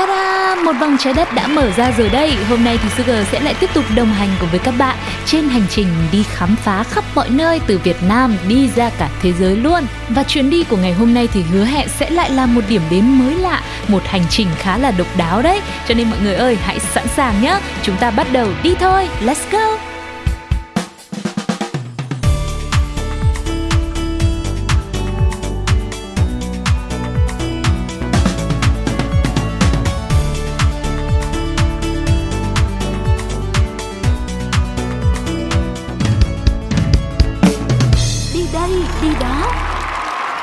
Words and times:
Ta-da! 0.00 0.56
Một 0.64 0.72
vòng 0.80 0.96
trái 0.98 1.12
đất 1.12 1.34
đã 1.34 1.46
mở 1.46 1.70
ra 1.76 1.92
rồi 1.98 2.08
đây. 2.08 2.32
Hôm 2.48 2.64
nay 2.64 2.78
thì 2.82 2.88
Sugar 2.96 3.26
sẽ 3.32 3.40
lại 3.40 3.54
tiếp 3.60 3.70
tục 3.74 3.84
đồng 3.94 4.12
hành 4.12 4.28
cùng 4.40 4.48
với 4.50 4.58
các 4.58 4.74
bạn 4.78 4.96
trên 5.26 5.48
hành 5.48 5.66
trình 5.70 5.86
đi 6.12 6.22
khám 6.22 6.56
phá 6.56 6.82
khắp 6.82 7.04
mọi 7.14 7.30
nơi 7.30 7.60
từ 7.66 7.78
Việt 7.78 7.96
Nam 8.08 8.36
đi 8.48 8.70
ra 8.76 8.90
cả 8.98 9.08
thế 9.22 9.32
giới 9.32 9.56
luôn. 9.56 9.84
Và 10.08 10.22
chuyến 10.22 10.50
đi 10.50 10.64
của 10.64 10.76
ngày 10.76 10.92
hôm 10.92 11.14
nay 11.14 11.28
thì 11.32 11.42
hứa 11.42 11.64
hẹn 11.64 11.88
sẽ 11.88 12.10
lại 12.10 12.30
là 12.30 12.46
một 12.46 12.64
điểm 12.68 12.82
đến 12.90 13.18
mới 13.18 13.34
lạ, 13.34 13.62
một 13.88 14.02
hành 14.06 14.24
trình 14.30 14.48
khá 14.58 14.78
là 14.78 14.90
độc 14.90 15.06
đáo 15.16 15.42
đấy. 15.42 15.60
Cho 15.88 15.94
nên 15.94 16.10
mọi 16.10 16.18
người 16.22 16.34
ơi, 16.34 16.58
hãy 16.64 16.78
sẵn 16.78 17.08
sàng 17.16 17.42
nhé. 17.42 17.58
Chúng 17.82 17.96
ta 17.96 18.10
bắt 18.10 18.26
đầu 18.32 18.48
đi 18.62 18.74
thôi. 18.80 19.08
Let's 19.26 19.50
go! 19.50 19.89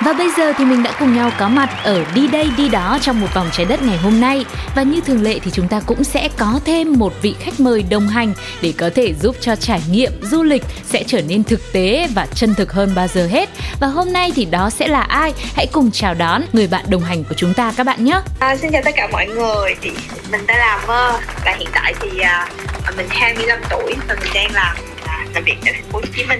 Và 0.08 0.14
bây 0.14 0.30
giờ 0.38 0.54
thì 0.58 0.66
mình 0.66 0.84
đã 0.84 0.94
cùng 1.00 1.16
nhau 1.16 1.32
có 1.38 1.50
mặt 1.50 1.70
ở 1.84 2.06
Đi 2.14 2.28
đây 2.28 2.50
đi 2.58 2.70
đó 2.70 2.98
trong 3.02 3.22
một 3.22 3.28
vòng 3.34 3.50
trái 3.52 3.66
đất 3.66 3.84
ngày 3.84 3.98
hôm 3.98 4.22
nay 4.22 4.46
Và 4.76 4.84
như 4.84 5.02
thường 5.02 5.22
lệ 5.22 5.40
thì 5.44 5.52
chúng 5.52 5.68
ta 5.68 5.82
cũng 5.86 6.04
sẽ 6.04 6.30
có 6.38 6.60
thêm 6.66 6.94
một 6.94 7.14
vị 7.22 7.36
khách 7.40 7.60
mời 7.60 7.84
đồng 7.84 8.08
hành 8.08 8.34
Để 8.62 8.74
có 8.78 8.90
thể 8.96 9.14
giúp 9.14 9.36
cho 9.42 9.56
trải 9.56 9.82
nghiệm 9.92 10.12
du 10.22 10.44
lịch 10.44 10.64
sẽ 10.86 11.04
trở 11.08 11.22
nên 11.22 11.44
thực 11.44 11.74
tế 11.74 12.08
và 12.16 12.28
chân 12.34 12.56
thực 12.56 12.72
hơn 12.72 12.92
bao 12.96 13.08
giờ 13.08 13.28
hết 13.28 13.50
Và 13.80 13.88
hôm 13.88 14.14
nay 14.14 14.32
thì 14.36 14.46
đó 14.46 14.70
sẽ 14.70 14.88
là 14.88 15.02
ai? 15.02 15.34
Hãy 15.56 15.68
cùng 15.72 15.92
chào 15.92 16.14
đón 16.14 16.42
người 16.54 16.68
bạn 16.68 16.86
đồng 16.90 17.04
hành 17.04 17.24
của 17.24 17.36
chúng 17.38 17.54
ta 17.54 17.74
các 17.78 17.84
bạn 17.84 18.06
nhé 18.06 18.22
À, 18.40 18.56
xin 18.56 18.72
chào 18.72 18.82
tất 18.86 18.92
cả 18.96 19.08
mọi 19.12 19.28
người 19.28 19.76
thì 19.82 19.92
mình 20.32 20.42
tên 20.48 20.58
là 20.58 20.84
Mơ 20.88 21.20
và 21.46 21.56
hiện 21.60 21.70
tại 21.74 21.94
thì 22.00 22.20
à, 22.20 22.50
mình 22.98 23.08
25 23.10 23.60
tuổi 23.70 23.96
và 24.08 24.16
mình 24.22 24.30
đang 24.34 24.52
làm 24.54 24.76
à, 25.06 25.26
làm 25.34 25.44
việc 25.44 25.56
tại 25.66 25.74
thành 25.74 25.92
phố 25.92 26.00
Hồ 26.00 26.06
Chí 26.16 26.26
Minh. 26.26 26.40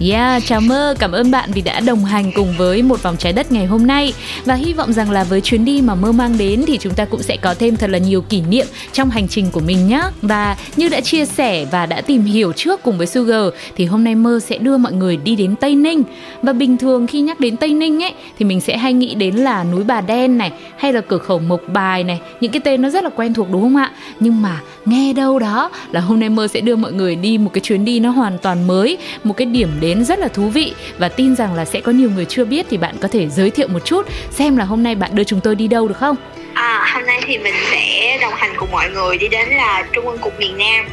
Yeah, 0.00 0.42
chào 0.46 0.60
mơ, 0.60 0.94
cảm 0.98 1.12
ơn 1.12 1.30
bạn 1.30 1.50
vì 1.54 1.62
đã 1.62 1.80
đồng 1.80 2.04
hành 2.04 2.32
cùng 2.34 2.54
với 2.58 2.82
một 2.82 3.02
vòng 3.02 3.16
trái 3.18 3.32
đất 3.32 3.52
ngày 3.52 3.66
hôm 3.66 3.86
nay. 3.86 4.12
Và 4.44 4.54
hy 4.54 4.72
vọng 4.72 4.92
rằng 4.92 5.10
là 5.10 5.24
với 5.24 5.40
chuyến 5.40 5.64
đi 5.64 5.80
mà 5.80 5.94
mơ 5.94 6.12
mang 6.12 6.38
đến 6.38 6.64
thì 6.66 6.78
chúng 6.78 6.94
ta 6.94 7.04
cũng 7.04 7.22
sẽ 7.22 7.36
có 7.36 7.54
thêm 7.58 7.76
thật 7.76 7.90
là 7.90 7.98
nhiều 7.98 8.22
kỷ 8.22 8.40
niệm 8.40 8.66
trong 8.92 9.10
hành 9.10 9.28
trình 9.28 9.50
của 9.52 9.60
mình 9.60 9.88
nhé 9.88 10.02
Và 10.22 10.56
như 10.76 10.88
đã 10.88 11.00
chia 11.00 11.26
sẻ 11.26 11.66
và 11.70 11.86
đã 11.86 12.00
tìm 12.00 12.22
hiểu 12.24 12.52
trước 12.52 12.82
cùng 12.82 12.98
với 12.98 13.06
Sugar 13.06 13.44
thì 13.76 13.84
hôm 13.84 14.04
nay 14.04 14.14
mơ 14.14 14.40
sẽ 14.40 14.58
đưa 14.58 14.76
mọi 14.76 14.92
người 14.92 15.16
đi 15.16 15.36
đến 15.36 15.56
Tây 15.56 15.74
Ninh. 15.74 16.02
Và 16.42 16.52
bình 16.52 16.76
thường 16.76 17.06
khi 17.06 17.20
nhắc 17.20 17.40
đến 17.40 17.56
Tây 17.56 17.74
Ninh 17.74 18.02
ấy 18.02 18.12
thì 18.38 18.44
mình 18.44 18.60
sẽ 18.60 18.76
hay 18.76 18.92
nghĩ 18.92 19.14
đến 19.14 19.36
là 19.36 19.64
núi 19.64 19.84
Bà 19.84 20.00
Đen 20.00 20.38
này 20.38 20.52
hay 20.78 20.92
là 20.92 21.00
cửa 21.00 21.18
khẩu 21.18 21.38
Mộc 21.38 21.60
Bài 21.68 22.04
này. 22.04 22.20
Những 22.40 22.52
cái 22.52 22.60
tên 22.60 22.82
nó 22.82 22.90
rất 22.90 23.04
là 23.04 23.10
quen 23.16 23.34
thuộc 23.34 23.50
đúng 23.50 23.62
không 23.62 23.76
ạ? 23.76 23.90
Nhưng 24.20 24.42
mà 24.42 24.60
nghe 24.86 25.12
đâu 25.12 25.38
đó 25.38 25.70
là 25.92 26.00
hôm 26.00 26.20
nay 26.20 26.28
mơ 26.28 26.48
sẽ 26.48 26.60
đưa 26.60 26.76
mọi 26.76 26.92
người 26.92 27.16
đi 27.16 27.38
một 27.38 27.50
cái 27.52 27.60
chuyến 27.60 27.84
đi 27.84 28.00
nó 28.00 28.10
hoàn 28.10 28.38
toàn 28.38 28.66
mới 28.66 28.98
Một 29.24 29.36
cái 29.36 29.46
điểm 29.46 29.68
đến 29.80 29.85
rất 29.94 30.18
là 30.18 30.28
thú 30.28 30.48
vị 30.48 30.74
và 30.98 31.08
tin 31.08 31.36
rằng 31.36 31.54
là 31.54 31.64
sẽ 31.64 31.80
có 31.80 31.92
nhiều 31.92 32.10
người 32.10 32.24
chưa 32.24 32.44
biết 32.44 32.66
thì 32.70 32.76
bạn 32.76 32.94
có 33.00 33.08
thể 33.08 33.28
giới 33.28 33.50
thiệu 33.50 33.68
một 33.68 33.84
chút 33.84 34.06
xem 34.30 34.56
là 34.56 34.64
hôm 34.64 34.82
nay 34.82 34.94
bạn 34.94 35.14
đưa 35.14 35.24
chúng 35.24 35.40
tôi 35.40 35.54
đi 35.54 35.68
đâu 35.68 35.88
được 35.88 35.96
không? 35.96 36.16
À, 36.54 36.90
hôm 36.94 37.06
nay 37.06 37.20
thì 37.26 37.38
mình 37.38 37.54
sẽ 37.70 38.18
đồng 38.20 38.32
hành 38.36 38.54
cùng 38.56 38.70
mọi 38.70 38.90
người 38.90 39.18
đi 39.18 39.28
đến 39.28 39.48
là 39.48 39.84
Trung 39.92 40.06
ương 40.06 40.18
cục 40.18 40.38
miền 40.38 40.58
Nam. 40.58 40.86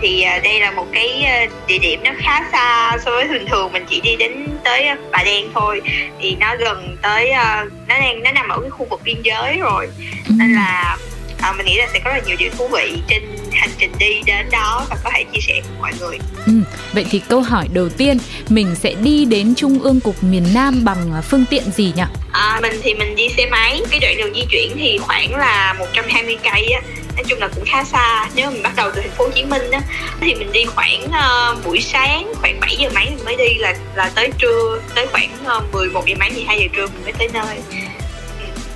Thì 0.00 0.22
à, 0.22 0.40
đây 0.44 0.60
là 0.60 0.70
một 0.70 0.86
cái 0.92 1.22
à, 1.22 1.46
địa 1.66 1.78
điểm 1.78 2.00
nó 2.04 2.10
khá 2.18 2.44
xa 2.52 2.98
so 3.04 3.10
với 3.10 3.28
thường 3.28 3.46
thường 3.46 3.72
mình 3.72 3.84
chỉ 3.90 4.00
đi 4.00 4.16
đến 4.16 4.46
tới 4.64 4.82
à, 4.82 4.96
Bà 5.10 5.22
Đen 5.24 5.46
thôi. 5.54 5.80
Thì 6.20 6.36
nó 6.40 6.56
gần 6.58 6.96
tới 7.02 7.30
nó 7.88 7.98
đang 8.00 8.22
nó 8.22 8.32
nằm 8.32 8.48
ở 8.48 8.60
cái 8.60 8.70
khu 8.70 8.86
vực 8.90 9.00
biên 9.04 9.16
giới 9.22 9.58
rồi. 9.58 9.88
Nên 10.28 10.52
là 10.52 10.96
à, 11.40 11.52
mình 11.52 11.66
nghĩ 11.66 11.76
là 11.76 11.86
sẽ 11.92 12.00
có 12.04 12.10
rất 12.10 12.16
là 12.16 12.22
nhiều 12.26 12.36
điều 12.38 12.50
thú 12.58 12.68
vị 12.68 12.98
trên 13.08 13.22
hành 13.52 13.70
trình 13.78 13.92
đi 13.98 14.22
đến 14.26 14.46
đó 14.52 14.86
và 14.90 14.96
có 15.04 15.10
thể 15.14 15.24
chia 15.32 15.40
sẻ 15.40 15.60
cùng 15.62 15.78
mọi 15.80 15.92
người. 16.00 16.18
Ừ, 16.46 16.52
vậy 16.92 17.06
thì 17.10 17.20
câu 17.28 17.40
hỏi 17.40 17.68
đầu 17.72 17.88
tiên 17.88 18.18
mình 18.48 18.74
sẽ 18.74 18.94
đi 18.94 19.24
đến 19.24 19.54
Trung 19.54 19.78
ương 19.78 20.00
cục 20.00 20.24
miền 20.24 20.46
Nam 20.54 20.84
bằng 20.84 21.12
à, 21.14 21.20
phương 21.20 21.44
tiện 21.50 21.62
gì 21.70 21.92
nhỉ? 21.96 22.02
À, 22.32 22.58
mình 22.62 22.80
thì 22.82 22.94
mình 22.94 23.16
đi 23.16 23.28
xe 23.28 23.46
máy 23.50 23.82
cái 23.90 24.00
đoạn 24.00 24.16
đường 24.18 24.34
di 24.34 24.44
chuyển 24.50 24.72
thì 24.76 24.98
khoảng 24.98 25.34
là 25.34 25.74
120 25.78 26.36
cây 26.42 26.72
á 26.72 26.80
nói 27.20 27.24
chung 27.28 27.38
là 27.38 27.48
cũng 27.48 27.64
khá 27.66 27.84
xa. 27.84 28.28
Nếu 28.34 28.50
mình 28.50 28.62
bắt 28.62 28.72
đầu 28.76 28.90
từ 28.94 29.00
thành 29.00 29.10
phố 29.10 29.24
Hồ 29.24 29.30
Chí 29.34 29.44
Minh 29.44 29.70
á 29.70 29.80
thì 30.20 30.34
mình 30.34 30.52
đi 30.52 30.64
khoảng 30.64 31.04
uh, 31.04 31.64
buổi 31.64 31.80
sáng 31.80 32.32
khoảng 32.34 32.60
7 32.60 32.76
giờ 32.78 32.88
mấy 32.94 33.04
mình 33.04 33.24
mới 33.24 33.36
đi 33.36 33.54
là 33.54 33.74
là 33.94 34.10
tới 34.14 34.30
trưa 34.38 34.80
tới 34.94 35.06
khoảng 35.06 35.30
uh, 35.58 35.74
11 35.74 36.04
giờ 36.06 36.14
mấy 36.18 36.30
12 36.30 36.60
giờ 36.60 36.66
trưa 36.76 36.86
mình 36.86 37.02
mới 37.04 37.12
tới 37.12 37.28
nơi 37.32 37.58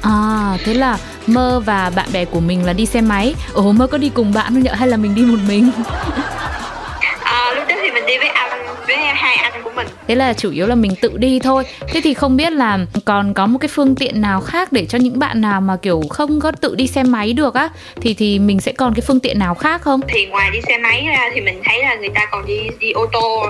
À, 0.04 0.56
thế 0.65 0.75
là 0.75 0.98
mơ 1.26 1.62
và 1.66 1.91
bạn 1.97 2.09
bè 2.12 2.25
của 2.25 2.41
mình 2.41 2.66
là 2.66 2.72
đi 2.72 2.87
xe 2.87 3.00
máy. 3.00 3.34
Ồ, 3.53 3.72
mơ 3.72 3.87
có 3.87 3.98
đi 3.98 4.10
cùng 4.15 4.32
bạn 4.34 4.47
không 4.54 4.62
nhỉ? 4.62 4.70
Hay 4.72 4.88
là 4.88 4.97
mình 4.97 5.15
đi 5.15 5.22
một 5.22 5.38
mình? 5.48 5.70
à, 7.22 7.54
lúc 7.54 7.65
đó 7.69 7.75
thì 7.82 7.91
mình 7.91 8.06
đi 8.06 8.19
với 8.19 8.28
anh 8.28 8.66
với 8.87 8.97
hai 8.97 9.37
anh 9.37 9.62
của 9.64 9.70
mình 9.76 9.87
Thế 10.09 10.14
là 10.14 10.32
chủ 10.32 10.50
yếu 10.50 10.66
là 10.66 10.75
mình 10.75 10.93
tự 11.00 11.16
đi 11.16 11.38
thôi. 11.38 11.64
Thế 11.88 12.00
thì 12.04 12.14
không 12.14 12.37
biết 12.37 12.53
là 12.53 12.78
còn 13.04 13.34
có 13.34 13.47
một 13.47 13.59
cái 13.59 13.69
phương 13.69 13.94
tiện 13.94 14.20
nào 14.20 14.41
khác 14.41 14.72
để 14.72 14.87
cho 14.87 14.98
những 14.98 15.19
bạn 15.19 15.41
nào 15.41 15.60
mà 15.60 15.76
kiểu 15.82 16.03
không 16.10 16.41
có 16.41 16.53
tự 16.53 16.75
đi 16.75 16.87
xe 16.87 17.03
máy 17.03 17.32
được 17.32 17.54
á 17.54 17.69
thì 18.00 18.14
thì 18.14 18.38
mình 18.38 18.60
sẽ 18.60 18.72
còn 18.72 18.94
cái 18.94 19.03
phương 19.06 19.20
tiện 19.20 19.38
nào 19.38 19.54
khác 19.54 19.82
không? 19.82 20.00
thì 20.09 20.26
ngoài 20.26 20.50
đi 20.50 20.60
xe 20.69 20.78
máy 20.78 21.04
ra 21.06 21.31
thì 21.34 21.41
mình 21.41 21.60
thấy 21.64 21.82
là 21.82 21.94
người 21.94 22.09
ta 22.14 22.26
còn 22.31 22.47
đi 22.47 22.60
đi 22.78 22.91
ô 22.91 23.06
tô 23.12 23.47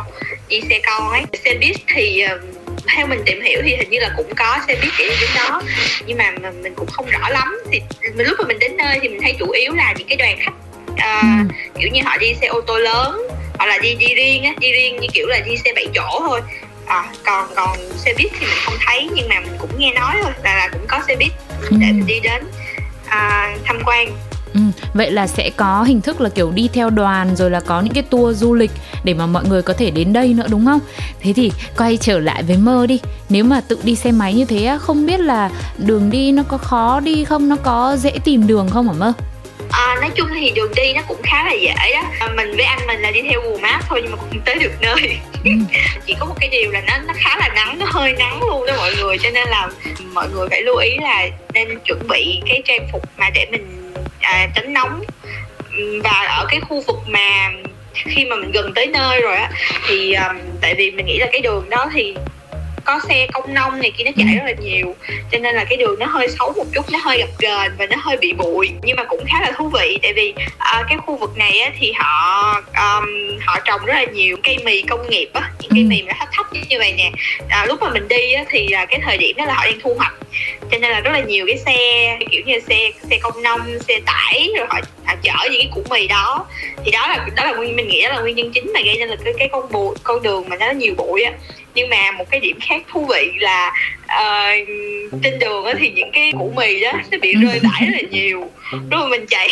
đi 0.48 0.60
xe 0.68 0.80
con 0.86 1.10
ấy 1.10 1.22
xe 1.44 1.58
buýt 1.60 1.76
thì 1.94 2.20
ờ, 2.20 2.38
theo 2.96 3.06
mình 3.06 3.22
tìm 3.26 3.40
hiểu 3.42 3.60
thì 3.64 3.76
hình 3.76 3.90
như 3.90 3.98
là 4.00 4.10
cũng 4.16 4.34
có 4.36 4.58
xe 4.68 4.74
buýt 4.82 4.92
để 4.98 5.16
đến 5.20 5.30
đó 5.36 5.62
nhưng 6.06 6.18
mà 6.18 6.30
mình, 6.62 6.74
cũng 6.74 6.88
không 6.90 7.06
rõ 7.10 7.28
lắm 7.28 7.58
thì 7.72 7.80
mình 8.14 8.26
lúc 8.26 8.38
mà 8.40 8.44
mình 8.48 8.58
đến 8.58 8.76
nơi 8.76 8.98
thì 9.02 9.08
mình 9.08 9.20
thấy 9.22 9.34
chủ 9.38 9.50
yếu 9.50 9.72
là 9.72 9.94
những 9.98 10.08
cái 10.08 10.16
đoàn 10.16 10.36
khách 10.40 10.52
Ừ. 11.12 11.28
kiểu 11.80 11.88
như 11.92 12.00
họ 12.04 12.16
đi 12.16 12.34
xe 12.40 12.46
ô 12.46 12.60
tô 12.60 12.78
lớn 12.78 13.22
hoặc 13.58 13.66
là 13.66 13.78
đi 13.78 13.94
đi 13.94 14.14
riêng 14.14 14.44
á 14.44 14.52
đi 14.58 14.72
riêng 14.72 15.00
như 15.00 15.08
kiểu 15.14 15.26
là 15.26 15.40
đi 15.46 15.56
xe 15.56 15.72
bảy 15.74 15.86
chỗ 15.94 16.20
thôi 16.28 16.40
à, 16.86 17.04
còn 17.24 17.48
còn 17.56 17.78
xe 17.98 18.14
buýt 18.18 18.30
thì 18.40 18.46
mình 18.46 18.56
không 18.64 18.74
thấy 18.86 19.08
nhưng 19.14 19.28
mà 19.28 19.40
mình 19.40 19.52
cũng 19.58 19.70
nghe 19.78 19.92
nói 19.92 20.14
thôi 20.22 20.32
là, 20.42 20.54
là 20.56 20.68
cũng 20.72 20.86
có 20.88 21.00
xe 21.08 21.16
buýt 21.16 21.32
Ừ. 21.60 21.68
để 21.80 21.86
mình 21.86 22.06
đi 22.06 22.20
đến 22.20 22.44
à, 23.06 23.54
tham 23.64 23.78
quan 23.86 24.08
Ừ, 24.54 24.60
vậy 24.94 25.10
là 25.10 25.26
sẽ 25.26 25.50
có 25.56 25.82
hình 25.82 26.00
thức 26.00 26.20
là 26.20 26.28
kiểu 26.28 26.50
đi 26.50 26.68
theo 26.72 26.90
đoàn 26.90 27.36
rồi 27.36 27.50
là 27.50 27.60
có 27.60 27.80
những 27.80 27.92
cái 27.94 28.02
tour 28.02 28.38
du 28.38 28.54
lịch 28.54 28.70
để 29.04 29.14
mà 29.14 29.26
mọi 29.26 29.44
người 29.48 29.62
có 29.62 29.74
thể 29.74 29.90
đến 29.90 30.12
đây 30.12 30.28
nữa 30.34 30.46
đúng 30.50 30.66
không? 30.66 30.80
Thế 31.20 31.32
thì 31.36 31.52
quay 31.76 31.96
trở 31.96 32.18
lại 32.18 32.42
với 32.42 32.56
mơ 32.56 32.86
đi. 32.86 33.00
Nếu 33.28 33.44
mà 33.44 33.60
tự 33.68 33.78
đi 33.82 33.94
xe 33.94 34.12
máy 34.12 34.34
như 34.34 34.44
thế 34.44 34.78
không 34.80 35.06
biết 35.06 35.20
là 35.20 35.50
đường 35.78 36.10
đi 36.10 36.32
nó 36.32 36.42
có 36.48 36.58
khó 36.58 37.00
đi 37.00 37.24
không, 37.24 37.48
nó 37.48 37.56
có 37.56 37.96
dễ 37.96 38.10
tìm 38.24 38.46
đường 38.46 38.68
không 38.70 38.86
hả 38.86 38.92
mơ? 38.98 39.12
À, 39.70 39.96
nói 40.00 40.10
chung 40.14 40.28
thì 40.34 40.50
đường 40.50 40.72
đi 40.76 40.92
nó 40.94 41.02
cũng 41.08 41.22
khá 41.22 41.44
là 41.44 41.52
dễ 41.52 41.74
đó 41.94 42.02
à, 42.20 42.28
mình 42.36 42.56
với 42.56 42.64
anh 42.64 42.86
mình 42.86 43.00
là 43.00 43.10
đi 43.10 43.20
theo 43.30 43.40
Google 43.40 43.60
Maps 43.60 43.84
thôi 43.88 44.00
nhưng 44.02 44.12
mà 44.12 44.16
cũng 44.16 44.40
tới 44.44 44.58
được 44.58 44.72
nơi 44.80 45.16
Ừ. 45.44 45.50
chỉ 46.06 46.14
có 46.20 46.26
một 46.26 46.34
cái 46.40 46.48
điều 46.48 46.70
là 46.70 46.80
nó 46.86 46.98
nó 47.06 47.12
khá 47.16 47.36
là 47.36 47.48
nắng 47.54 47.78
nó 47.78 47.86
hơi 47.90 48.12
nắng 48.12 48.40
luôn 48.42 48.66
đó 48.66 48.74
mọi 48.76 48.94
người 49.00 49.18
cho 49.18 49.30
nên 49.30 49.48
là 49.48 49.68
mọi 50.12 50.28
người 50.34 50.48
phải 50.48 50.62
lưu 50.62 50.76
ý 50.76 50.90
là 51.02 51.26
nên 51.54 51.68
chuẩn 51.84 52.08
bị 52.08 52.40
cái 52.48 52.62
trang 52.64 52.88
phục 52.92 53.02
mà 53.16 53.30
để 53.30 53.46
mình 53.50 53.83
à, 54.24 54.48
tránh 54.54 54.72
nóng. 54.72 55.04
Và 56.04 56.26
ở 56.28 56.46
cái 56.50 56.60
khu 56.60 56.80
vực 56.86 56.96
mà 57.06 57.50
khi 57.94 58.24
mà 58.24 58.36
mình 58.36 58.50
gần 58.52 58.74
tới 58.74 58.86
nơi 58.86 59.20
rồi 59.20 59.36
á 59.36 59.50
thì 59.88 60.12
um, 60.12 60.36
tại 60.60 60.74
vì 60.74 60.90
mình 60.90 61.06
nghĩ 61.06 61.18
là 61.18 61.26
cái 61.32 61.40
đường 61.40 61.70
đó 61.70 61.90
thì 61.94 62.14
có 62.84 63.00
xe 63.08 63.26
công 63.32 63.54
nông 63.54 63.80
này 63.80 63.92
kia 63.98 64.04
nó 64.04 64.10
chạy 64.16 64.26
rất 64.36 64.42
là 64.44 64.52
nhiều. 64.52 64.96
Cho 65.32 65.38
nên 65.38 65.54
là 65.54 65.64
cái 65.64 65.76
đường 65.76 65.98
nó 65.98 66.06
hơi 66.06 66.28
xấu 66.28 66.52
một 66.56 66.64
chút 66.74 66.90
nó 66.92 66.98
hơi 67.02 67.18
gập 67.18 67.28
ghềnh 67.38 67.76
và 67.78 67.86
nó 67.86 67.96
hơi 68.00 68.16
bị 68.16 68.32
bụi 68.32 68.70
nhưng 68.82 68.96
mà 68.96 69.04
cũng 69.04 69.24
khá 69.28 69.40
là 69.40 69.52
thú 69.56 69.68
vị. 69.68 69.98
Tại 70.02 70.12
vì 70.12 70.34
à, 70.58 70.84
cái 70.88 70.98
khu 71.06 71.16
vực 71.16 71.36
này 71.36 71.58
á, 71.60 71.70
thì 71.78 71.92
họ 71.92 72.42
um, 72.76 73.38
họ 73.46 73.58
trồng 73.64 73.84
rất 73.84 73.94
là 73.94 74.04
nhiều 74.04 74.36
cây 74.42 74.58
mì 74.64 74.82
công 74.82 75.10
nghiệp 75.10 75.28
á 75.32 75.50
những 75.60 75.70
cây 75.70 75.80
Ừ. 75.82 75.86
mì 75.88 76.02
mà 76.02 76.12
nó 76.12 76.14
thấp 76.18 76.28
thấp 76.32 76.46
như 76.68 76.78
vậy 76.78 76.94
nè. 76.96 77.10
À, 77.48 77.66
lúc 77.66 77.82
mà 77.82 77.90
mình 77.90 78.08
đi 78.08 78.32
á, 78.32 78.44
thì 78.50 78.68
là 78.68 78.86
cái 78.86 79.00
thời 79.04 79.16
điểm 79.16 79.36
đó 79.36 79.44
là 79.44 79.54
họ 79.54 79.64
đang 79.64 79.80
thu 79.80 79.94
hoạch 79.94 80.14
cho 80.74 80.80
nên 80.80 80.90
là 80.90 81.00
rất 81.00 81.10
là 81.10 81.20
nhiều 81.20 81.46
cái 81.46 81.58
xe 81.58 82.18
kiểu 82.30 82.42
như 82.46 82.60
xe 82.68 82.90
xe 83.10 83.18
công 83.22 83.42
nông 83.42 83.60
xe 83.88 84.00
tải 84.06 84.50
rồi 84.56 84.66
họ, 84.70 84.80
họ 85.04 85.14
chở 85.22 85.50
những 85.50 85.60
cái 85.60 85.70
củ 85.74 85.82
mì 85.90 86.06
đó. 86.06 86.46
Thì 86.84 86.90
đó 86.90 87.08
là 87.08 87.26
đó 87.36 87.44
là 87.44 87.52
nguyên 87.52 87.76
mình 87.76 87.88
nghĩ 87.88 88.02
đó 88.02 88.08
là 88.08 88.20
nguyên 88.20 88.36
nhân 88.36 88.50
chính 88.54 88.72
mà 88.74 88.80
gây 88.84 88.96
nên 88.98 89.08
là 89.08 89.16
cái 89.24 89.34
cái 89.38 89.48
con 89.52 89.72
bụi 89.72 89.94
con 90.02 90.22
đường 90.22 90.48
mà 90.48 90.56
nó 90.56 90.70
nhiều 90.70 90.94
bụi 90.96 91.22
á. 91.22 91.32
Nhưng 91.74 91.88
mà 91.88 92.10
một 92.10 92.24
cái 92.30 92.40
điểm 92.40 92.58
khác 92.60 92.82
thú 92.92 93.06
vị 93.06 93.30
là 93.38 93.72
uh, 94.04 95.22
trên 95.22 95.38
đường 95.38 95.64
á 95.64 95.72
thì 95.78 95.90
những 95.90 96.10
cái 96.12 96.32
củ 96.38 96.52
mì 96.56 96.80
đó 96.80 96.92
nó 97.10 97.18
bị 97.22 97.34
rơi 97.34 97.60
vãi 97.62 97.86
rất 97.86 97.92
là 97.92 98.08
nhiều 98.10 98.50
Rồi 98.90 99.08
mình 99.08 99.26
chạy 99.28 99.48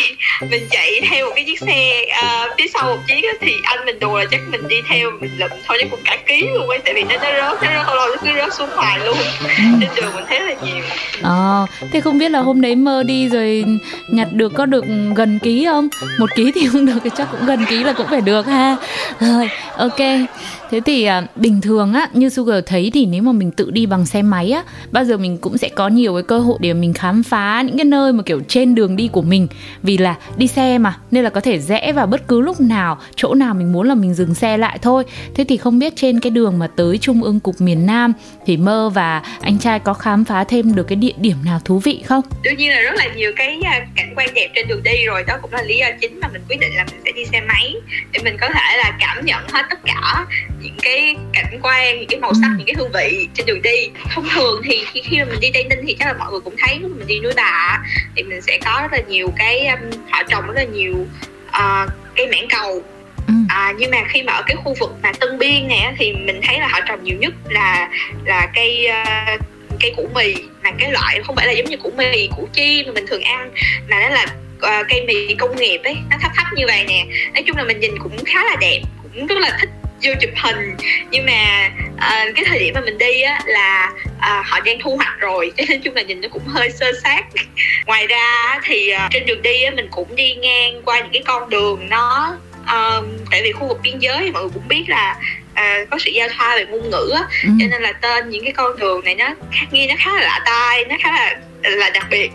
mình 0.51 0.63
chạy 0.71 1.01
theo 1.09 1.25
một 1.25 1.31
cái 1.35 1.43
chiếc 1.45 1.59
xe 1.59 2.05
uh, 2.23 2.51
phía 2.57 2.67
sau 2.73 2.83
một 2.83 3.01
chiếc 3.07 3.21
thì 3.41 3.53
anh 3.63 3.85
mình 3.85 3.99
đùa 3.99 4.17
là 4.19 4.25
chắc 4.31 4.41
mình 4.51 4.67
đi 4.67 4.75
theo 4.89 5.11
mình 5.21 5.31
lụm 5.37 5.49
thôi 5.65 5.77
chắc 5.81 5.87
cũng 5.91 5.99
cả 6.05 6.17
ký 6.27 6.47
luôn 6.53 6.69
ấy 6.69 6.79
tại 6.85 6.93
vì 6.93 7.03
nó 7.03 7.15
nó 7.15 7.31
rớt 7.31 7.63
nó 7.63 7.83
rớt 7.83 7.95
lâu 7.95 8.07
nó 8.07 8.15
cứ 8.23 8.29
rớt 8.37 8.53
xuống 8.53 8.69
hoài 8.75 8.99
luôn 8.99 9.17
trên 9.81 9.89
đường 9.95 10.15
mình 10.15 10.25
thấy 10.27 10.39
là 10.39 10.55
nhiều 10.63 10.83
à, 11.23 11.65
thế 11.91 12.01
không 12.01 12.17
biết 12.17 12.31
là 12.31 12.39
hôm 12.39 12.61
đấy 12.61 12.75
mơ 12.75 13.03
đi 13.03 13.29
rồi 13.29 13.63
nhặt 14.09 14.27
được 14.33 14.53
có 14.53 14.65
được 14.65 14.85
gần 15.15 15.39
ký 15.43 15.65
không? 15.65 15.87
Một 16.19 16.29
ký 16.35 16.51
thì 16.55 16.67
không 16.67 16.85
được 16.85 16.99
thì 17.03 17.09
chắc 17.17 17.27
cũng 17.31 17.45
gần 17.45 17.65
ký 17.69 17.83
là 17.83 17.93
cũng 17.93 18.07
phải 18.09 18.21
được 18.21 18.47
ha. 18.47 18.77
Rồi, 19.19 19.49
ok. 19.77 19.99
Thế 20.71 20.79
thì 20.85 21.03
à, 21.03 21.23
bình 21.35 21.61
thường 21.61 21.93
á 21.93 22.07
như 22.13 22.29
Sugar 22.29 22.63
thấy 22.65 22.91
thì 22.93 23.05
nếu 23.05 23.21
mà 23.21 23.31
mình 23.31 23.51
tự 23.51 23.71
đi 23.71 23.85
bằng 23.85 24.05
xe 24.05 24.21
máy 24.21 24.42
á, 24.51 24.63
bao 24.91 25.05
giờ 25.05 25.17
mình 25.17 25.37
cũng 25.37 25.57
sẽ 25.57 25.69
có 25.69 25.87
nhiều 25.87 26.13
cái 26.13 26.23
cơ 26.23 26.39
hội 26.39 26.57
để 26.61 26.73
mình 26.73 26.93
khám 26.93 27.23
phá 27.23 27.61
những 27.61 27.77
cái 27.77 27.85
nơi 27.85 28.13
mà 28.13 28.23
kiểu 28.23 28.41
trên 28.47 28.75
đường 28.75 28.95
đi 28.95 29.09
của 29.11 29.21
mình 29.21 29.47
vì 29.83 29.97
là 29.97 30.15
đi 30.37 30.47
xe 30.47 30.77
mà 30.77 30.97
nên 31.11 31.23
là 31.23 31.29
có 31.29 31.41
thể 31.41 31.59
rẽ 31.59 31.91
vào 31.93 32.07
bất 32.07 32.27
cứ 32.27 32.41
lúc 32.41 32.61
nào, 32.61 32.99
chỗ 33.15 33.33
nào 33.33 33.53
mình 33.53 33.71
muốn 33.71 33.87
là 33.87 33.95
mình 33.95 34.13
dừng 34.13 34.33
xe 34.33 34.57
lại 34.57 34.77
thôi. 34.81 35.03
Thế 35.35 35.45
thì 35.47 35.57
không 35.57 35.79
biết 35.79 35.93
trên 35.95 36.19
cái 36.19 36.29
đường 36.29 36.59
mà 36.59 36.67
tới 36.67 36.97
Trung 36.97 37.23
ương 37.23 37.39
cục 37.39 37.61
miền 37.61 37.85
Nam 37.85 38.13
thì 38.45 38.57
Mơ 38.57 38.89
và 38.89 39.21
anh 39.41 39.59
trai 39.59 39.79
có 39.79 39.93
khám 39.93 40.25
phá 40.25 40.43
thêm 40.43 40.75
được 40.75 40.83
cái 40.83 40.95
địa 40.95 41.13
điểm 41.17 41.37
nào 41.45 41.59
thú 41.65 41.79
vị 41.79 42.03
không? 42.05 42.21
đương 42.43 42.57
nhiên 42.57 42.69
là 42.71 42.81
rất 42.81 42.95
là 42.95 43.07
nhiều 43.15 43.31
cái 43.35 43.59
à, 43.63 43.85
cảnh 43.95 44.13
quan 44.15 44.29
đẹp 44.33 44.47
trên 44.55 44.67
đường 44.67 44.83
đi 44.83 45.05
rồi 45.05 45.23
đó 45.27 45.37
cũng 45.41 45.53
là 45.53 45.61
lý 45.61 45.77
do 45.77 45.87
chính 46.01 46.19
mà 46.19 46.27
mình 46.33 46.41
quyết 46.49 46.59
định 46.59 46.75
là 46.75 46.85
mình 46.91 47.01
sẽ 47.05 47.11
đi 47.11 47.25
xe 47.25 47.41
máy 47.41 47.75
để 48.11 48.19
mình 48.23 48.37
có 48.41 48.47
thể 48.49 48.77
là 48.77 48.97
cảm 48.99 49.25
nhận 49.25 49.47
hết 49.49 49.65
tất 49.69 49.79
cả 49.85 50.25
cái 50.83 51.15
cảnh 51.33 51.59
quan 51.61 51.99
những 51.99 52.09
cái 52.09 52.19
màu 52.19 52.33
sắc 52.33 52.49
những 52.57 52.67
cái 52.67 52.75
hương 52.77 52.91
vị 52.93 53.27
trên 53.33 53.45
đường 53.45 53.61
đi. 53.61 53.89
Thông 54.09 54.27
thường 54.35 54.61
thì 54.63 54.85
khi 54.91 55.01
khi 55.01 55.17
mà 55.17 55.25
mình 55.25 55.39
đi 55.39 55.51
tây 55.53 55.63
ninh 55.63 55.79
thì 55.87 55.95
chắc 55.99 56.07
là 56.07 56.13
mọi 56.13 56.31
người 56.31 56.39
cũng 56.39 56.55
thấy 56.57 56.79
mình 56.79 57.07
đi 57.07 57.19
núi 57.19 57.33
bà 57.35 57.79
thì 58.15 58.23
mình 58.23 58.41
sẽ 58.41 58.59
có 58.65 58.79
rất 58.81 58.91
là 58.91 58.99
nhiều 59.07 59.33
cái 59.37 59.67
um, 59.67 59.79
họ 60.09 60.23
trồng 60.23 60.47
rất 60.47 60.53
là 60.55 60.63
nhiều 60.63 61.07
à, 61.51 61.87
cây 62.15 62.27
mãng 62.27 62.47
cầu. 62.49 62.83
Ừ. 63.27 63.33
À, 63.49 63.73
nhưng 63.77 63.91
mà 63.91 64.03
khi 64.09 64.23
mà 64.23 64.33
ở 64.33 64.43
cái 64.47 64.55
khu 64.55 64.75
vực 64.79 64.91
mà 65.03 65.11
Tân 65.19 65.39
Biên 65.39 65.67
này 65.67 65.93
thì 65.97 66.13
mình 66.13 66.41
thấy 66.43 66.59
là 66.59 66.67
họ 66.67 66.79
trồng 66.81 67.03
nhiều 67.03 67.17
nhất 67.19 67.33
là 67.49 67.89
là 68.25 68.47
cây 68.55 68.87
uh, 68.89 69.41
cây 69.79 69.93
củ 69.95 70.09
mì. 70.15 70.35
Mà 70.63 70.71
cái 70.79 70.91
loại 70.91 71.21
không 71.23 71.35
phải 71.35 71.47
là 71.47 71.53
giống 71.53 71.69
như 71.69 71.77
củ 71.77 71.91
mì 71.97 72.27
củ 72.27 72.47
chi 72.53 72.83
mà 72.85 72.91
mình 72.91 73.05
thường 73.07 73.21
ăn 73.21 73.51
mà 73.89 73.99
nó 73.99 74.09
là 74.09 74.25
ờ, 74.59 74.83
cây 74.89 75.05
mì 75.07 75.35
công 75.35 75.55
nghiệp 75.55 75.81
ấy 75.83 75.95
nó 76.09 76.17
thấp 76.21 76.31
thấp 76.35 76.47
như 76.55 76.65
vậy 76.67 76.85
nè. 76.87 77.05
Nói 77.33 77.43
chung 77.47 77.57
là 77.57 77.63
mình 77.63 77.79
nhìn 77.79 77.99
cũng 77.99 78.25
khá 78.25 78.43
là 78.43 78.55
đẹp 78.61 78.81
cũng 79.03 79.27
rất 79.27 79.37
là 79.37 79.57
thích 79.59 79.69
vô 80.03 80.13
chụp 80.21 80.29
hình. 80.43 80.75
Nhưng 81.11 81.25
mà 81.25 81.69
ờ, 81.99 82.15
cái 82.35 82.45
thời 82.47 82.59
điểm 82.59 82.73
mà 82.73 82.81
mình 82.81 82.97
đi 82.97 83.21
á 83.21 83.39
là 83.45 83.91
à, 84.19 84.43
họ 84.45 84.59
đang 84.59 84.77
thu 84.83 84.95
hoạch 84.95 85.19
rồi. 85.19 85.51
Cho 85.57 85.63
nên 85.69 85.81
chung 85.81 85.95
là 85.95 86.01
nhìn 86.01 86.21
nó 86.21 86.27
cũng 86.31 86.45
hơi 86.45 86.69
sơ 86.71 86.91
sát. 87.03 87.25
Ngoài 87.85 88.07
ra 88.07 88.59
thì 88.63 88.89
ờ, 88.89 89.07
trên 89.11 89.25
đường 89.25 89.41
đi 89.41 89.63
á, 89.63 89.71
mình 89.75 89.87
cũng 89.91 90.15
đi 90.15 90.35
ngang 90.35 90.81
qua 90.85 90.99
những 90.99 91.11
cái 91.13 91.21
con 91.25 91.49
đường 91.49 91.89
nó 91.89 92.35
ờ, 92.65 93.03
tại 93.31 93.41
vì 93.43 93.51
khu 93.51 93.67
vực 93.67 93.79
biên 93.83 93.99
giới 93.99 94.31
mọi 94.31 94.41
người 94.43 94.51
cũng 94.53 94.67
biết 94.67 94.83
là 94.87 95.15
à, 95.53 95.77
có 95.91 95.97
sự 95.99 96.11
giao 96.11 96.27
thoa 96.37 96.55
về 96.55 96.65
ngôn 96.65 96.89
ngữ 96.89 97.11
á. 97.15 97.21
Ừ. 97.43 97.49
cho 97.59 97.65
nên 97.71 97.81
là 97.81 97.91
tên 97.91 98.29
những 98.29 98.43
cái 98.43 98.53
con 98.53 98.79
đường 98.79 99.03
này 99.05 99.15
nó 99.15 99.29
nghe 99.71 99.87
nó 99.87 99.95
khá 99.97 100.11
là 100.13 100.21
lạ 100.21 100.39
tai 100.45 100.85
nó 100.85 100.95
khá 100.99 101.11
là 101.11 101.35
là 101.69 101.89
đặc 101.89 102.07
biệt. 102.09 102.29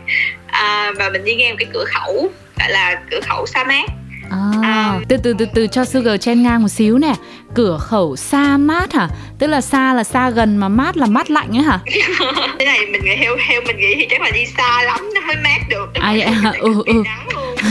À, 0.46 0.92
và 0.96 1.08
mình 1.10 1.24
đi 1.24 1.34
ngang 1.34 1.50
một 1.50 1.56
cái 1.58 1.68
cửa 1.72 1.84
khẩu 1.88 2.30
gọi 2.58 2.70
là 2.70 3.00
cửa 3.10 3.20
khẩu 3.28 3.46
sa 3.46 3.64
mát 3.64 3.84
À, 4.30 4.38
À. 4.62 4.98
từ 5.08 5.16
từ 5.22 5.34
từ 5.38 5.46
từ 5.54 5.66
cho 5.66 5.84
Sugar 5.84 6.20
chen 6.20 6.42
ngang 6.42 6.62
một 6.62 6.68
xíu 6.68 6.98
nè 6.98 7.14
Cửa 7.58 7.78
khẩu 7.80 8.16
xa 8.16 8.56
mát 8.56 8.92
hả? 8.92 9.08
Tức 9.38 9.46
là 9.46 9.60
xa 9.60 9.94
là 9.94 10.04
xa 10.04 10.30
gần 10.30 10.56
mà 10.56 10.68
mát 10.68 10.96
là 10.96 11.06
mát 11.06 11.30
lạnh 11.30 11.56
ấy 11.56 11.62
hả? 11.62 11.80
cái 12.58 12.66
này 12.66 12.86
mình 12.92 13.04
nghĩ 13.04 13.16
theo 13.20 13.36
theo 13.48 13.60
mình 13.66 13.76
nghĩ 13.76 13.94
thì 13.96 14.06
chắc 14.10 14.20
là 14.20 14.30
đi 14.30 14.46
xa 14.56 14.82
lắm 14.82 15.10
nó 15.14 15.20
mới 15.26 15.36
mát 15.44 15.58
được 15.70 15.86
À, 15.94 16.12
vậy 16.18 16.30
hả? 16.30 16.52
Ừ, 16.58 16.82
ừ. 16.86 17.02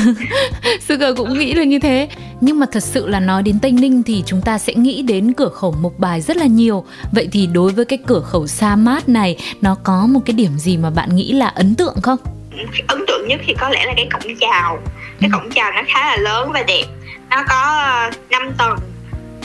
Sugar 0.88 1.18
cũng 1.18 1.40
nghĩ 1.40 1.54
là 1.54 1.64
như 1.64 1.80
thế 1.80 2.08
Nhưng 2.42 2.60
mà 2.60 2.66
thật 2.72 2.84
sự 2.84 3.08
là 3.08 3.20
nói 3.20 3.44
đến 3.44 3.60
Tây 3.62 3.72
Ninh 3.72 4.04
thì 4.04 4.24
chúng 4.26 4.42
ta 4.42 4.58
sẽ 4.58 4.74
nghĩ 4.74 5.02
đến 5.02 5.34
cửa 5.34 5.50
khẩu 5.50 5.76
Mộc 5.82 5.94
Bài 6.00 6.22
rất 6.22 6.38
là 6.38 6.46
nhiều 6.46 6.86
Vậy 7.12 7.28
thì 7.32 7.48
đối 7.48 7.72
với 7.72 7.86
cái 7.86 8.00
cửa 8.08 8.22
khẩu 8.22 8.48
Sa 8.48 8.76
Mát 8.76 9.10
này 9.10 9.38
Nó 9.62 9.76
có 9.84 10.06
một 10.10 10.20
cái 10.26 10.34
điểm 10.34 10.52
gì 10.58 10.78
mà 10.78 10.90
bạn 10.90 11.16
nghĩ 11.16 11.32
là 11.32 11.48
ấn 11.48 11.76
tượng 11.76 12.02
không? 12.04 12.20
ấn 12.88 13.06
tượng 13.08 13.28
nhất 13.28 13.42
thì 13.48 13.54
có 13.60 13.70
lẽ 13.70 13.86
là 13.86 13.94
cái 13.96 14.08
cổng 14.14 14.36
chào 14.40 14.80
cái 15.22 15.30
Ừ. 15.34 15.38
cổng 15.40 15.50
chào 15.52 15.72
nó 15.72 15.82
khá 15.88 16.06
là 16.06 16.18
lớn 16.18 16.52
và 16.54 16.64
đẹp 16.64 16.84
nó 17.30 17.44
có 17.50 17.84
5 18.30 18.52
tầng 18.58 18.78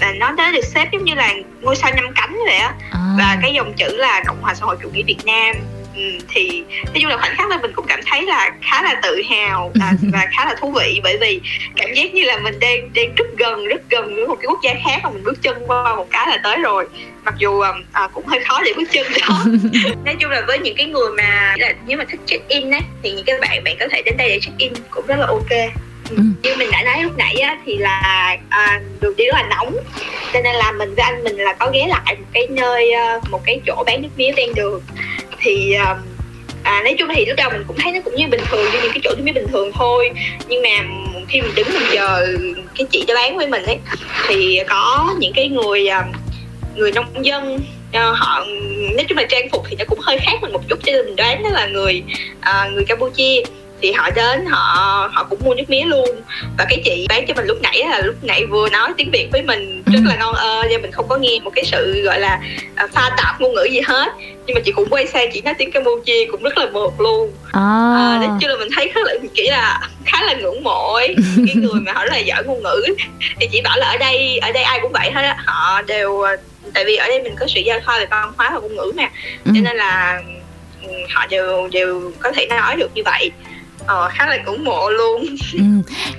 và 0.02 0.12
nó 0.12 0.32
đã 0.32 0.52
được 0.52 0.64
xếp 0.64 0.88
giống 0.92 1.04
như 1.04 1.14
là 1.14 1.34
ngôi 1.60 1.76
sao 1.76 1.90
năm 1.96 2.08
cánh 2.14 2.38
vậy 2.46 2.56
á. 2.56 2.74
À, 2.90 2.98
và 3.18 3.38
cái 3.42 3.52
dòng 3.54 3.72
chữ 3.76 3.96
là 3.96 4.22
cộng 4.26 4.42
hòa 4.42 4.54
xã 4.54 4.64
hội 4.64 4.76
chủ 4.82 4.90
nghĩa 4.90 5.02
việt 5.02 5.24
nam. 5.24 5.56
Ừ, 5.96 6.02
thì 6.28 6.64
nói 6.84 6.94
chung 6.94 7.10
là 7.10 7.16
khoảnh 7.16 7.36
khắc 7.36 7.48
đó 7.48 7.58
mình 7.62 7.72
cũng 7.74 7.86
cảm 7.88 8.00
thấy 8.06 8.22
là 8.22 8.50
khá 8.62 8.82
là 8.82 9.00
tự 9.02 9.22
hào 9.30 9.72
và, 9.80 9.92
và 10.12 10.26
khá 10.36 10.44
là 10.44 10.54
thú 10.54 10.70
vị 10.70 11.00
bởi 11.02 11.18
vì 11.20 11.40
cảm 11.76 11.94
giác 11.94 12.14
như 12.14 12.24
là 12.24 12.38
mình 12.38 12.60
đang 12.60 12.92
đang 12.94 13.14
rất 13.14 13.24
gần 13.38 13.64
rất 13.64 13.80
gần 13.90 14.14
với 14.14 14.26
một 14.26 14.36
cái 14.40 14.46
quốc 14.46 14.58
gia 14.64 14.74
khác 14.84 15.00
mà 15.02 15.10
mình 15.10 15.24
bước 15.24 15.42
chân 15.42 15.56
qua 15.66 15.94
một 15.96 16.06
cái 16.10 16.26
là 16.26 16.38
tới 16.42 16.56
rồi. 16.56 16.88
Mặc 17.24 17.34
dù 17.38 17.60
à, 17.92 18.08
cũng 18.12 18.26
hơi 18.26 18.40
khó 18.40 18.62
để 18.64 18.72
bước 18.76 18.88
chân 18.92 19.06
đó. 19.20 19.44
Nói 20.04 20.16
chung 20.20 20.30
là 20.30 20.42
với 20.46 20.58
những 20.58 20.76
cái 20.76 20.86
người 20.86 21.12
mà 21.16 21.54
là 21.58 21.74
nếu 21.86 21.98
mà 21.98 22.04
thích 22.10 22.20
check 22.26 22.48
in 22.48 22.70
á 22.70 22.80
thì 23.02 23.12
những 23.12 23.24
cái 23.24 23.38
bạn 23.40 23.64
bạn 23.64 23.76
có 23.80 23.86
thể 23.90 24.02
đến 24.02 24.16
đây 24.16 24.28
để 24.28 24.38
check 24.40 24.58
in 24.58 24.72
cũng 24.90 25.06
rất 25.06 25.18
là 25.18 25.26
ok 25.26 25.72
Ừ. 26.16 26.22
Như 26.42 26.56
mình 26.56 26.70
đã 26.72 26.82
nói 26.82 27.02
lúc 27.02 27.12
nãy 27.16 27.34
á, 27.34 27.58
thì 27.66 27.76
là 27.76 28.36
à, 28.48 28.80
đường 29.00 29.16
đi 29.16 29.24
rất 29.26 29.34
là 29.34 29.42
nóng. 29.42 29.76
Cho 30.32 30.40
nên 30.40 30.54
là 30.54 30.72
mình 30.72 30.94
với 30.94 31.04
anh 31.04 31.24
mình 31.24 31.36
là 31.36 31.52
có 31.52 31.70
ghé 31.74 31.86
lại 31.88 32.16
một 32.18 32.26
cái 32.32 32.46
nơi 32.50 32.92
ờ, 32.92 33.20
một 33.30 33.40
cái 33.44 33.60
chỗ 33.66 33.82
bán 33.86 34.02
nước 34.02 34.08
mía 34.16 34.32
ven 34.36 34.54
đường. 34.54 34.82
Thì 35.40 35.72
à, 35.72 35.96
à, 36.62 36.80
nói 36.84 36.94
chung 36.98 37.08
thì 37.14 37.26
lúc 37.26 37.36
đầu 37.36 37.50
mình 37.50 37.64
cũng 37.68 37.76
thấy 37.80 37.92
nó 37.92 38.00
cũng 38.04 38.14
như 38.14 38.26
bình 38.26 38.40
thường 38.50 38.64
như 38.72 38.78
những 38.82 38.92
cái 38.92 39.00
chỗ 39.04 39.10
nước 39.10 39.22
mía 39.24 39.32
bình 39.32 39.46
thường 39.52 39.72
thôi. 39.74 40.10
Nhưng 40.48 40.62
mà 40.62 40.84
khi 41.28 41.40
mình 41.40 41.54
đứng 41.54 41.68
mình 41.72 41.88
chờ 41.92 42.26
cái 42.78 42.86
chị 42.90 43.04
cho 43.08 43.14
bán 43.14 43.36
với 43.36 43.46
mình 43.46 43.62
ấy 43.62 43.78
thì 44.28 44.60
có 44.68 45.14
những 45.18 45.32
cái 45.36 45.48
người 45.48 45.86
ờ, 45.86 46.02
người 46.74 46.92
nông 46.92 47.24
dân 47.24 47.58
họ 48.14 48.44
nói 48.96 49.04
chung 49.08 49.18
là 49.18 49.24
trang 49.28 49.48
phục 49.52 49.66
thì 49.70 49.76
nó 49.78 49.84
cũng 49.88 49.98
hơi 50.02 50.18
khác 50.18 50.32
mình 50.42 50.52
một 50.52 50.60
chút. 50.68 50.78
Cho 50.84 50.92
nên 50.92 51.06
mình 51.06 51.16
đoán 51.16 51.42
đó 51.42 51.48
là 51.52 51.66
người 51.66 52.02
à, 52.40 52.68
người 52.72 52.84
Campuchia 52.84 53.42
thì 53.82 53.92
họ 53.92 54.10
đến 54.10 54.44
họ 54.46 55.10
họ 55.12 55.24
cũng 55.30 55.38
mua 55.44 55.54
nước 55.54 55.64
mía 55.70 55.82
luôn. 55.86 56.08
Và 56.58 56.64
cái 56.68 56.82
chị 56.84 57.06
bán 57.08 57.26
cho 57.26 57.34
mình 57.34 57.46
lúc 57.46 57.58
nãy 57.62 57.82
là 57.90 58.00
lúc 58.04 58.14
nãy 58.22 58.46
vừa 58.46 58.68
nói 58.68 58.92
tiếng 58.96 59.10
việt 59.12 59.28
với 59.32 59.42
mình 59.42 59.82
rất 59.86 60.00
Ừ. 60.04 60.08
là 60.08 60.16
ngon 60.16 60.34
ơ 60.34 60.62
và 60.70 60.78
mình 60.82 60.90
không 60.92 61.08
có 61.08 61.16
nghe 61.16 61.40
một 61.44 61.50
cái 61.54 61.64
sự 61.64 62.02
gọi 62.04 62.20
là 62.20 62.40
à, 62.74 62.86
pha 62.92 63.10
tạp 63.16 63.40
ngôn 63.40 63.54
ngữ 63.54 63.64
gì 63.70 63.80
hết. 63.86 64.08
Nhưng 64.46 64.54
mà 64.54 64.60
chị 64.64 64.72
cũng 64.72 64.88
quay 64.90 65.06
sang 65.06 65.30
chị 65.32 65.40
nói 65.40 65.54
tiếng 65.58 65.70
campuchia 65.70 66.24
cũng 66.30 66.42
rất 66.42 66.58
là 66.58 66.66
mượt 66.72 66.92
luôn. 67.00 67.32
À, 67.52 67.60
à, 67.60 68.18
nói 68.20 68.28
chung 68.40 68.50
là 68.50 68.56
mình 68.56 68.68
thấy 68.76 68.90
khá 68.94 69.00
là 69.04 69.14
chỉ 69.34 69.48
là 69.50 69.80
khá 70.06 70.22
là 70.22 70.34
ngưỡng 70.34 70.62
mộ 70.62 70.92
ấy. 70.94 71.14
Cái 71.46 71.54
người 71.54 71.80
mà 71.80 71.92
họ 71.92 72.04
rất 72.04 72.12
là 72.12 72.18
giỏi 72.18 72.42
ngôn 72.44 72.62
ngữ 72.62 72.84
thì 73.40 73.48
chị 73.52 73.60
bảo 73.64 73.78
là 73.78 73.86
ở 73.86 73.96
đây 73.96 74.38
ở 74.38 74.52
đây 74.52 74.62
ai 74.62 74.78
cũng 74.82 74.92
vậy 74.92 75.10
hết 75.14 75.22
á. 75.22 75.36
Họ 75.46 75.82
đều 75.82 76.20
ờ, 76.20 76.36
tại 76.74 76.84
vì 76.84 76.96
ở 76.96 77.08
đây 77.08 77.22
mình 77.22 77.34
có 77.40 77.46
sự 77.48 77.60
giao 77.60 77.80
thoa 77.80 77.98
về 77.98 78.06
văn 78.06 78.32
hóa 78.36 78.50
và 78.54 78.58
ngôn 78.60 78.76
ngữ 78.76 78.92
mà. 78.96 79.08
Ừ. 79.44 79.52
cho 79.54 79.60
nên 79.64 79.76
là 79.76 80.20
ừ, 80.82 80.88
họ 81.14 81.26
đều 81.26 81.68
đều 81.72 82.12
có 82.20 82.32
thể 82.32 82.46
nói 82.46 82.76
được 82.76 82.90
như 82.94 83.02
vậy 83.04 83.30
ờ, 83.86 84.08
khá 84.12 84.26
là 84.26 84.38
ủng 84.46 84.64
mộ 84.64 84.90
luôn 84.90 85.26
Ừ. 85.52 85.62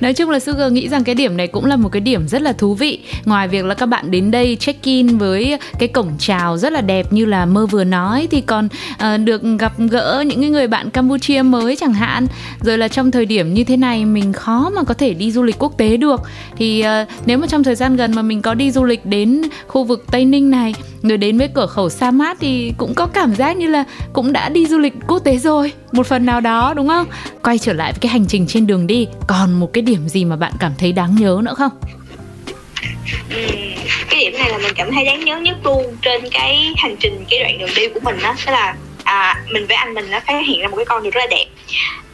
Nói 0.02 0.14
chung 0.14 0.30
là 0.30 0.40
Sugar 0.40 0.72
nghĩ 0.72 0.90
rằng 0.90 1.04
cái 1.04 1.16
điểm 1.16 1.38
này 1.38 1.48
cũng 1.48 1.66
là 1.66 1.76
một 1.76 1.90
cái 1.90 2.00
điểm 2.00 2.28
rất 2.28 2.42
là 2.42 2.54
thú 2.54 2.74
vị 2.74 3.00
Ngoài 3.26 3.48
việc 3.48 3.66
là 3.66 3.76
các 3.76 3.86
bạn 3.86 4.12
đến 4.12 4.32
đây 4.32 4.58
check-in 4.60 5.18
với 5.18 5.58
cái 5.80 5.88
cổng 5.88 6.12
chào 6.20 6.58
rất 6.58 6.74
là 6.74 6.82
đẹp 6.82 7.14
như 7.14 7.26
là 7.26 7.46
Mơ 7.46 7.66
vừa 7.66 7.84
nói 7.84 8.28
Thì 8.32 8.42
còn 8.42 8.68
uh, 8.94 9.20
được 9.24 9.42
gặp 9.60 9.74
gỡ 9.78 10.24
những 10.28 10.52
người 10.52 10.68
bạn 10.68 10.90
Campuchia 10.90 11.42
mới 11.42 11.76
chẳng 11.76 11.94
hạn 11.94 12.28
Rồi 12.62 12.78
là 12.78 12.88
trong 12.88 13.12
thời 13.12 13.26
điểm 13.26 13.54
như 13.54 13.64
thế 13.64 13.78
này 13.78 14.06
mình 14.06 14.34
khó 14.34 14.72
mà 14.76 14.84
có 14.84 14.94
thể 14.94 15.14
đi 15.14 15.32
du 15.32 15.44
lịch 15.44 15.56
quốc 15.60 15.78
tế 15.78 15.98
được 15.98 16.22
Thì 16.58 16.86
uh, 17.02 17.08
nếu 17.26 17.38
mà 17.38 17.48
trong 17.48 17.64
thời 17.64 17.76
gian 17.76 17.96
gần 17.96 18.16
mà 18.16 18.22
mình 18.22 18.42
có 18.42 18.54
đi 18.54 18.72
du 18.72 18.84
lịch 18.84 19.06
đến 19.06 19.42
khu 19.68 19.84
vực 19.84 20.06
Tây 20.12 20.26
Ninh 20.26 20.50
này 20.50 20.76
Rồi 21.04 21.18
đến 21.18 21.38
với 21.38 21.48
cửa 21.48 21.68
khẩu 21.68 21.90
Sa 21.90 22.12
Mát 22.12 22.38
thì 22.40 22.74
cũng 22.78 22.94
có 22.94 23.06
cảm 23.06 23.36
giác 23.36 23.58
như 23.58 23.68
là 23.68 23.84
cũng 24.14 24.34
đã 24.34 24.50
đi 24.50 24.66
du 24.66 24.78
lịch 24.78 24.94
quốc 25.08 25.20
tế 25.20 25.38
rồi 25.38 25.72
Một 25.92 26.08
phần 26.08 26.26
nào 26.26 26.42
đó 26.42 26.74
đúng 26.74 26.88
không? 26.88 27.08
Quay 27.44 27.53
trở 27.60 27.74
lại 27.74 27.92
với 27.92 28.00
cái 28.02 28.10
hành 28.12 28.26
trình 28.28 28.46
trên 28.48 28.68
đường 28.68 28.88
đi 28.88 29.08
Còn 29.28 29.54
một 29.60 29.70
cái 29.74 29.82
điểm 29.82 30.08
gì 30.10 30.26
mà 30.26 30.36
bạn 30.36 30.52
cảm 30.60 30.72
thấy 30.78 30.92
đáng 30.92 31.16
nhớ 31.20 31.40
nữa 31.44 31.54
không? 31.58 31.72
Ừm, 33.30 33.76
cái 34.10 34.20
điểm 34.20 34.34
này 34.34 34.50
là 34.50 34.58
mình 34.58 34.74
cảm 34.76 34.92
thấy 34.92 35.06
đáng 35.06 35.26
nhớ 35.26 35.38
nhất 35.40 35.58
luôn 35.64 35.98
trên 36.02 36.22
cái 36.32 36.74
hành 36.78 36.96
trình 37.00 37.26
cái 37.30 37.40
đoạn 37.40 37.58
đường 37.58 37.70
đi 37.76 37.88
của 37.88 38.00
mình 38.04 38.18
đó 38.24 38.36
đó 38.46 38.52
là 38.52 38.76
à, 39.04 39.42
mình 39.52 39.66
với 39.68 39.78
anh 39.78 39.94
mình 39.94 40.12
đã 40.12 40.20
phát 40.28 40.42
hiện 40.48 40.62
ra 40.62 40.68
một 40.68 40.76
cái 40.78 40.86
con 40.86 41.04
đường 41.04 41.12
rất 41.12 41.20
là 41.22 41.28
đẹp 41.28 41.46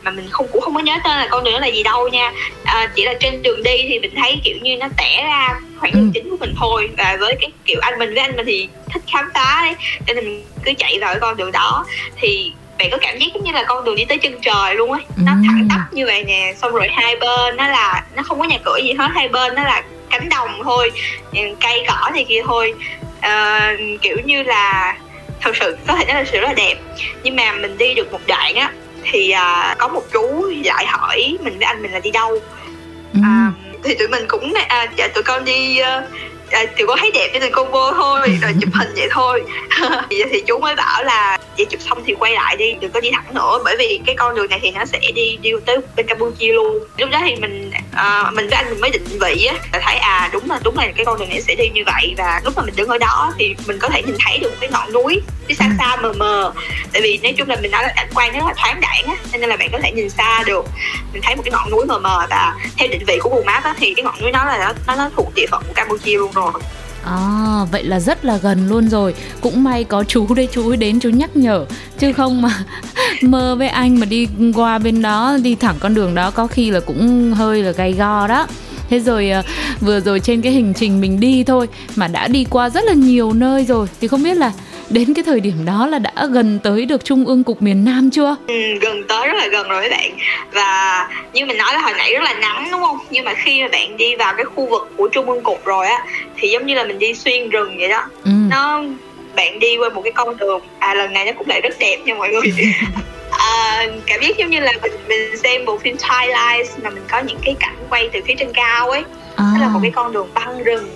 mà 0.04 0.12
mình 0.12 0.28
không 0.30 0.48
cũng 0.52 0.62
không 0.62 0.74
có 0.76 0.80
nhớ 0.82 0.94
tên 1.04 1.18
là 1.18 1.28
con 1.32 1.44
đường 1.44 1.54
đó 1.54 1.60
là 1.60 1.68
gì 1.68 1.84
đâu 1.84 2.08
nha 2.08 2.32
à, 2.64 2.92
chỉ 2.96 3.06
là 3.06 3.14
trên 3.20 3.42
đường 3.42 3.64
đi 3.64 3.78
thì 3.90 4.00
mình 4.00 4.12
thấy 4.16 4.42
kiểu 4.44 4.58
như 4.62 4.78
nó 4.78 4.88
tẻ 4.98 5.24
ra 5.24 5.60
khoảng 5.80 5.94
đường 5.94 6.04
Ừ. 6.04 6.12
chính 6.14 6.30
của 6.30 6.38
mình 6.40 6.54
thôi 6.60 6.90
và 6.98 7.18
với 7.20 7.36
cái 7.42 7.52
kiểu 7.66 7.80
anh 7.82 8.00
mình 8.00 8.10
với 8.10 8.20
anh 8.20 8.36
mình 8.36 8.46
thì 8.46 8.68
thích 8.94 9.02
khám 9.14 9.30
phá 9.34 9.62
đấy 9.62 9.76
nên 10.08 10.16
mình 10.16 10.46
cứ 10.66 10.72
chạy 10.78 10.98
vào 11.02 11.14
cái 11.14 11.20
con 11.20 11.38
đường 11.38 11.52
đó 11.52 11.86
thì 12.16 12.52
bạn 12.80 12.90
có 12.92 12.98
cảm 13.02 13.18
giác 13.18 13.28
giống 13.34 13.44
như 13.44 13.52
là 13.52 13.64
con 13.68 13.86
đường 13.86 13.96
đi 13.96 14.06
tới 14.06 14.18
chân 14.18 14.42
trời 14.42 14.76
luôn 14.76 14.92
ấy 14.92 15.02
nó 15.18 15.32
thẳng 15.32 15.68
tắp 15.70 15.80
như 15.92 16.06
vậy 16.06 16.24
nè 16.24 16.54
xong 16.58 16.72
rồi 16.72 16.88
hai 16.92 17.16
bên 17.16 17.58
nó 17.58 17.68
là 17.68 18.04
nó 18.16 18.24
không 18.24 18.40
có 18.40 18.46
nhà 18.46 18.58
cửa 18.66 18.78
gì 18.84 18.94
hết 18.94 19.08
hai 19.14 19.28
bên 19.28 19.56
nó 19.56 19.64
là 19.64 19.84
cánh 20.10 20.30
đồng 20.30 20.50
thôi 20.64 20.92
Ừ, 21.34 21.42
cây 21.60 21.86
cỏ 21.88 22.10
này 22.14 22.26
kia 22.30 22.42
thôi. 22.46 22.74
Ờ, 23.22 23.60
kiểu 24.02 24.18
như 24.26 24.44
là 24.44 24.96
thật 25.42 25.56
sự 25.56 25.78
có 25.88 25.96
thể 25.96 26.06
nói 26.06 26.16
là 26.16 26.26
sự 26.32 26.40
rất 26.40 26.48
là 26.48 26.54
đẹp. 26.54 26.76
Nhưng 27.24 27.36
mà 27.36 27.52
mình 27.52 27.78
đi 27.78 27.94
được 27.94 28.12
một 28.12 28.22
đoạn 28.28 28.56
á 28.56 28.72
thì 29.04 29.32
à, 29.32 29.76
có 29.78 29.88
một 29.88 30.04
chú 30.14 30.52
lại 30.64 30.86
hỏi 30.86 31.38
mình 31.44 31.58
với 31.58 31.66
anh 31.66 31.82
mình 31.82 31.92
là 31.92 32.00
đi 32.00 32.12
đâu. 32.12 32.40
À, 33.24 33.52
thì 33.84 33.96
tụi 33.96 34.08
mình 34.08 34.26
cũng 34.28 34.54
à, 34.68 34.88
dạ 34.98 35.08
tụi 35.08 35.24
con 35.24 35.46
đi 35.46 35.82
uh, 35.82 36.04
à, 36.52 36.66
tụi 36.78 36.88
con 36.88 37.00
thấy 37.00 37.12
đẹp 37.12 37.30
cho 37.34 37.40
tụi 37.40 37.50
con 37.50 37.72
vô 37.72 37.92
thôi 37.92 38.38
rồi 38.42 38.52
chụp 38.62 38.74
hình 38.74 38.94
vậy 38.96 39.08
thôi. 39.12 39.44
Thì, 40.10 40.24
thì 40.32 40.44
chú 40.48 40.60
mới 40.60 40.76
bảo 40.76 41.04
là 41.04 41.38
chị 41.60 41.66
chụp 41.70 41.82
xong 41.82 42.04
thì 42.06 42.14
quay 42.20 42.34
lại 42.34 42.56
đi 42.58 42.74
đừng 42.82 42.92
có 42.92 43.00
đi 43.00 43.12
thẳng 43.12 43.34
nữa. 43.34 43.60
Bởi 43.66 43.76
vì 43.80 44.00
cái 44.06 44.16
con 44.16 44.36
đường 44.36 44.50
này 44.50 44.60
thì 44.62 44.72
nó 44.72 44.86
sẽ 44.86 45.00
đi 45.16 45.38
đi 45.42 45.52
tới 45.66 45.78
bên 45.96 46.08
campuchia 46.08 46.54
luôn. 46.54 46.80
Lúc 46.98 47.10
đó 47.10 47.20
thì 47.26 47.36
mình 47.36 47.72
uh, 47.94 48.34
mình 48.34 48.48
với 48.48 48.58
anh 48.58 48.70
mình 48.70 48.82
mới 48.82 48.90
định 48.90 49.06
vị 49.22 49.46
á 49.46 49.56
là 49.74 49.80
thấy 49.84 49.96
à 49.96 50.30
đúng 50.34 50.52
là 50.52 50.60
đúng 50.64 50.78
là 50.78 50.88
cái 50.96 51.06
con 51.06 51.20
đường 51.20 51.30
này 51.30 51.42
sẽ 51.42 51.56
đi 51.56 51.70
như 51.74 51.84
vậy. 51.86 52.14
Và 52.18 52.42
lúc 52.44 52.54
mà 52.58 52.64
mình 52.64 52.76
đứng 52.76 52.90
ở 52.90 52.98
đó 52.98 53.34
thì 53.40 53.56
mình 53.68 53.80
có 53.80 53.90
thể 53.90 54.02
nhìn 54.04 54.16
thấy 54.26 54.38
được 54.38 54.52
cái 54.60 54.70
ngọn 54.70 54.94
núi 54.94 55.22
phía 55.48 55.54
xa 55.54 55.70
xa 55.78 55.96
mờ 55.96 56.14
mờ. 56.18 56.54
Tại 56.94 57.02
vì 57.02 57.20
nói 57.24 57.34
chung 57.38 57.50
là 57.50 57.58
mình 57.62 57.72
nói 57.72 57.84
là 57.84 57.94
cảnh 57.96 58.10
quan 58.16 58.34
nó 58.34 58.40
rất 58.40 58.46
là 58.48 58.54
thoáng 58.58 58.82
đãng 58.82 59.04
á 59.06 59.16
nên 59.32 59.50
là 59.50 59.58
bạn 59.58 59.70
có 59.72 59.80
thể 59.84 59.92
nhìn 59.92 60.10
xa 60.10 60.44
được. 60.46 60.66
Mình 61.14 61.22
thấy 61.22 61.36
một 61.36 61.42
cái 61.46 61.52
ngọn 61.52 61.72
núi 61.72 61.86
mờ 61.86 62.00
mờ 62.00 62.28
và 62.30 62.56
theo 62.78 62.88
định 62.88 63.04
vị 63.08 63.20
của 63.22 63.30
Google 63.30 63.46
Maps 63.46 63.66
á, 63.66 63.76
thì 63.80 63.94
cái 63.94 64.04
ngọn 64.04 64.22
núi 64.22 64.32
đó 64.32 64.46
là 64.46 64.58
nó 64.58 64.74
nó, 64.88 64.96
nó 64.96 65.10
thuộc 65.16 65.32
địa 65.36 65.46
phận 65.52 65.64
của 65.68 65.74
Campuchia 65.74 66.18
luôn 66.18 66.32
rồi. 66.32 66.52
À, 67.04 67.66
vậy 67.72 67.84
là 67.84 68.00
rất 68.00 68.26
là 68.26 68.38
gần 68.38 68.68
luôn 68.68 68.90
rồi. 68.90 69.14
Cũng 69.42 69.64
may 69.64 69.84
có 69.84 70.04
chú 70.04 70.34
đây 70.34 70.48
chú 70.52 70.70
ấy 70.70 70.78
đến 70.78 71.00
chú 71.00 71.10
nhắc 71.10 71.36
nhở. 71.36 71.66
Chứ 72.00 72.14
không 72.14 72.42
mà 72.42 72.66
mơ 73.22 73.56
với 73.56 73.68
anh 73.68 74.00
mà 74.00 74.06
đi 74.06 74.28
qua 74.56 74.80
bên 74.80 75.02
đó 75.02 75.38
Đi 75.44 75.56
thẳng 75.56 75.76
con 75.80 75.96
đường 75.96 76.16
đó 76.16 76.32
có 76.32 76.48
khi 76.48 76.72
là 76.72 76.80
cũng 76.80 77.34
hơi 77.34 77.64
là 77.64 77.72
gay 77.72 77.94
go 77.94 78.28
đó. 78.28 78.48
Thế 78.90 79.00
rồi 79.00 79.30
à, 79.30 79.44
vừa 79.80 80.00
rồi 80.00 80.20
trên 80.20 80.42
cái 80.42 80.54
hành 80.54 80.74
trình 80.74 81.02
mình 81.02 81.20
đi 81.20 81.44
thôi 81.44 81.68
Mà 81.96 82.08
đã 82.08 82.28
đi 82.28 82.44
qua 82.50 82.70
rất 82.70 82.84
là 82.84 82.94
nhiều 82.94 83.34
nơi 83.34 83.66
rồi. 83.66 83.88
Thì 84.02 84.08
không 84.08 84.24
biết 84.24 84.38
là 84.38 84.52
đến 84.90 85.14
cái 85.14 85.24
thời 85.24 85.40
điểm 85.40 85.66
đó 85.66 85.88
là 85.88 86.00
đã 86.00 86.28
gần 86.32 86.60
tới 86.64 86.86
được 86.86 87.06
Trung 87.06 87.26
ương 87.26 87.44
Cục 87.44 87.62
miền 87.62 87.86
Nam 87.86 88.10
chưa? 88.12 88.36
Ừ, 88.48 88.56
gần 88.82 89.04
tới 89.08 89.28
rất 89.28 89.34
là 89.38 89.48
gần 89.48 89.70
rồi 89.70 89.82
các 89.84 89.98
bạn. 89.98 90.12
Và 90.52 91.08
như 91.34 91.46
mình 91.46 91.58
nói 91.58 91.74
là 91.74 91.82
hồi 91.82 91.94
nãy 91.98 92.14
rất 92.14 92.24
là 92.24 92.34
nắng 92.34 92.70
đúng 92.72 92.82
không? 92.82 92.98
Nhưng 93.10 93.26
mà 93.26 93.34
khi 93.34 93.62
mà 93.62 93.68
bạn 93.72 93.98
đi 93.98 94.16
vào 94.16 94.34
cái 94.38 94.46
khu 94.46 94.70
vực 94.70 94.92
của 94.98 95.08
trung 95.08 95.30
ương 95.30 95.44
cục 95.44 95.66
rồi 95.66 95.88
á 95.88 96.06
thì 96.38 96.50
giống 96.50 96.66
như 96.66 96.74
là 96.74 96.84
mình 96.84 97.00
đi 97.00 97.14
xuyên 97.14 97.50
rừng 97.50 97.78
vậy 97.78 97.90
đó. 97.90 98.06
Ừ. 98.24 98.32
nó 98.50 98.84
bạn 99.36 99.60
đi 99.60 99.78
qua 99.78 99.90
một 99.90 100.02
cái 100.02 100.12
con 100.12 100.38
đường 100.38 100.62
à 100.80 100.94
lần 100.94 101.14
này 101.14 101.26
nó 101.26 101.32
cũng 101.38 101.48
lại 101.50 101.62
rất 101.62 101.80
đẹp 101.80 101.98
nha 102.06 102.14
mọi 102.14 102.30
người. 102.30 102.54
À, 103.32 103.88
cảm 104.06 104.22
giác 104.22 104.38
giống 104.38 104.50
như 104.50 104.60
là 104.60 104.72
mình 104.84 104.92
mình 105.08 105.38
xem 105.44 105.66
bộ 105.66 105.78
phim 105.78 105.96
Twilight 105.96 106.66
mà 106.84 106.90
mình 106.90 107.04
có 107.12 107.20
những 107.20 107.38
cái 107.46 107.56
cảnh 107.60 107.76
quay 107.90 108.10
từ 108.14 108.20
phía 108.28 108.34
trên 108.40 108.54
cao 108.54 108.90
ấy. 108.90 109.04
À, 109.36 109.46
nó 109.54 109.60
là 109.62 109.70
một 109.70 109.80
cái 109.82 109.92
con 109.92 110.14
đường 110.14 110.30
băng 110.34 110.64
rừng 110.64 110.90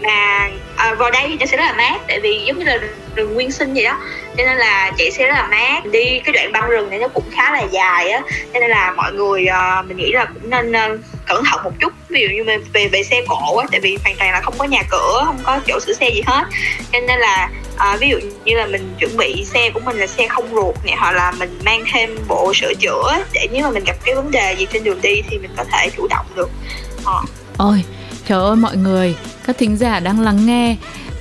mà 0.00 0.48
à, 0.76 0.94
vào 0.94 1.10
đây 1.10 1.24
thì 1.28 1.36
nó 1.40 1.46
sẽ 1.46 1.56
rất 1.56 1.64
là 1.64 1.72
mát 1.72 2.00
tại 2.08 2.20
vì 2.20 2.44
giống 2.46 2.58
như 2.58 2.64
là 2.64 2.78
rừng 3.14 3.34
nguyên 3.34 3.52
sinh 3.52 3.74
vậy 3.74 3.84
đó. 3.84 3.98
Cho 4.36 4.44
nên 4.44 4.56
là 4.56 4.92
chạy 4.98 5.10
xe 5.10 5.26
rất 5.26 5.34
là 5.34 5.46
mát 5.50 5.86
đi 5.86 6.20
cái 6.24 6.32
đoạn 6.32 6.52
băng 6.52 6.70
rừng 6.70 6.90
này 6.90 6.98
nó 6.98 7.08
cũng 7.08 7.24
khá 7.30 7.52
là 7.52 7.62
dài 7.70 8.10
á. 8.10 8.22
Cho 8.54 8.60
nên 8.60 8.70
là 8.70 8.92
mọi 8.96 9.12
người 9.12 9.46
à, 9.46 9.82
mình 9.82 9.96
nghĩ 9.96 10.12
là 10.12 10.24
cũng 10.24 10.50
nên 10.50 10.72
à, 10.72 10.88
cẩn 11.26 11.44
thận 11.44 11.60
một 11.64 11.72
chút. 11.80 11.92
Ví 12.08 12.20
dụ 12.20 12.28
như 12.28 12.44
về 12.44 12.58
về, 12.72 12.88
về 12.88 13.02
xe 13.02 13.22
cộ 13.28 13.56
á 13.56 13.66
tại 13.70 13.80
vì 13.80 13.98
hoàn 14.04 14.16
toàn 14.16 14.32
là 14.32 14.40
không 14.40 14.54
có 14.58 14.64
nhà 14.64 14.82
cửa 14.90 15.22
không 15.26 15.38
có 15.42 15.60
chỗ 15.66 15.80
sửa 15.80 15.92
xe 15.92 16.10
gì 16.10 16.22
hết. 16.26 16.44
Cho 16.92 17.00
nên 17.00 17.18
là 17.18 17.50
à, 17.76 17.96
ví 18.00 18.08
dụ 18.08 18.18
như 18.44 18.56
là 18.56 18.66
mình 18.66 18.94
chuẩn 18.98 19.16
bị 19.16 19.44
xe 19.44 19.70
của 19.70 19.80
mình 19.80 19.96
là 19.96 20.06
xe 20.06 20.28
không 20.28 20.48
ruột 20.52 20.74
này 20.84 20.94
hoặc 20.98 21.12
là 21.12 21.30
mình 21.30 21.58
mang 21.64 21.84
thêm 21.92 22.18
bộ 22.28 22.52
sửa 22.54 22.74
chữa 22.74 23.24
để 23.32 23.48
nếu 23.52 23.62
mà 23.62 23.70
mình 23.70 23.84
gặp 23.84 23.96
cái 24.04 24.14
vấn 24.14 24.30
đề 24.30 24.56
gì 24.58 24.66
trên 24.72 24.84
đường 24.84 25.00
đi 25.02 25.22
thì 25.30 25.38
mình 25.38 25.50
có 25.56 25.64
thể 25.72 25.90
chủ 25.96 26.06
động 26.10 26.26
được. 26.36 26.50
À. 27.06 27.20
Ôi, 27.58 27.84
trời 28.28 28.42
ơi 28.42 28.56
mọi 28.56 28.76
người, 28.76 29.16
các 29.46 29.58
thính 29.58 29.76
giả 29.76 30.00
đang 30.00 30.20
lắng 30.20 30.46
nghe. 30.46 30.76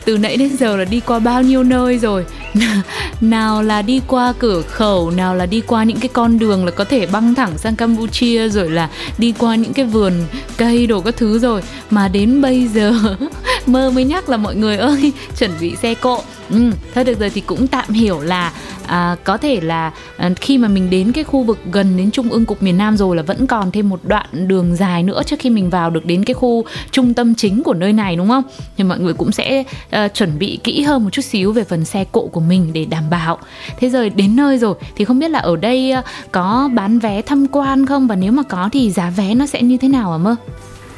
Từ 0.06 0.18
nãy 0.18 0.38
đến 0.38 0.58
giờ 0.58 0.78
là 0.78 0.86
đi 0.86 1.00
qua 1.00 1.20
bao 1.20 1.42
nhiêu 1.42 1.64
nơi 1.64 1.98
rồi? 1.98 2.26
Nào 3.22 3.64
là 3.64 3.82
đi 3.82 4.02
qua 4.08 4.34
cửa 4.40 4.62
khẩu 4.62 5.12
nào 5.12 5.36
là 5.36 5.46
đi 5.46 5.62
qua 5.62 5.84
những 5.84 6.00
cái 6.00 6.10
con 6.14 6.40
đường 6.40 6.66
là 6.66 6.72
có 6.72 6.84
thể 6.84 7.06
băng 7.06 7.36
thẳng 7.36 7.58
sang 7.58 7.76
campuchia 7.76 8.50
rồi 8.50 8.70
là 8.70 8.90
đi 9.18 9.34
qua 9.38 9.56
những 9.56 9.74
cái 9.74 9.86
vườn 9.86 10.14
cây 10.58 10.88
đồ 10.88 11.02
các 11.02 11.18
thứ 11.18 11.40
rồi. 11.40 11.62
Mà 11.90 12.08
đến 12.08 12.42
bây 12.42 12.68
giờ 12.68 12.94
mơ 13.68 13.92
mới 13.92 14.04
nhắc 14.04 14.30
là 14.30 14.38
mọi 14.38 14.56
người 14.56 14.78
ơi 14.78 15.14
chuẩn 15.40 15.52
bị 15.60 15.76
xe 15.76 15.94
cộ 15.94 16.22
ừ, 16.50 16.72
thôi 16.96 17.04
được 17.04 17.20
rồi 17.20 17.30
thì 17.30 17.42
cũng 17.42 17.68
tạm 17.68 17.90
hiểu 17.90 18.20
là 18.20 18.52
à, 18.88 19.16
có 19.24 19.38
thể 19.38 19.62
là 19.62 19.92
à, 20.18 20.30
khi 20.42 20.58
mà 20.58 20.68
mình 20.68 20.90
đến 20.90 21.12
cái 21.12 21.24
khu 21.24 21.44
vực 21.44 21.60
gần 21.72 21.98
đến 21.98 22.12
trung 22.12 22.30
ương 22.30 22.46
cục 22.46 22.64
miền 22.64 22.78
Nam 22.78 22.98
rồi 22.98 23.16
là 23.16 23.24
vẫn 23.24 23.48
còn 23.48 23.72
thêm 23.72 23.90
một 23.90 24.00
đoạn 24.04 24.48
đường 24.48 24.76
dài 24.76 25.04
nữa 25.04 25.22
trước 25.26 25.36
khi 25.40 25.50
mình 25.50 25.70
vào 25.70 25.90
được 25.90 26.06
đến 26.06 26.24
cái 26.24 26.34
khu 26.34 26.66
trung 26.92 27.14
tâm 27.14 27.36
chính 27.36 27.64
của 27.64 27.74
nơi 27.74 27.94
này 27.94 28.16
đúng 28.16 28.28
không? 28.28 28.44
Thì 28.78 28.84
mọi 28.84 29.00
người 29.00 29.14
cũng 29.14 29.32
sẽ 29.32 29.64
à, 29.90 30.08
chuẩn 30.08 30.40
bị 30.40 30.60
kỹ 30.64 30.82
hơn 30.82 31.04
một 31.04 31.10
chút 31.10 31.22
xíu 31.22 31.54
về 31.54 31.64
phần 31.64 31.86
xe 31.86 32.06
cộ 32.12 32.28
của 32.28 32.42
mình 32.42 32.74
để 32.74 32.86
đảm 32.86 33.04
bảo. 33.10 33.38
Thế 33.80 33.90
rồi 33.90 34.10
đến 34.10 34.36
nơi 34.36 34.58
rồi 34.58 34.76
thì 34.96 35.06
không 35.06 35.20
biết 35.20 35.32
là 35.32 35.40
ở 35.40 35.56
đây 35.56 35.92
à, 35.92 36.04
có 36.32 36.70
bán 36.74 37.00
vé 37.00 37.22
tham 37.22 37.48
quan 37.48 37.86
không 37.86 38.08
và 38.08 38.16
nếu 38.16 38.32
mà 38.32 38.44
có 38.44 38.70
thì 38.72 38.92
giá 38.92 39.10
vé 39.10 39.36
nó 39.36 39.46
sẽ 39.46 39.62
như 39.62 39.78
thế 39.78 39.88
nào 39.88 40.12
hả 40.12 40.18
mơ? 40.18 40.36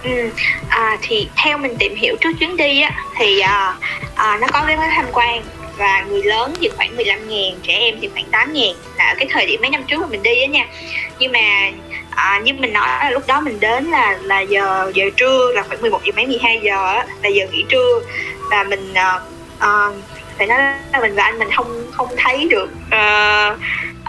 Ừ, 0.03 0.29
à, 0.69 0.97
thì 1.01 1.29
theo 1.43 1.57
mình 1.57 1.75
tìm 1.79 1.95
hiểu 1.95 2.15
trước 2.21 2.29
chuyến 2.39 2.57
đi 2.57 2.81
á 2.81 2.91
thì 3.17 3.39
à, 3.39 3.75
à, 4.15 4.37
nó 4.41 4.47
có 4.53 4.63
cái 4.67 4.77
vé 4.77 4.89
tham 4.95 5.05
quan 5.13 5.43
và 5.77 6.01
người 6.09 6.23
lớn 6.23 6.53
thì 6.59 6.69
khoảng 6.77 6.95
15 6.95 7.29
ngàn, 7.29 7.59
trẻ 7.63 7.73
em 7.73 7.95
thì 8.01 8.09
khoảng 8.13 8.25
8 8.31 8.53
ngàn. 8.53 8.75
Là 8.97 9.05
ở 9.05 9.15
cái 9.17 9.27
thời 9.31 9.45
điểm 9.45 9.61
mấy 9.61 9.69
năm 9.69 9.83
trước 9.87 10.01
mà 10.01 10.07
mình 10.07 10.23
đi 10.23 10.41
á 10.41 10.47
nha. 10.47 10.67
Nhưng 11.19 11.31
mà 11.31 11.71
à, 12.09 12.39
như 12.43 12.53
mình 12.53 12.73
nói 12.73 12.87
là 12.87 13.09
lúc 13.09 13.23
đó 13.27 13.41
mình 13.41 13.59
đến 13.59 13.85
là 13.85 14.17
là 14.21 14.39
giờ 14.39 14.91
giờ 14.95 15.05
trưa 15.17 15.51
là 15.55 15.63
khoảng 15.63 15.81
11 15.81 16.01
giờ 16.05 16.11
mấy 16.15 16.25
12 16.25 16.59
giờ 16.63 16.93
á, 16.93 17.05
là 17.23 17.29
giờ 17.29 17.45
nghỉ 17.51 17.63
trưa. 17.69 18.01
Và 18.51 18.63
mình 18.63 18.93
à, 18.93 19.19
à, 19.59 19.89
phải 20.37 20.47
nói 20.47 20.57
là 20.93 20.99
mình 20.99 21.15
và 21.15 21.23
anh 21.23 21.39
mình 21.39 21.49
không 21.55 21.91
không 21.91 22.09
thấy 22.17 22.47
được 22.49 22.69
uh, 22.87 23.59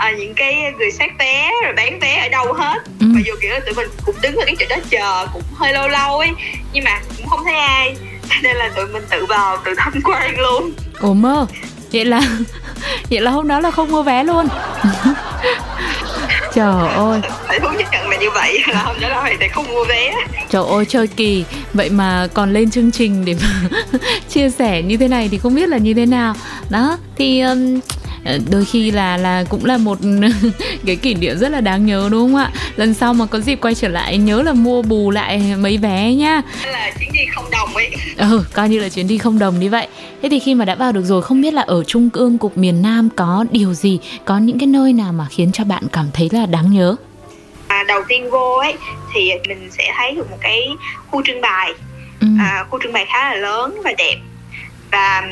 à, 0.01 0.11
những 0.11 0.35
cái 0.35 0.73
người 0.79 0.91
soát 0.91 1.11
vé 1.19 1.51
rồi 1.65 1.73
bán 1.77 2.01
vé 2.01 2.17
ở 2.17 2.29
đâu 2.29 2.53
hết. 2.53 2.79
Ừ. 3.01 3.07
mặc 3.07 3.21
dù 3.27 3.33
kiểu 3.41 3.51
là 3.51 3.61
tụi 3.61 3.75
mình 3.75 3.89
cũng 4.07 4.15
đứng 4.23 4.37
ở 4.37 4.45
cái 4.47 4.57
chỗ 4.59 4.67
đó 4.71 4.77
chờ 4.91 5.27
cũng 5.33 5.43
hơi 5.55 5.73
lâu 5.73 5.89
lâu 5.89 6.19
ấy 6.19 6.31
nhưng 6.73 6.85
mà 6.85 7.01
cũng 7.17 7.27
không 7.27 7.41
thấy 7.45 7.55
ai. 7.55 7.97
Nên 8.43 8.57
là 8.57 8.71
tụi 8.77 8.87
mình 8.87 9.03
tự 9.11 9.27
vào 9.27 9.57
tự 9.65 9.75
tham 9.77 9.93
quan 10.05 10.39
luôn. 10.41 10.73
Ồ 11.01 11.15
mơ, 11.15 11.47
vậy 11.93 12.05
là 12.05 12.21
vậy 13.11 13.21
là 13.21 13.31
hôm 13.31 13.49
đó 13.49 13.61
là 13.61 13.71
không 13.71 13.91
mua 13.91 14.03
vé 14.03 14.25
luôn. 14.25 14.49
Trời 16.55 16.89
ơi, 16.89 17.21
phải 17.49 17.61
thú 17.61 17.69
nhận 17.79 18.09
là 18.09 18.17
như 18.17 18.31
vậy 18.31 18.59
là 18.67 18.83
hôm 18.83 18.97
đó 19.01 19.09
là 19.09 19.35
toàn 19.39 19.51
không 19.53 19.69
mua 19.69 19.85
vé. 19.85 20.15
Trời 20.51 20.65
ơi 20.71 20.85
chơi 20.85 21.07
kỳ. 21.07 21.45
Vậy 21.75 21.91
mà 21.91 22.27
còn 22.35 22.53
lên 22.53 22.71
chương 22.71 22.91
trình 22.91 23.25
để 23.25 23.37
mà 23.43 23.79
chia 24.29 24.51
sẻ 24.51 24.83
như 24.83 24.97
thế 24.97 25.09
này 25.09 25.29
thì 25.31 25.39
không 25.39 25.55
biết 25.55 25.69
là 25.69 25.79
như 25.79 25.95
thế 25.95 26.07
nào. 26.07 26.35
Đó 26.71 26.99
thì 27.17 27.41
um, 27.41 27.81
đôi 28.51 28.65
khi 28.65 28.91
là 28.91 29.17
là 29.17 29.45
cũng 29.49 29.65
là 29.65 29.79
một 29.79 29.99
cái 30.87 30.97
kỷ 30.97 31.15
niệm 31.15 31.39
rất 31.39 31.49
là 31.49 31.61
đáng 31.61 31.87
nhớ 31.87 32.09
đúng 32.13 32.33
không 32.33 32.37
ạ? 32.37 32.51
Lần 32.77 32.95
sau 32.95 33.15
mà 33.15 33.27
có 33.27 33.41
dịp 33.41 33.57
quay 33.57 33.75
trở 33.75 33.89
lại 33.89 34.19
nhớ 34.19 34.43
là 34.43 34.53
mua 34.53 34.83
bù 34.83 35.11
lại 35.11 35.43
mấy 35.59 35.79
vé 35.79 36.13
Đó 36.21 36.71
là 36.71 36.91
chuyến 36.99 37.13
đi 37.13 37.21
không 37.35 37.51
đồng 37.51 37.75
ấy. 37.77 37.91
Ừ 38.17 38.45
coi 38.53 38.69
như 38.69 38.79
là 38.79 38.89
chuyến 38.89 39.09
đi 39.09 39.19
không 39.19 39.39
đồng 39.39 39.61
như 39.61 39.71
vậy. 39.71 39.89
Thế 40.23 40.29
thì 40.29 40.39
khi 40.39 40.55
mà 40.55 40.65
đã 40.65 40.75
vào 40.75 40.93
được 40.93 41.05
rồi 41.05 41.23
không 41.23 41.41
biết 41.41 41.55
là 41.55 41.63
ở 41.63 41.85
trung 41.85 42.09
ương 42.13 42.39
cục 42.39 42.59
miền 42.59 42.83
nam 42.83 43.09
có 43.17 43.45
điều 43.51 43.75
gì 43.75 43.99
có 44.25 44.39
những 44.39 44.59
cái 44.59 44.67
nơi 44.67 44.93
nào 44.93 45.13
mà 45.13 45.27
khiến 45.31 45.53
cho 45.53 45.65
bạn 45.65 45.83
cảm 45.93 46.07
thấy 46.15 46.29
là 46.33 46.47
đáng 46.47 46.73
nhớ? 46.73 46.97
À, 47.69 47.85
đầu 47.89 48.03
tiên 48.09 48.31
vô 48.31 48.55
ấy 48.55 48.75
thì 49.15 49.31
mình 49.49 49.69
sẽ 49.71 49.93
thấy 49.97 50.15
được 50.15 50.31
một 50.31 50.37
cái 50.41 50.69
khu 51.11 51.23
trưng 51.27 51.41
bày. 51.41 51.73
Ừ. 52.21 52.27
à, 52.39 52.65
khu 52.71 52.79
trưng 52.83 52.93
bày 52.93 53.07
khá 53.09 53.31
là 53.31 53.35
lớn 53.35 53.81
và 53.85 53.93
đẹp. 53.99 54.17
Và 54.93 55.23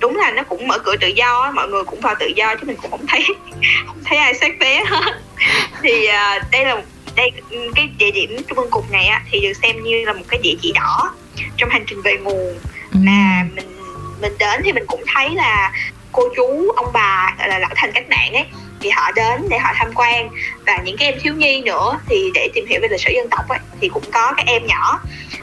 đúng 0.00 0.16
là 0.16 0.30
nó 0.30 0.42
cũng 0.42 0.68
mở 0.68 0.78
cửa 0.78 0.96
tự 1.00 1.06
do 1.08 1.40
á, 1.40 1.50
mọi 1.50 1.68
người 1.68 1.84
cũng 1.84 2.00
vào 2.00 2.14
tự 2.20 2.26
do 2.36 2.54
chứ 2.54 2.66
mình 2.66 2.76
cũng 2.82 2.90
không 2.90 3.06
thấy 3.08 3.24
không 3.86 3.98
thấy 4.04 4.18
ai 4.18 4.34
soát 4.34 4.50
vé 4.60 4.84
hết 4.84 5.12
thì 5.82 6.06
à, 6.06 6.38
đây 6.52 6.64
là 6.64 6.82
đây 7.16 7.30
cái 7.74 7.88
địa 7.98 8.10
điểm 8.10 8.36
trung 8.48 8.58
ương 8.58 8.70
cục 8.70 8.90
này 8.90 9.06
á, 9.06 9.22
thì 9.30 9.40
được 9.40 9.52
xem 9.62 9.82
như 9.82 10.04
là 10.04 10.12
một 10.12 10.24
cái 10.28 10.40
địa 10.42 10.54
chỉ 10.62 10.72
đỏ 10.74 11.10
trong 11.56 11.70
hành 11.70 11.84
trình 11.86 12.02
về 12.02 12.16
nguồn 12.22 12.58
Ừ. 12.92 12.98
là 13.04 13.44
mình 13.54 13.76
mình 14.20 14.32
đến 14.38 14.60
thì 14.64 14.72
mình 14.72 14.84
cũng 14.86 15.04
thấy 15.14 15.30
là 15.30 15.72
cô 16.12 16.22
chú 16.36 16.70
ông 16.76 16.86
bà 16.92 17.34
gọi 17.38 17.48
là 17.48 17.58
lão 17.58 17.70
thành 17.76 17.90
cách 17.94 18.08
mạng 18.10 18.32
ấy 18.32 18.44
thì 18.80 18.90
họ 18.90 19.12
đến 19.12 19.48
để 19.50 19.58
họ 19.58 19.72
tham 19.74 19.90
quan. 19.94 20.30
Và 20.66 20.78
những 20.84 20.96
cái 20.96 21.12
em 21.12 21.20
thiếu 21.22 21.34
nhi 21.34 21.60
nữa 21.60 21.98
thì 22.08 22.30
để 22.34 22.48
tìm 22.54 22.66
hiểu 22.66 22.80
về 22.82 22.88
lịch 22.88 23.00
sử 23.00 23.10
dân 23.14 23.28
tộc 23.30 23.48
ấy 23.48 23.58
thì 23.80 23.88
cũng 23.88 24.04
có 24.12 24.32
các 24.36 24.46
em 24.46 24.66
nhỏ 24.66 25.00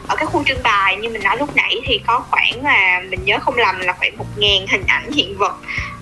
ở 0.07 0.15
cái 0.15 0.25
khu 0.25 0.43
trưng 0.43 0.63
bày. 0.63 0.95
Như 0.95 1.09
mình 1.09 1.23
nói 1.23 1.37
lúc 1.37 1.55
nãy 1.55 1.75
thì 1.85 1.99
có 2.07 2.23
khoảng 2.29 2.63
là 2.63 3.01
mình 3.09 3.19
nhớ 3.25 3.39
không 3.41 3.55
lầm 3.55 3.79
là 3.79 3.93
khoảng 3.93 4.17
một 4.17 4.25
ngàn 4.37 4.67
hình 4.67 4.83
ảnh 4.87 5.11
hiện 5.11 5.37
vật 5.37 5.55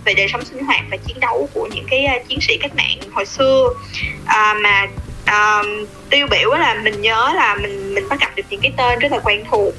về 0.06 0.13
đời 0.13 0.27
sống 0.34 0.46
sinh 0.46 0.63
hoạt 0.63 0.82
và 0.92 0.98
chiến 0.98 1.20
đấu 1.20 1.50
của 1.54 1.68
những 1.75 1.86
cái 1.89 2.06
à, 2.06 2.15
chiến 2.27 2.39
sĩ 2.42 2.58
cách 2.58 2.75
mạng 2.75 2.98
hồi 3.13 3.25
xưa. 3.25 3.70
À, 4.25 4.54
mà 4.62 4.88
à, 5.25 5.63
tiêu 6.10 6.27
biểu 6.32 6.51
là 6.51 6.74
mình 6.84 7.01
nhớ 7.01 7.32
là 7.36 7.56
mình 7.56 7.94
mình 7.94 8.10
bắt 8.10 8.20
gặp 8.20 8.36
được 8.36 8.44
những 8.50 8.62
cái 8.62 8.72
tên 8.77 9.00
rất 9.00 9.12
là 9.12 9.20
quen 9.24 9.44
thuộc 9.51 9.74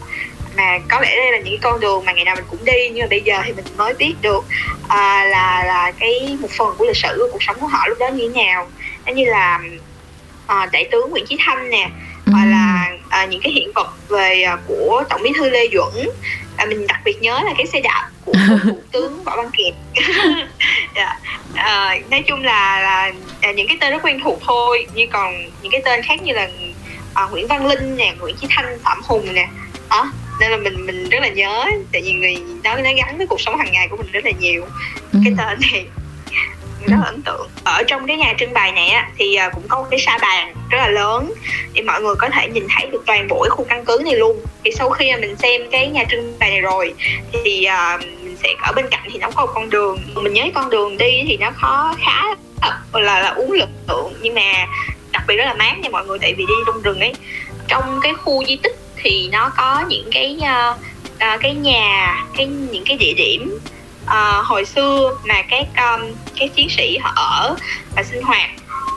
mà 0.56 0.78
có 0.88 1.00
lẽ 1.00 1.16
đây 1.16 1.32
là 1.32 1.38
những 1.38 1.54
cái 1.54 1.58
con 1.62 1.80
đường 1.80 2.04
mà 2.04 2.12
ngày 2.12 2.24
nào 2.24 2.34
mình 2.34 2.44
cũng 2.50 2.64
đi 2.64 2.88
nhưng 2.88 3.00
mà 3.00 3.06
bây 3.10 3.20
giờ 3.20 3.40
thì 3.44 3.52
mình 3.52 3.64
mới 3.76 3.94
biết 3.94 4.14
được 4.22 4.44
à, 4.88 5.24
là 5.24 5.64
là 5.66 5.92
cái 5.98 6.36
một 6.40 6.50
phần 6.58 6.74
của 6.78 6.84
lịch 6.84 6.96
sử 6.96 7.16
của 7.18 7.28
cuộc 7.32 7.42
sống 7.42 7.56
của 7.60 7.66
họ 7.66 7.86
lúc 7.88 7.98
đó 7.98 8.08
như 8.08 8.28
thế 8.34 8.44
nào. 8.44 8.68
Giống 9.06 9.14
như 9.16 9.24
là 9.24 9.60
à, 10.46 10.66
đại 10.72 10.88
tướng 10.90 11.10
Nguyễn 11.10 11.26
Chí 11.26 11.36
Thanh 11.46 11.70
nè 11.70 11.90
Ừ. 12.26 12.32
hoặc 12.32 12.44
là 12.44 12.88
à, 13.08 13.24
những 13.24 13.40
cái 13.42 13.52
hiện 13.52 13.72
vật 13.74 13.88
về 14.08 14.42
à, 14.42 14.56
của 14.66 15.02
tổng 15.08 15.22
bí 15.22 15.30
thư 15.38 15.50
lê 15.50 15.68
duẩn. 15.72 16.08
À, 16.56 16.64
mình 16.66 16.86
đặc 16.86 17.00
biệt 17.04 17.22
nhớ 17.22 17.40
là 17.44 17.52
cái 17.58 17.66
xe 17.66 17.80
đạp 17.80 18.08
của 18.24 18.32
thủ 18.64 18.78
tướng 18.92 19.24
võ 19.24 19.36
văn 19.36 19.50
kiệt. 19.52 19.74
Dạ. 20.96 21.18
à, 21.54 21.96
nói 22.10 22.22
chung 22.26 22.42
là, 22.42 22.80
là 22.80 23.12
là 23.42 23.52
những 23.52 23.68
cái 23.68 23.76
tên 23.80 23.92
rất 23.92 24.02
quen 24.04 24.20
thuộc 24.24 24.38
thôi 24.46 24.86
nhưng 24.94 25.10
còn 25.10 25.34
những 25.62 25.72
cái 25.72 25.82
tên 25.84 26.02
khác 26.02 26.22
như 26.22 26.32
là 26.32 26.48
à, 27.14 27.26
nguyễn 27.30 27.46
văn 27.46 27.66
linh 27.66 27.96
nè 27.96 28.14
nguyễn 28.20 28.36
chí 28.36 28.46
thanh 28.50 28.78
phạm 28.84 29.00
hùng 29.04 29.34
nè. 29.34 29.48
Đó 29.90 30.12
nên 30.40 30.50
là 30.50 30.56
mình 30.56 30.86
mình 30.86 31.08
rất 31.08 31.18
là 31.20 31.28
nhớ 31.28 31.64
tại 31.92 32.02
vì 32.02 32.12
người 32.12 32.36
đó 32.62 32.76
nó 32.76 32.90
gắn 32.96 33.16
với 33.16 33.26
cuộc 33.26 33.40
sống 33.40 33.58
hàng 33.58 33.72
ngày 33.72 33.88
của 33.88 33.96
mình 33.96 34.12
rất 34.12 34.24
là 34.24 34.30
nhiều. 34.40 34.64
Ừ. 35.12 35.18
cái 35.24 35.34
tên 35.38 35.58
này 35.72 35.86
rất 36.86 36.96
là 37.00 37.06
ấn 37.06 37.22
tượng. 37.22 37.48
Ở 37.64 37.82
trong 37.82 38.06
cái 38.06 38.16
nhà 38.16 38.34
trưng 38.38 38.52
bày 38.52 38.72
này 38.72 38.88
á 38.88 39.10
thì 39.18 39.34
à, 39.34 39.50
cũng 39.54 39.68
có 39.68 39.82
một 39.82 39.86
cái 39.90 40.00
sa 40.00 40.18
bàn 40.22 40.54
rất 40.70 40.78
là 40.78 40.88
lớn 40.88 41.32
thì 41.74 41.82
mọi 41.82 42.02
người 42.02 42.14
có 42.18 42.28
thể 42.28 42.48
nhìn 42.48 42.66
thấy 42.70 42.90
được 42.90 43.02
toàn 43.06 43.28
bộ 43.28 43.42
cái 43.42 43.50
khu 43.50 43.64
căn 43.64 43.84
cứ 43.84 44.00
này 44.04 44.16
luôn. 44.16 44.40
Thì 44.64 44.70
sau 44.72 44.90
khi 44.90 45.12
mà 45.12 45.18
mình 45.20 45.36
xem 45.36 45.62
cái 45.70 45.88
nhà 45.88 46.04
trưng 46.10 46.38
bày 46.38 46.50
này 46.50 46.60
rồi 46.60 46.94
thì 47.44 47.64
à, 47.64 47.98
mình 48.22 48.36
sẽ 48.42 48.54
ở 48.62 48.72
bên 48.72 48.86
cạnh 48.90 49.08
thì 49.12 49.18
nó 49.18 49.30
có 49.30 49.46
một 49.46 49.52
con 49.54 49.70
đường. 49.70 49.98
Mình 50.14 50.32
nhớ 50.32 50.44
con 50.54 50.70
đường 50.70 50.98
đi 50.98 51.24
thì 51.26 51.36
nó 51.36 51.50
khó 51.50 51.94
khá 51.98 52.22
là 52.62 52.80
là, 52.92 53.20
là 53.20 53.28
uống 53.28 53.52
lực 53.52 53.68
lượng 53.88 54.12
nhưng 54.22 54.34
mà 54.34 54.66
đặc 55.12 55.22
biệt 55.28 55.36
rất 55.36 55.44
là 55.44 55.54
mát 55.54 55.78
nha 55.78 55.88
mọi 55.88 56.06
người 56.06 56.18
tại 56.18 56.34
vì 56.34 56.44
đi 56.46 56.54
trong 56.66 56.82
rừng 56.82 57.00
ấy. 57.00 57.12
Trong 57.68 58.00
cái 58.02 58.14
khu 58.14 58.44
di 58.44 58.56
tích 58.56 58.76
thì 58.96 59.28
nó 59.32 59.50
có 59.56 59.84
những 59.88 60.08
cái 60.12 60.38
uh, 60.40 60.76
uh, 61.14 61.40
cái 61.40 61.54
nhà 61.54 62.16
cái 62.36 62.46
những 62.46 62.84
cái 62.86 62.96
địa 62.96 63.14
điểm 63.16 63.58
uh, 64.04 64.44
hồi 64.44 64.64
xưa 64.64 65.18
mà 65.24 65.42
các 65.50 65.66
um, 65.76 66.14
các 66.36 66.50
chiến 66.54 66.68
sĩ 66.68 66.98
họ 66.98 67.12
ở 67.16 67.56
và 67.96 68.02
sinh 68.02 68.22
hoạt. 68.22 68.50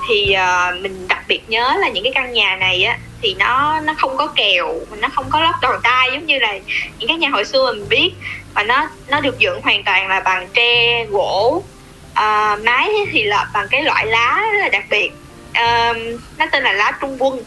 Thì 0.10 0.36
uh, 0.36 0.82
mình 0.82 1.08
đặc 1.08 1.24
biệt 1.28 1.42
nhớ 1.48 1.76
là 1.80 1.90
những 1.90 2.04
cái 2.04 2.14
căn 2.16 2.34
nhà 2.34 2.56
này 2.56 2.84
á 2.84 2.98
thì 3.22 3.36
nó 3.40 3.80
nó 3.80 3.94
không 3.98 4.18
có 4.18 4.28
kèo 4.28 4.74
nó 5.00 5.08
không 5.10 5.26
có 5.30 5.40
lót 5.40 5.56
đầu 5.62 5.74
tay 5.84 6.10
giống 6.12 6.26
như 6.26 6.40
là 6.40 6.54
những 7.00 7.08
cái 7.08 7.18
nhà 7.18 7.30
hồi 7.30 7.46
xưa 7.46 7.74
mình 7.74 7.90
biết. 7.90 8.12
Và 8.54 8.64
nó 8.64 8.90
nó 9.08 9.20
được 9.20 9.40
dựng 9.40 9.62
hoàn 9.62 9.84
toàn 9.84 10.08
là 10.08 10.20
bằng 10.20 10.48
tre 10.54 11.06
gỗ 11.06 11.64
uh, 12.12 12.64
mái 12.64 12.90
thì 13.12 13.24
là 13.24 13.48
bằng 13.54 13.68
cái 13.72 13.84
loại 13.84 14.06
lá 14.06 14.42
rất 14.54 14.60
là 14.62 14.70
đặc 14.70 14.84
biệt. 14.90 15.12
Uh, 15.50 15.98
nó 16.38 16.46
tên 16.52 16.64
là 16.64 16.72
lá 16.72 16.92
trung 17.02 17.18
quân 17.20 17.44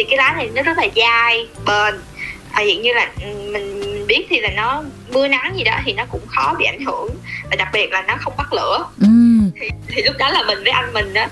thì 0.00 0.06
cái 0.10 0.16
lá 0.16 0.34
này 0.36 0.50
nó 0.54 0.62
rất 0.62 0.78
là 0.78 0.86
dai 0.96 1.46
bền. 1.66 2.00
À, 2.52 2.64
dạng 2.66 2.82
như 2.82 2.92
là 2.92 3.10
ừ, 3.22 3.50
mình 3.52 4.06
biết 4.06 4.26
thì 4.30 4.40
là 4.40 4.48
nó 4.48 4.82
mưa 5.12 5.28
nắng 5.28 5.52
gì 5.56 5.64
đó 5.64 5.72
thì 5.84 5.92
nó 5.92 6.04
cũng 6.10 6.20
khó 6.26 6.54
bị 6.58 6.64
ảnh 6.64 6.84
hưởng. 6.84 7.08
Và 7.50 7.56
đặc 7.56 7.68
biệt 7.72 7.92
là 7.92 8.02
nó 8.02 8.16
không 8.20 8.32
bắt 8.36 8.52
lửa. 8.52 8.84
Ừ. 9.00 9.06
thì, 9.60 9.68
thì 9.88 10.02
lúc 10.02 10.16
đó 10.18 10.30
là 10.30 10.42
mình 10.42 10.58
với 10.64 10.72
anh 10.72 10.92
mình 10.92 11.12
đó 11.12 11.26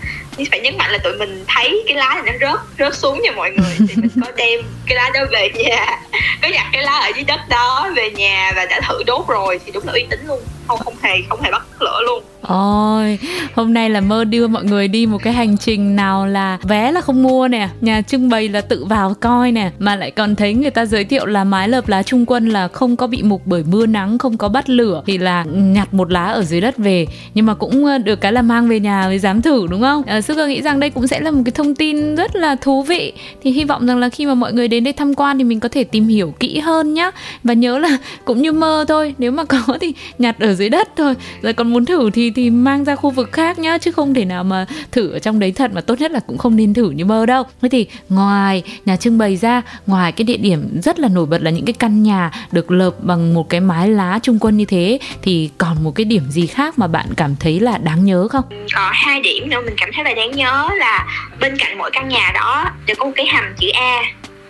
phải 0.50 0.60
nhấn 0.60 0.78
mạnh 0.78 0.90
là 0.90 0.98
tụi 0.98 1.12
mình 1.18 1.44
thấy 1.48 1.84
cái 1.88 1.96
lá 1.96 2.14
này 2.14 2.32
nó 2.32 2.48
rớt 2.48 2.60
rớt 2.78 2.96
xuống 2.96 3.22
nha 3.22 3.30
mọi 3.30 3.50
người. 3.50 3.76
Thì 3.88 3.94
mình 3.96 4.10
có 4.24 4.30
đem 4.36 4.60
cái 4.86 4.96
lá 4.96 5.10
đó 5.14 5.20
về 5.32 5.50
nhà 5.54 5.98
có 6.42 6.48
nhặt 6.48 6.66
cái 6.72 6.82
lá 6.82 6.98
ở 6.98 7.10
dưới 7.14 7.24
đất 7.24 7.40
đó 7.48 7.90
về 7.96 8.10
nhà 8.10 8.52
và 8.56 8.66
đã 8.66 8.80
thử 8.88 9.02
đốt 9.06 9.28
rồi 9.28 9.60
thì 9.64 9.72
đúng 9.72 9.86
là 9.86 9.92
uy 9.92 10.06
tín 10.10 10.20
luôn. 10.26 10.40
Không 10.68 10.78
không 10.78 10.94
hề 11.02 11.14
không 11.28 11.42
hề 11.42 11.50
bắt 11.50 11.62
lửa 11.80 12.00
luôn 12.06 12.24
Ôi, 12.48 13.18
hôm 13.54 13.74
nay 13.74 13.90
là 13.90 14.00
mơ 14.00 14.24
đưa 14.24 14.46
mọi 14.46 14.64
người 14.64 14.88
đi 14.88 15.06
một 15.06 15.22
cái 15.22 15.32
hành 15.32 15.56
trình 15.56 15.96
nào 15.96 16.26
là 16.26 16.58
vé 16.62 16.92
là 16.92 17.00
không 17.00 17.22
mua 17.22 17.48
nè, 17.48 17.68
nhà 17.80 18.02
trưng 18.02 18.28
bày 18.28 18.48
là 18.48 18.60
tự 18.60 18.84
vào 18.84 19.14
coi 19.14 19.52
nè, 19.52 19.70
mà 19.78 19.96
lại 19.96 20.10
còn 20.10 20.36
thấy 20.36 20.54
người 20.54 20.70
ta 20.70 20.86
giới 20.86 21.04
thiệu 21.04 21.26
là 21.26 21.44
mái 21.44 21.68
lợp 21.68 21.88
lá 21.88 22.02
trung 22.02 22.26
quân 22.26 22.48
là 22.48 22.68
không 22.68 22.96
có 22.96 23.06
bị 23.06 23.22
mục 23.22 23.42
bởi 23.44 23.64
mưa 23.70 23.86
nắng, 23.86 24.18
không 24.18 24.38
có 24.38 24.48
bắt 24.48 24.68
lửa 24.68 25.02
thì 25.06 25.18
là 25.18 25.44
nhặt 25.44 25.94
một 25.94 26.12
lá 26.12 26.26
ở 26.26 26.42
dưới 26.42 26.60
đất 26.60 26.78
về, 26.78 27.06
nhưng 27.34 27.46
mà 27.46 27.54
cũng 27.54 27.84
ờ, 27.84 27.98
được 27.98 28.20
cái 28.20 28.32
là 28.32 28.42
mang 28.42 28.68
về 28.68 28.80
nhà 28.80 29.02
mới 29.06 29.18
dám 29.18 29.42
thử 29.42 29.66
đúng 29.70 29.80
không? 29.80 30.02
Ờ, 30.06 30.16
à, 30.16 30.20
Sức 30.20 30.48
nghĩ 30.48 30.62
rằng 30.62 30.80
đây 30.80 30.90
cũng 30.90 31.06
sẽ 31.06 31.20
là 31.20 31.30
một 31.30 31.42
cái 31.44 31.52
thông 31.52 31.74
tin 31.74 32.14
rất 32.14 32.36
là 32.36 32.54
thú 32.54 32.82
vị. 32.82 33.12
Thì 33.42 33.50
hy 33.50 33.64
vọng 33.64 33.86
rằng 33.86 33.98
là 33.98 34.08
khi 34.08 34.26
mà 34.26 34.34
mọi 34.34 34.52
người 34.52 34.68
đến 34.68 34.84
đây 34.84 34.92
tham 34.92 35.14
quan 35.14 35.38
thì 35.38 35.44
mình 35.44 35.60
có 35.60 35.68
thể 35.68 35.84
tìm 35.84 36.08
hiểu 36.08 36.34
kỹ 36.40 36.58
hơn 36.58 36.94
nhá. 36.94 37.10
Và 37.44 37.54
nhớ 37.54 37.78
là 37.78 37.98
cũng 38.24 38.42
như 38.42 38.52
mơ 38.52 38.84
thôi, 38.88 39.14
nếu 39.18 39.32
mà 39.32 39.44
có 39.44 39.78
thì 39.80 39.92
nhặt 40.18 40.36
ở 40.40 40.54
dưới 40.54 40.68
đất 40.68 40.88
thôi. 40.96 41.14
Rồi 41.42 41.52
còn 41.52 41.72
muốn 41.72 41.84
thử 41.84 42.10
thì 42.10 42.30
thì 42.38 42.50
mang 42.50 42.84
ra 42.84 42.94
khu 42.96 43.10
vực 43.10 43.32
khác 43.32 43.58
nhá 43.58 43.78
chứ 43.78 43.92
không 43.92 44.14
thể 44.14 44.24
nào 44.24 44.44
mà 44.44 44.66
thử 44.92 45.10
ở 45.12 45.18
trong 45.18 45.38
đấy 45.38 45.52
thật 45.52 45.70
mà 45.74 45.80
tốt 45.80 46.00
nhất 46.00 46.10
là 46.10 46.20
cũng 46.26 46.38
không 46.38 46.56
nên 46.56 46.74
thử 46.74 46.90
như 46.90 47.04
mơ 47.04 47.26
đâu. 47.26 47.42
Thế 47.62 47.68
thì 47.68 47.86
ngoài 48.08 48.62
nhà 48.84 48.96
trưng 48.96 49.18
bày 49.18 49.36
ra, 49.36 49.62
ngoài 49.86 50.12
cái 50.12 50.24
địa 50.24 50.36
điểm 50.36 50.80
rất 50.82 50.98
là 50.98 51.08
nổi 51.08 51.26
bật 51.26 51.42
là 51.42 51.50
những 51.50 51.64
cái 51.64 51.72
căn 51.72 52.02
nhà 52.02 52.30
được 52.52 52.70
lợp 52.70 52.90
bằng 53.02 53.34
một 53.34 53.48
cái 53.48 53.60
mái 53.60 53.88
lá 53.88 54.18
trung 54.22 54.38
quân 54.40 54.56
như 54.56 54.64
thế 54.64 54.98
thì 55.22 55.50
còn 55.58 55.84
một 55.84 55.90
cái 55.94 56.04
điểm 56.04 56.22
gì 56.30 56.46
khác 56.46 56.78
mà 56.78 56.86
bạn 56.86 57.06
cảm 57.16 57.36
thấy 57.40 57.60
là 57.60 57.78
đáng 57.78 58.04
nhớ 58.04 58.28
không? 58.30 58.44
có 58.74 58.90
hai 58.94 59.20
điểm 59.20 59.50
nữa 59.50 59.60
mình 59.64 59.74
cảm 59.76 59.90
thấy 59.94 60.04
là 60.04 60.14
đáng 60.14 60.30
nhớ 60.32 60.68
là 60.78 61.06
bên 61.40 61.58
cạnh 61.58 61.78
mỗi 61.78 61.90
căn 61.92 62.08
nhà 62.08 62.30
đó 62.34 62.70
đều 62.86 62.96
có 62.98 63.04
một 63.06 63.12
cái 63.16 63.26
hầm 63.26 63.44
chữ 63.60 63.68
A 63.74 64.02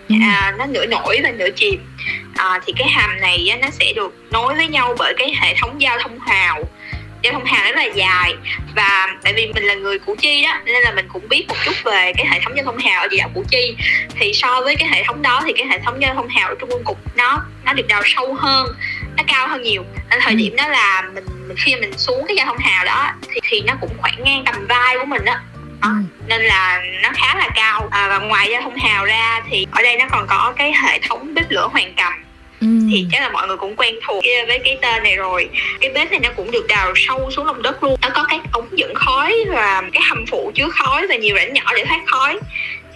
Ừ. 0.09 0.15
à, 0.21 0.53
nó 0.59 0.65
nửa 0.65 0.85
nổi 0.85 1.19
và 1.23 1.31
nửa 1.31 1.49
chìm 1.55 1.79
à, 2.35 2.59
thì 2.65 2.73
cái 2.77 2.89
hầm 2.95 3.21
này 3.21 3.47
á, 3.51 3.57
nó 3.61 3.67
sẽ 3.71 3.93
được 3.95 4.13
nối 4.31 4.55
với 4.55 4.67
nhau 4.67 4.95
bởi 4.99 5.13
cái 5.17 5.33
hệ 5.41 5.55
thống 5.61 5.81
giao 5.81 5.97
thông 6.03 6.19
hào 6.19 6.63
giao 7.21 7.33
thông 7.33 7.45
hào 7.45 7.63
rất 7.65 7.75
là 7.75 7.83
dài. 7.83 8.35
Và 8.75 9.07
tại 9.23 9.33
vì 9.33 9.47
mình 9.53 9.63
là 9.63 9.73
người 9.73 9.99
củ 9.99 10.15
chi 10.15 10.43
đó 10.43 10.57
nên 10.65 10.81
là 10.83 10.91
mình 10.91 11.07
cũng 11.13 11.27
biết 11.29 11.45
một 11.47 11.55
chút 11.65 11.75
về 11.83 12.13
cái 12.17 12.25
hệ 12.31 12.39
thống 12.39 12.55
giao 12.55 12.65
thông 12.65 12.77
hào 12.77 13.01
ở 13.01 13.07
địa 13.07 13.17
đạo 13.17 13.29
củ 13.33 13.43
chi. 13.51 13.75
Thì 14.19 14.31
so 14.33 14.61
với 14.61 14.75
cái 14.75 14.89
hệ 14.91 15.03
thống 15.03 15.21
đó 15.21 15.41
thì 15.45 15.53
cái 15.57 15.67
hệ 15.67 15.79
thống 15.79 16.01
giao 16.01 16.13
thông 16.15 16.27
hào 16.27 16.49
ở 16.49 16.55
trung 16.59 16.69
ương 16.69 16.83
cục 16.83 16.97
nó 17.17 17.41
nó 17.63 17.73
được 17.73 17.87
đào 17.87 18.01
sâu 18.05 18.33
hơn 18.33 18.67
nó 19.17 19.23
cao 19.27 19.47
hơn 19.47 19.61
nhiều. 19.63 19.85
Nên 20.09 20.19
thời 20.21 20.33
Ừ. 20.33 20.37
điểm 20.37 20.55
đó 20.55 20.67
là 20.67 21.03
mình, 21.13 21.23
mình 21.47 21.57
khi 21.57 21.75
mình 21.75 21.97
xuống 21.97 22.25
cái 22.27 22.37
giao 22.37 22.45
thông 22.45 22.57
hào 22.57 22.85
đó 22.85 23.11
thì 23.33 23.39
thì 23.43 23.61
nó 23.61 23.73
cũng 23.81 23.89
khoảng 23.97 24.23
ngang 24.23 24.43
tầm 24.45 24.67
vai 24.67 24.97
của 24.99 25.05
mình 25.05 25.25
đó 25.25 25.35
Ừ. 25.81 25.89
nên 26.27 26.41
là 26.41 26.81
nó 27.01 27.09
khá 27.13 27.35
là 27.35 27.49
cao. 27.55 27.87
À, 27.91 28.07
và 28.07 28.17
ngoài 28.19 28.49
giao 28.51 28.61
thông 28.61 28.75
hào 28.77 29.05
ra 29.05 29.41
thì 29.49 29.67
ở 29.71 29.81
đây 29.81 29.97
nó 29.97 30.05
còn 30.11 30.27
có 30.27 30.53
cái 30.57 30.73
hệ 30.83 30.99
thống 30.99 31.33
bếp 31.33 31.51
lửa 31.51 31.67
hoàng 31.71 31.93
cầm 31.97 32.13
Ừ. 32.61 32.67
thì 32.91 33.05
chắc 33.11 33.21
là 33.21 33.29
mọi 33.29 33.47
người 33.47 33.57
cũng 33.57 33.75
quen 33.75 33.95
thuộc 34.07 34.23
với 34.47 34.59
cái 34.59 34.77
tên 34.81 35.03
này 35.03 35.15
rồi. 35.15 35.49
Cái 35.79 35.91
bếp 35.91 36.11
này 36.11 36.19
nó 36.19 36.29
cũng 36.35 36.51
được 36.51 36.67
đào 36.67 36.93
sâu 36.95 37.31
xuống 37.31 37.45
lòng 37.45 37.61
đất 37.61 37.83
luôn. 37.83 37.95
Nó 38.01 38.09
có 38.13 38.25
các 38.29 38.41
ống 38.51 38.67
dẫn 38.71 38.93
khói 38.95 39.35
và 39.49 39.83
cái 39.93 40.03
hầm 40.09 40.25
phụ 40.25 40.51
chứa 40.55 40.67
khói 40.69 41.07
và 41.07 41.15
nhiều 41.15 41.35
rãnh 41.37 41.53
nhỏ 41.53 41.63
để 41.75 41.85
thoát 41.85 42.01
khói 42.05 42.39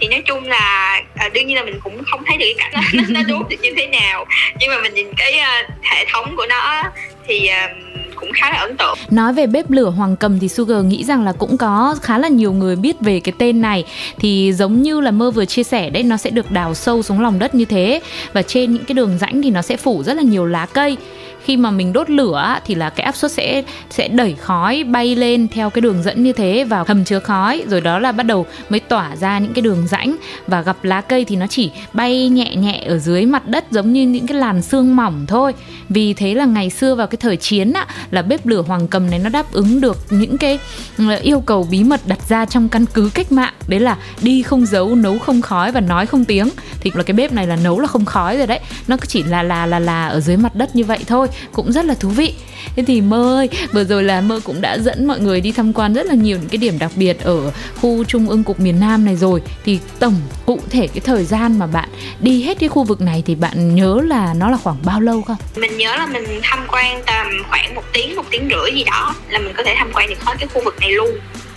thì 0.00 0.08
nói 0.08 0.22
chung 0.26 0.44
là 0.44 1.00
à, 1.14 1.28
đương 1.34 1.46
nhiên 1.46 1.56
là 1.56 1.64
mình 1.64 1.80
cũng 1.84 2.04
không 2.04 2.20
thấy 2.26 2.36
được 2.36 2.46
cái 2.58 2.70
cảnh 2.72 2.84
nó, 2.94 3.02
nó 3.08 3.20
đốt 3.28 3.48
được 3.48 3.56
như 3.62 3.70
thế 3.76 3.86
nào. 3.86 4.24
Nhưng 4.60 4.70
mà 4.70 4.80
mình 4.82 4.94
nhìn 4.94 5.06
cái 5.16 5.40
uh, 5.40 5.74
hệ 5.82 6.04
thống 6.12 6.36
của 6.36 6.46
nó 6.48 6.82
thì 7.28 7.48
uh, 7.48 7.94
cũng 8.14 8.32
khá 8.32 8.50
là 8.50 8.56
ấn 8.56 8.76
tượng. 8.76 8.98
Nói 9.10 9.32
về 9.32 9.46
bếp 9.46 9.70
lửa 9.70 9.90
Hoàng 9.90 10.16
Cầm 10.16 10.38
thì 10.38 10.48
Sugar 10.48 10.84
nghĩ 10.84 11.04
rằng 11.04 11.24
là 11.24 11.32
cũng 11.32 11.58
có 11.58 11.96
khá 12.02 12.18
là 12.18 12.28
nhiều 12.28 12.52
người 12.52 12.76
biết 12.76 12.96
về 13.00 13.20
cái 13.20 13.32
tên 13.38 13.60
này. 13.60 13.84
Thì 14.18 14.52
giống 14.52 14.82
như 14.82 15.00
là 15.00 15.10
Mơ 15.10 15.30
vừa 15.30 15.44
chia 15.44 15.62
sẻ 15.62 15.90
đấy 15.90 16.02
Nó 16.02 16.16
sẽ 16.16 16.30
được 16.30 16.50
đào 16.50 16.74
sâu 16.74 17.02
xuống 17.02 17.20
lòng 17.20 17.38
đất 17.38 17.54
như 17.54 17.64
thế. 17.64 18.00
Và 18.32 18.42
trên 18.42 18.74
những 18.74 18.84
cái 18.84 18.94
đường 18.94 19.18
rãnh 19.20 19.42
thì 19.42 19.50
nó 19.50 19.62
sẽ 19.62 19.76
phủ 19.76 20.02
rất 20.02 20.14
là 20.14 20.22
nhiều 20.22 20.46
lá 20.46 20.66
cây 20.66 20.96
khi 21.44 21.56
mà 21.56 21.70
mình 21.70 21.92
đốt 21.92 22.10
lửa 22.10 22.58
thì 22.66 22.74
là 22.74 22.90
cái 22.90 23.04
áp 23.04 23.16
suất 23.16 23.32
sẽ 23.32 23.62
sẽ 23.90 24.08
đẩy 24.08 24.34
khói 24.34 24.84
bay 24.84 25.16
lên 25.16 25.48
theo 25.48 25.70
cái 25.70 25.80
đường 25.80 26.02
dẫn 26.02 26.22
như 26.22 26.32
thế 26.32 26.64
vào 26.64 26.84
hầm 26.88 27.04
chứa 27.04 27.18
khói. 27.18 27.64
Rồi 27.68 27.80
đó 27.80 27.98
là 27.98 28.12
bắt 28.12 28.22
đầu 28.22 28.46
mới 28.68 28.80
tỏa 28.80 29.16
ra 29.16 29.38
những 29.38 29.54
cái 29.54 29.62
đường 29.62 29.86
rãnh 29.86 30.16
và 30.46 30.62
gặp 30.62 30.76
lá 30.84 31.00
cây 31.00 31.24
thì 31.24 31.36
nó 31.36 31.46
chỉ 31.46 31.70
bay 31.92 32.28
nhẹ 32.28 32.56
nhẹ 32.56 32.82
ở 32.86 32.98
dưới 32.98 33.26
mặt 33.26 33.48
đất 33.48 33.64
giống 33.70 33.92
như 33.92 34.02
những 34.02 34.26
cái 34.26 34.38
làn 34.38 34.62
sương 34.62 34.96
mỏng 34.96 35.24
thôi. 35.26 35.52
Vì 35.88 36.14
thế 36.14 36.34
là 36.34 36.44
ngày 36.44 36.70
xưa 36.70 36.94
vào 36.94 37.06
cái 37.06 37.16
thời 37.16 37.36
chiến 37.36 37.72
á, 37.72 37.86
là 38.10 38.22
bếp 38.22 38.46
lửa 38.46 38.62
hoàng 38.62 38.88
cầm 38.88 39.10
này 39.10 39.18
nó 39.18 39.28
đáp 39.28 39.52
ứng 39.52 39.80
được 39.80 39.98
những 40.10 40.38
cái 40.38 40.58
ừ, 40.98 41.04
yêu 41.22 41.40
cầu 41.40 41.66
bí 41.70 41.84
mật 41.84 42.00
đặt 42.06 42.28
ra 42.28 42.44
trong 42.46 42.68
căn 42.68 42.86
cứ 42.86 43.10
cách 43.14 43.32
mạng. 43.32 43.54
Đấy 43.68 43.80
là 43.80 43.96
đi 44.22 44.42
không 44.42 44.66
giấu 44.66 44.94
nấu 44.94 45.18
không 45.18 45.42
khói 45.42 45.72
và 45.72 45.80
nói 45.80 46.06
không 46.06 46.24
tiếng. 46.24 46.48
Thì 46.80 46.90
là 46.94 47.02
cái 47.02 47.14
bếp 47.14 47.32
này 47.32 47.46
là 47.46 47.56
nấu 47.56 47.80
là 47.80 47.86
không 47.86 48.04
khói 48.04 48.36
rồi 48.36 48.46
đấy. 48.46 48.60
Nó 48.88 48.96
cứ 48.96 49.06
chỉ 49.06 49.22
là 49.22 49.42
là 49.42 49.66
là 49.66 49.78
là 49.78 50.06
ở 50.06 50.20
dưới 50.20 50.36
mặt 50.36 50.54
đất 50.54 50.76
như 50.76 50.84
vậy 50.84 50.98
thôi 51.06 51.28
cũng 51.52 51.72
rất 51.72 51.84
là 51.84 51.94
thú 51.94 52.08
vị. 52.08 52.34
Thế 52.76 52.82
thì 52.86 53.00
mơ 53.00 53.36
ơi, 53.38 53.48
vừa 53.72 53.84
rồi 53.84 54.02
là 54.02 54.20
mơ 54.20 54.40
cũng 54.44 54.60
đã 54.60 54.78
dẫn 54.78 55.06
mọi 55.06 55.20
người 55.20 55.40
đi 55.40 55.52
tham 55.52 55.72
quan 55.72 55.94
rất 55.94 56.06
là 56.06 56.14
nhiều 56.14 56.38
những 56.38 56.48
cái 56.48 56.58
điểm 56.58 56.78
đặc 56.78 56.90
biệt 56.96 57.20
ở 57.20 57.50
khu 57.80 58.04
trung 58.04 58.28
ương 58.28 58.44
cục 58.44 58.60
miền 58.60 58.80
nam 58.80 59.04
này 59.04 59.16
rồi. 59.16 59.42
Thì 59.64 59.78
tổng 59.98 60.20
cụ 60.46 60.60
thể 60.70 60.86
cái 60.86 61.00
thời 61.00 61.24
gian 61.24 61.58
mà 61.58 61.66
bạn 61.66 61.88
đi 62.20 62.42
hết 62.42 62.58
cái 62.60 62.68
khu 62.68 62.84
vực 62.84 63.00
này 63.00 63.22
thì 63.26 63.34
bạn 63.34 63.74
nhớ 63.74 64.00
là 64.06 64.34
nó 64.34 64.50
là 64.50 64.56
khoảng 64.56 64.76
bao 64.84 65.00
lâu 65.00 65.22
không? 65.22 65.36
Mình 65.56 65.78
nhớ 65.78 65.96
là 65.96 66.06
mình 66.06 66.24
tham 66.42 66.66
quan 66.68 67.02
tầm 67.06 67.26
khoảng 67.50 67.74
một 67.74 67.82
tiếng 67.92 68.16
một 68.16 68.24
tiếng 68.30 68.48
rưỡi 68.50 68.74
gì 68.74 68.84
đó 68.84 69.14
là 69.28 69.38
mình 69.38 69.52
có 69.56 69.62
thể 69.62 69.74
tham 69.78 69.90
quan 69.94 70.08
được 70.08 70.24
hết 70.24 70.34
cái 70.38 70.48
khu 70.54 70.62
vực 70.64 70.76
này 70.80 70.90
luôn. 70.92 71.10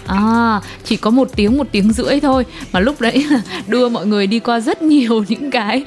À, 0.07 0.61
chỉ 0.83 0.97
có 0.97 1.09
một 1.09 1.29
tiếng 1.35 1.57
một 1.57 1.67
tiếng 1.71 1.91
rưỡi 1.93 2.19
thôi. 2.19 2.45
Mà 2.71 2.79
lúc 2.79 3.01
đấy 3.01 3.25
đưa 3.67 3.89
mọi 3.89 4.05
người 4.05 4.27
đi 4.27 4.39
qua 4.39 4.59
rất 4.59 4.81
nhiều 4.81 5.23
những 5.27 5.51
cái 5.51 5.83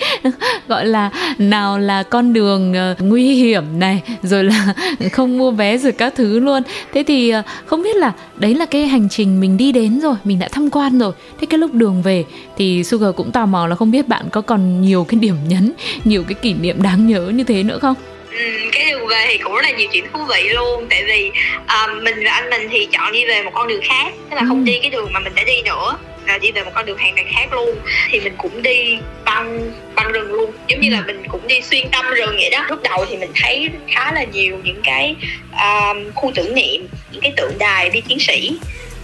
gọi 0.69 0.87
là 0.87 1.11
nào 1.39 1.79
là 1.79 2.03
con 2.03 2.33
đường 2.33 2.75
ờ, 2.75 2.95
nguy 2.99 3.35
hiểm 3.35 3.79
này 3.79 4.03
rồi 4.23 4.45
là 4.45 4.75
không 5.13 5.39
mua 5.39 5.51
vé 5.51 5.79
rồi 5.79 5.93
các 5.93 6.15
thứ 6.17 6.39
luôn. 6.39 6.63
Thế 6.95 7.05
thì 7.07 7.31
ờ, 7.31 7.43
không 7.67 7.83
biết 7.83 7.97
là 7.97 8.13
đấy 8.37 8.55
là 8.55 8.67
cái 8.67 8.87
hành 8.87 9.09
trình 9.09 9.41
mình 9.41 9.57
đi 9.57 9.73
đến 9.73 10.01
rồi 10.01 10.15
mình 10.25 10.39
đã 10.39 10.49
tham 10.53 10.71
quan 10.71 10.99
rồi. 10.99 11.13
Thế 11.41 11.47
cái 11.47 11.59
lúc 11.59 11.75
đường 11.75 12.03
về 12.03 12.25
thì 12.57 12.85
Sugar 12.85 13.15
cũng 13.17 13.31
tò 13.31 13.47
mò 13.47 13.67
là 13.67 13.77
không 13.77 13.91
biết 13.91 14.09
bạn 14.09 14.25
có 14.33 14.41
còn 14.41 14.83
nhiều 14.83 15.05
cái 15.05 15.21
điểm 15.21 15.37
nhấn 15.49 15.73
nhiều 16.05 16.23
cái 16.23 16.35
kỷ 16.35 16.55
niệm 16.55 16.83
đáng 16.83 17.07
nhớ 17.07 17.29
như 17.35 17.45
thế 17.45 17.63
nữa 17.63 17.79
không? 17.79 17.95
Ừ, 18.31 18.69
cái 18.73 18.90
đường 18.90 19.07
về 19.07 19.25
thì 19.29 19.38
cũng 19.38 19.55
rất 19.55 19.62
là 19.62 19.71
nhiều 19.71 19.88
chuyện 19.93 20.05
thú 20.12 20.25
vị 20.25 20.49
luôn. 20.49 20.87
Tại 20.90 21.05
vì 21.05 21.31
à, 21.66 21.87
mình 22.03 22.25
và 22.25 22.31
anh 22.31 22.51
mình 22.51 22.69
thì 22.71 22.88
chọn 22.93 23.12
đi 23.12 23.25
về 23.25 23.43
một 23.43 23.51
con 23.55 23.69
đường 23.69 23.83
khác 23.85 24.12
tức 24.31 24.37
là 24.37 24.43
không 24.49 24.64
đi 24.64 24.79
cái 24.83 24.90
đường 24.90 25.12
mà 25.12 25.21
mình 25.21 25.35
đã 25.35 25.45
đi 25.45 25.62
nữa 25.62 25.97
là 26.27 26.38
đi 26.38 26.53
về 26.53 26.64
một 26.64 26.71
con 26.75 26.87
đường 26.87 26.99
hoàn 26.99 27.14
toàn 27.14 27.27
khác 27.35 27.53
luôn. 27.53 27.77
Thì 28.11 28.21
mình 28.21 28.35
cũng 28.38 28.62
đi 28.62 28.99
băng 29.25 29.73
băng 29.95 30.12
rừng 30.12 30.33
luôn. 30.33 30.53
Giống 30.69 30.81
như 30.81 30.90
là 30.90 31.01
mình 31.07 31.23
cũng 31.29 31.47
đi 31.47 31.62
xuyên 31.62 31.88
tâm 31.90 32.11
rừng 32.11 32.37
vậy 32.37 32.51
đó. 32.51 32.66
Lúc 32.69 32.83
đầu 32.83 33.07
thì 33.11 33.16
mình 33.16 33.31
thấy 33.43 33.69
khá 33.95 34.12
là 34.12 34.25
nhiều 34.25 34.59
những 34.64 34.81
cái 34.85 35.14
à, 35.53 35.95
khu 36.14 36.33
tưởng 36.35 36.55
niệm 36.55 36.88
những 37.12 37.23
cái 37.23 37.33
tượng 37.37 37.59
đài 37.59 37.90
đi 37.90 38.01
chiến 38.01 38.19
sĩ. 38.19 38.53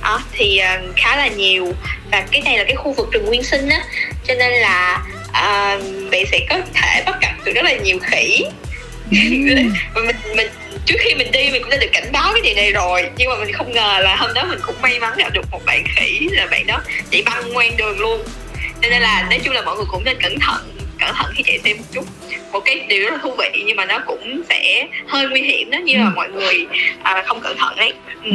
Đó, 0.02 0.22
thì 0.32 0.58
à, 0.58 0.80
khá 0.96 1.16
là 1.16 1.26
nhiều. 1.26 1.72
Và 2.12 2.24
cái 2.32 2.42
này 2.44 2.58
là 2.58 2.64
cái 2.64 2.74
khu 2.76 2.92
vực 2.92 3.12
rừng 3.12 3.26
nguyên 3.26 3.42
sinh 3.42 3.68
á. 3.68 3.84
Cho 4.24 4.34
nên 4.34 4.52
là 4.52 5.02
à, 5.32 5.78
bạn 6.10 6.26
sẽ 6.26 6.40
có 6.48 6.58
thể 6.74 7.02
bắt 7.06 7.14
gặp 7.20 7.32
được 7.44 7.52
rất 7.54 7.64
là 7.64 7.72
nhiều 7.72 7.98
khỉ 8.02 8.44
mình 9.10 9.70
mình 10.36 10.46
trước 10.86 10.94
khi 10.98 11.14
mình 11.14 11.30
đi 11.32 11.48
mình 11.52 11.62
cũng 11.62 11.70
đã 11.70 11.76
được 11.80 11.90
cảnh 11.92 12.12
báo 12.12 12.32
cái 12.32 12.42
điều 12.42 12.54
này 12.54 12.72
rồi. 12.72 13.10
Nhưng 13.16 13.28
mà 13.30 13.36
mình 13.36 13.52
không 13.52 13.72
ngờ 13.72 13.98
là 14.02 14.16
hôm 14.16 14.30
đó 14.34 14.44
mình 14.48 14.58
cũng 14.66 14.74
may 14.82 14.98
mắn 15.00 15.12
gặp 15.16 15.32
được 15.32 15.50
một 15.50 15.60
bạn 15.66 15.84
khỉ 15.96 16.28
là 16.32 16.46
bạn 16.50 16.66
đó 16.66 16.80
chạy 17.10 17.22
băng 17.26 17.52
ngoan 17.52 17.76
đường 17.76 17.98
luôn. 18.00 18.20
Nên 18.82 18.92
là 19.02 19.26
nói 19.30 19.38
chung 19.44 19.54
là 19.54 19.62
mọi 19.62 19.76
người 19.76 19.86
cũng 19.88 20.04
nên 20.04 20.16
cẩn 20.22 20.38
thận 20.40 20.72
cẩn 21.00 21.14
thận 21.14 21.32
khi 21.34 21.42
chạy 21.42 21.58
xe 21.64 21.74
một 21.74 21.84
chút. 21.92 22.04
Một 22.52 22.60
cái 22.64 22.80
điều 22.88 23.02
rất 23.04 23.10
là 23.12 23.18
thú 23.22 23.34
vị 23.38 23.62
nhưng 23.66 23.76
mà 23.76 23.84
nó 23.84 23.98
cũng 24.06 24.42
sẽ 24.48 24.86
hơi 25.08 25.28
nguy 25.28 25.42
hiểm 25.42 25.70
đó 25.70 25.78
như 25.78 25.96
là 25.96 26.04
Ừ. 26.04 26.10
mọi 26.16 26.28
người 26.30 26.66
à, 27.02 27.22
không 27.26 27.40
cẩn 27.40 27.56
thận 27.58 27.76
đấy 27.76 27.92
ừ. 28.24 28.30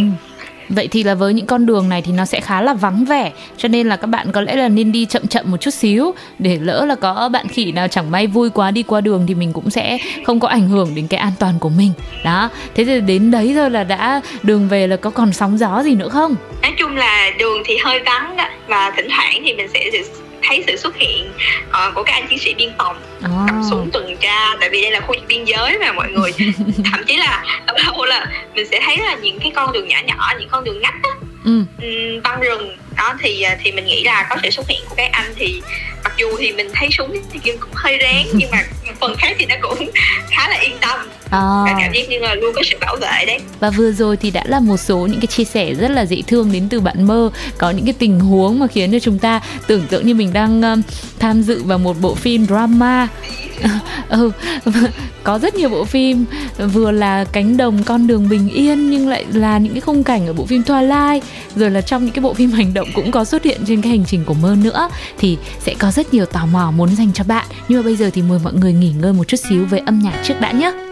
Vậy 0.76 0.88
thì 0.88 1.04
là 1.04 1.16
với 1.16 1.34
những 1.34 1.46
con 1.46 1.66
đường 1.66 1.90
này 1.90 2.02
thì 2.02 2.12
nó 2.12 2.26
sẽ 2.26 2.42
khá 2.42 2.62
là 2.62 2.74
vắng 2.74 3.06
vẻ 3.06 3.32
Cho 3.58 3.68
nên 3.68 3.88
là 3.88 3.96
các 3.96 4.08
bạn 4.08 4.32
có 4.32 4.42
lẽ 4.42 4.56
là 4.56 4.68
nên 4.70 4.92
đi 4.92 5.06
chậm 5.06 5.28
chậm 5.28 5.52
một 5.52 5.58
chút 5.58 5.74
xíu 5.74 6.12
Để 6.40 6.60
lỡ 6.62 6.86
là 6.86 6.96
có 6.96 7.30
bạn 7.30 7.48
khỉ 7.48 7.72
nào 7.72 7.88
chẳng 7.88 8.12
may 8.12 8.28
vui 8.28 8.50
quá 8.50 8.72
đi 8.72 8.84
qua 8.84 9.02
đường 9.02 9.26
Thì 9.28 9.36
mình 9.36 9.54
cũng 9.54 9.70
sẽ 9.70 9.98
không 10.26 10.40
có 10.40 10.48
ảnh 10.48 10.70
hưởng 10.70 10.96
đến 10.96 11.08
cái 11.08 11.20
an 11.20 11.32
toàn 11.40 11.60
của 11.60 11.70
mình 11.70 11.92
Đó, 12.26 12.50
thế 12.76 12.86
thì 12.86 13.02
đến 13.02 13.32
đấy 13.32 13.54
rồi 13.54 13.70
là 13.70 13.84
đã 13.84 14.22
đường 14.44 14.68
về 14.68 14.88
là 14.88 14.96
có 14.96 15.10
còn 15.10 15.34
sóng 15.34 15.58
gió 15.58 15.84
gì 15.84 15.96
nữa 15.96 16.10
không? 16.10 16.36
nói 16.62 16.72
chung 16.80 16.96
là 16.96 17.32
đường 17.40 17.64
thì 17.66 17.78
hơi 17.84 18.00
vắng 18.06 18.36
đó 18.38 18.46
và 18.68 18.92
thỉnh 18.96 19.08
thoảng 19.16 19.42
thì 19.46 19.54
mình 19.54 19.68
sẽ 19.74 19.90
thấy 20.44 20.64
sự 20.68 20.76
xuất 20.78 20.96
hiện 20.96 21.32
ờ, 21.72 21.92
của 21.96 22.04
các 22.04 22.14
anh 22.14 22.28
chiến 22.28 22.40
sĩ 22.40 22.54
biên 22.54 22.72
phòng 22.78 23.02
À, 23.24 23.30
cầm 23.48 23.62
súng 23.70 23.90
tuần 23.94 24.18
tra 24.20 24.48
tại 24.60 24.70
vì 24.70 24.82
đây 24.82 24.92
là 24.92 25.00
khu 25.00 25.08
vực 25.08 25.24
biên 25.28 25.46
giới 25.46 25.78
mà 25.80 25.92
mọi 25.92 26.12
người. 26.12 26.32
Thậm 26.92 27.04
chí 27.08 27.18
là 27.18 27.44
lâu 27.68 27.76
lâu 27.78 28.06
là 28.06 28.26
mình 28.56 28.68
sẽ 28.72 28.80
thấy 28.86 28.98
là 28.98 29.16
những 29.16 29.40
cái 29.40 29.52
con 29.56 29.72
đường 29.72 29.88
nhỏ 29.88 29.98
nhỏ 30.06 30.34
những 30.40 30.50
con 30.50 30.64
đường 30.64 30.82
ngách 30.82 30.96
á, 31.04 31.10
ừ, 31.82 32.20
băng 32.24 32.40
rừng. 32.40 32.78
Đó 32.98 33.14
thì 33.22 33.42
à, 33.42 33.58
thì 33.64 33.72
mình 33.72 33.86
nghĩ 33.86 34.04
là 34.04 34.28
có 34.30 34.36
sự 34.44 34.50
xuất 34.50 34.68
hiện 34.70 34.82
của 34.90 34.96
các 34.96 35.10
anh 35.12 35.34
thì 35.36 35.62
mặc 36.04 36.14
dù 36.18 36.28
thì 36.40 36.52
mình 36.52 36.68
thấy 36.74 36.90
súng 36.92 37.18
thì 37.34 37.40
kim 37.44 37.58
cũng 37.60 37.72
hơi 37.74 37.98
rén 38.02 38.28
nhưng 38.34 38.52
mà 38.52 38.58
phần 39.00 39.16
khác 39.18 39.36
thì 39.40 39.46
nó 39.46 39.56
cũng 39.62 39.90
khá 40.30 40.50
là 40.50 40.56
yên 40.58 40.78
tâm 40.82 40.91
à. 41.32 41.64
và 41.66 41.76
cảm 41.80 41.94
giác 41.94 42.10
như 42.10 42.20
là 42.20 42.36
luôn 42.36 42.54
có 42.56 42.62
sự 42.70 42.78
bảo 42.82 42.96
vệ 42.96 43.26
đấy. 43.28 43.40
Và 43.60 43.70
vừa 43.70 43.92
rồi 43.92 44.18
thì 44.18 44.32
đã 44.32 44.44
là 44.48 44.60
một 44.60 44.78
số 44.78 44.98
những 44.98 45.20
cái 45.20 45.28
chia 45.28 45.44
sẻ 45.44 45.74
rất 45.74 45.92
là 45.92 46.06
dễ 46.06 46.22
thương 46.28 46.52
đến 46.52 46.68
từ 46.70 46.80
bạn 46.80 47.04
Mơ. 47.08 47.30
Có 47.58 47.70
những 47.70 47.86
cái 47.86 47.94
tình 47.94 48.20
huống 48.20 48.60
mà 48.60 48.68
khiến 48.68 48.92
cho 48.92 49.00
chúng 49.00 49.20
ta 49.20 49.42
tưởng 49.68 49.88
tượng 49.90 50.08
như 50.08 50.16
mình 50.16 50.34
đang 50.34 50.62
um, 50.62 50.82
tham 51.20 51.42
dự 51.42 51.64
vào 51.64 51.78
một 51.78 51.96
bộ 52.02 52.16
phim 52.16 52.46
drama. 52.46 53.08
Ừ, 54.10 54.32
có 55.24 55.40
rất 55.40 55.56
nhiều 55.56 55.70
bộ 55.70 55.86
phim 55.86 56.26
vừa 56.58 56.92
là 56.92 57.26
cánh 57.32 57.58
đồng 57.58 57.84
con 57.84 58.08
đường 58.08 58.30
bình 58.30 58.50
yên 58.50 58.90
nhưng 58.90 59.10
lại 59.10 59.26
là 59.34 59.58
những 59.58 59.74
cái 59.74 59.82
khung 59.82 60.04
cảnh 60.04 60.28
ở 60.28 60.34
bộ 60.34 60.46
phim 60.46 60.62
Twilight. 60.62 61.22
Rồi 61.56 61.70
là 61.72 61.82
trong 61.82 62.06
những 62.06 62.14
cái 62.14 62.22
bộ 62.24 62.34
phim 62.34 62.52
hành 62.52 62.74
động 62.74 62.88
cũng 62.94 63.12
có 63.12 63.26
xuất 63.26 63.44
hiện 63.44 63.62
trên 63.68 63.82
cái 63.82 63.90
hành 63.90 64.06
trình 64.06 64.26
của 64.26 64.34
mơ 64.34 64.56
nữa. 64.64 64.90
Thì 65.18 65.38
sẽ 65.60 65.74
có 65.80 65.92
rất 65.92 66.14
nhiều 66.14 66.26
tò 66.26 66.46
mò 66.46 66.72
muốn 66.72 66.96
dành 66.96 67.14
cho 67.14 67.24
bạn. 67.24 67.46
Nhưng 67.68 67.80
mà 67.80 67.84
bây 67.84 67.96
giờ 67.96 68.10
thì 68.14 68.22
mời 68.22 68.40
mọi 68.44 68.54
người 68.54 68.74
nghỉ 68.74 68.92
ngơi 69.02 69.14
một 69.14 69.28
chút 69.28 69.38
xíu 69.50 69.66
với 69.66 69.80
âm 69.80 70.00
nhạc 70.00 70.20
trước 70.24 70.36
đã 70.40 70.52
nhé 70.52 70.91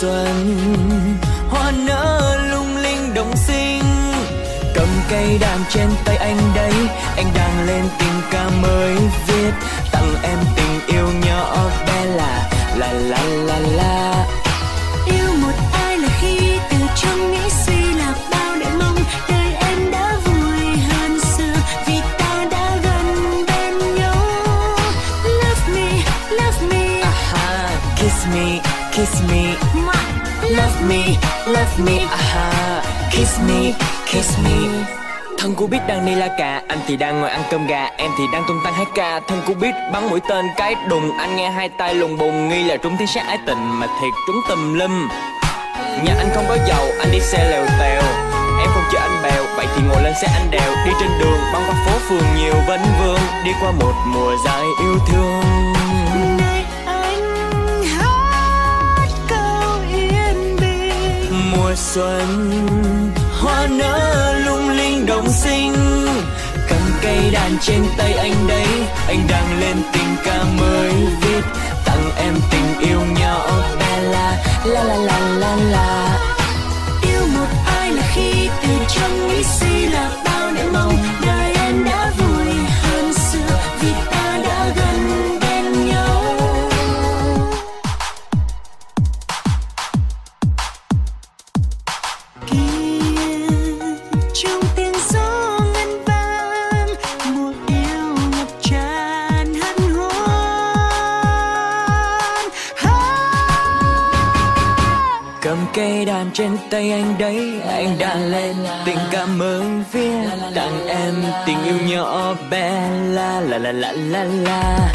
xuân. 0.00 0.56
Hoa 1.50 1.70
nở 1.70 2.36
lung 2.50 2.76
linh 2.76 3.14
đồng 3.14 3.36
xinh 3.36 3.82
cầm 4.74 4.88
cây 5.10 5.38
đàn 5.40 5.58
trên 5.70 5.88
tay 6.04 6.16
anh 6.16 6.38
đấy 6.54 6.72
anh 7.16 7.32
đang 7.34 7.66
lên 7.66 7.84
tình 7.98 8.20
ca 8.30 8.48
mới 8.62 8.96
viết 9.26 9.52
tặng 9.92 10.14
em 10.22 10.38
tình 10.56 10.80
yêu 10.86 11.08
nhỏ 11.26 11.70
bé 11.86 12.04
là 12.04 12.50
la 12.76 12.92
la 12.92 13.22
la 13.46 13.58
la. 13.58 14.26
Yêu 15.06 15.34
một 15.42 15.54
ai 15.72 15.98
là 15.98 16.08
khi 16.20 16.58
từ 16.70 16.76
trong 17.02 17.32
nghĩ 17.32 17.50
suy 17.66 17.94
là 17.98 18.14
bao 18.30 18.56
để 18.60 18.66
mong 18.78 18.96
đời 19.28 19.54
em 19.60 19.90
đã 19.90 20.16
vui 20.24 20.76
hơn 20.90 21.20
xưa. 21.20 21.54
Vì 21.86 22.00
ta 22.18 22.44
đã 22.50 22.76
gần 22.82 23.44
bên 23.46 23.94
nhau. 23.94 24.16
Love 25.24 25.74
me 25.74 26.02
love 26.30 26.66
me. 26.70 27.00
Aha 27.00 27.70
kiss 27.96 28.26
me 28.34 28.60
kiss 28.92 29.22
me 29.30 29.54
love 30.50 30.82
me 30.88 31.16
love 31.46 31.78
me, 31.84 31.98
aha. 31.98 32.82
Kiss 33.10 33.40
me 33.48 33.72
kiss 34.06 34.38
me. 34.44 34.84
Thân 35.38 35.54
cô 35.56 35.66
biết 35.66 35.78
đang 35.88 36.06
đi 36.06 36.14
la 36.14 36.28
cà, 36.38 36.62
Anh 36.68 36.78
thì 36.86 36.96
đang 36.96 37.20
ngồi 37.20 37.30
ăn 37.30 37.42
cơm 37.50 37.66
gà, 37.66 37.90
Em 37.96 38.10
thì 38.18 38.24
đang 38.32 38.44
tung 38.48 38.60
tăng 38.64 38.74
hát 38.74 38.88
ca. 38.94 39.20
Thân 39.28 39.42
cô 39.46 39.54
biết 39.54 39.74
bắn 39.92 40.08
mũi 40.10 40.20
tên 40.28 40.46
cái 40.56 40.74
đùng, 40.88 41.18
Anh 41.18 41.36
nghe 41.36 41.50
hai 41.50 41.68
tay 41.68 41.94
lùng 41.94 42.18
bùng, 42.18 42.48
Nghi 42.48 42.64
là 42.64 42.76
trúng 42.76 42.96
thiên 42.96 43.08
sát 43.08 43.26
ái 43.26 43.38
tình 43.46 43.80
Mà 43.80 43.86
thiệt 43.86 44.12
trúng 44.26 44.40
tùm 44.48 44.74
lum. 44.74 45.08
Nhà 46.04 46.14
anh 46.18 46.28
không 46.34 46.44
có 46.48 46.56
dầu 46.68 46.86
Anh 46.98 47.12
đi 47.12 47.20
xe 47.20 47.50
lèo 47.50 47.66
tèo. 47.78 48.02
Em 48.60 48.68
không 48.74 48.84
chở 48.92 48.98
anh 48.98 49.22
bèo, 49.22 49.44
Vậy 49.56 49.66
thì 49.76 49.82
ngồi 49.88 50.02
lên 50.02 50.12
xe 50.22 50.28
anh 50.34 50.50
đèo. 50.50 50.72
Đi 50.86 50.92
trên 51.00 51.10
đường, 51.18 51.38
băng 51.52 51.62
qua 51.66 51.74
phố 51.86 51.98
phường 52.08 52.26
nhiều 52.36 52.54
vấn 52.66 52.80
vương, 53.00 53.20
Đi 53.44 53.50
qua 53.60 53.70
một 53.70 53.94
mùa 54.06 54.36
dài 54.44 54.62
yêu 54.80 54.98
thương. 55.08 55.87
Xuân. 61.78 62.50
Hoa 63.40 63.66
nở 63.70 64.34
lung 64.46 64.70
linh 64.70 65.06
đồng 65.06 65.28
xinh 65.30 65.74
cầm 66.68 66.80
cây 67.02 67.30
đàn 67.32 67.56
trên 67.60 67.84
tay 67.98 68.12
anh 68.12 68.46
đấy, 68.48 68.66
anh 69.08 69.26
đang 69.28 69.60
lên 69.60 69.76
tình 69.92 70.16
ca 70.24 70.44
mới 70.44 70.92
viết. 71.20 71.42
Tặng 71.84 72.10
em 72.16 72.34
tình 72.50 72.88
yêu 72.88 73.00
nhỏ 73.20 73.46
bé 73.80 74.00
la 74.02 74.36
la 74.64 74.82
la 74.84 74.96
la 74.96 75.18
la 75.18 75.56
la. 75.56 76.18
Yêu 77.02 77.22
một 77.34 77.46
ai 77.66 77.92
là 77.92 78.02
khi 78.14 78.48
từ 78.62 78.68
trong 78.88 79.28
nghĩ 79.28 79.42
suy 79.60 79.86
là 79.86 80.10
bao 80.24 80.50
nỗi 80.50 80.66
mong 80.72 80.87
tay 106.70 106.92
anh 106.92 107.14
đấy, 107.18 107.60
anh 107.68 107.98
đã 107.98 108.14
lên. 108.14 108.56
Tình 108.84 108.98
cảm 109.10 109.38
mới 109.38 109.62
viết 109.92 110.28
tặng 110.54 110.86
em 110.86 111.14
tình 111.46 111.64
yêu 111.64 111.76
nhỏ 111.88 112.34
bé. 112.50 112.90
La 113.12 113.40
la 113.40 113.58
la 113.58 113.72
la 113.72 113.92
la 113.92 114.24
la. 114.24 114.92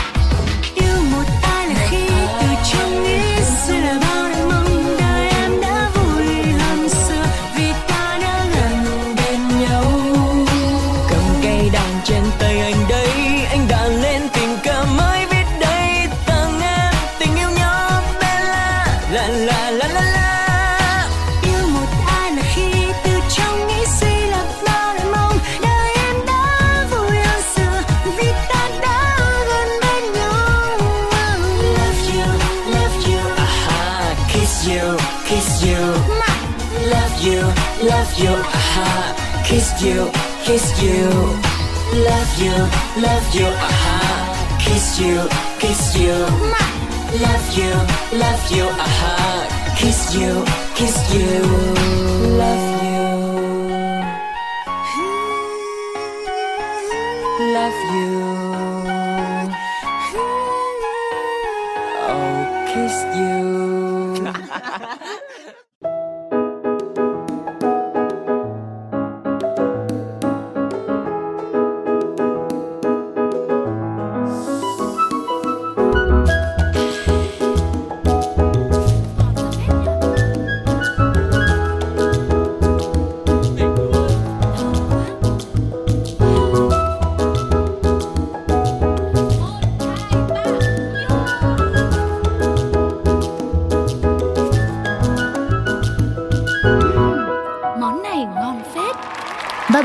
Yêu 0.75 0.97
một 1.11 1.23
ai 1.43 1.67
là 1.67 1.87
khi 1.89 2.07
từ 2.41 2.47
trong 2.71 3.03
nghĩ 3.03 3.19
suy 3.67 3.77
là 3.77 3.99
bao 4.01 4.22
kiss 39.45 39.81
you 39.83 40.09
kiss 40.45 40.65
you. 40.81 41.09
Love 42.07 42.31
you 42.41 42.55
love 43.05 43.27
you 43.35 43.45
aha. 43.45 44.57
Kiss 44.59 44.99
you 44.99 45.17
kiss 45.59 45.95
you. 45.95 46.15
Love 47.23 47.47
you 47.57 47.71
love 48.17 48.51
you 48.51 48.65
aha. 48.85 49.15
Kiss 49.77 50.15
you 50.15 50.43
kiss 50.75 50.97
you 51.13 51.27
love 51.29 51.61
you. 52.25 52.37
Love 52.37 52.72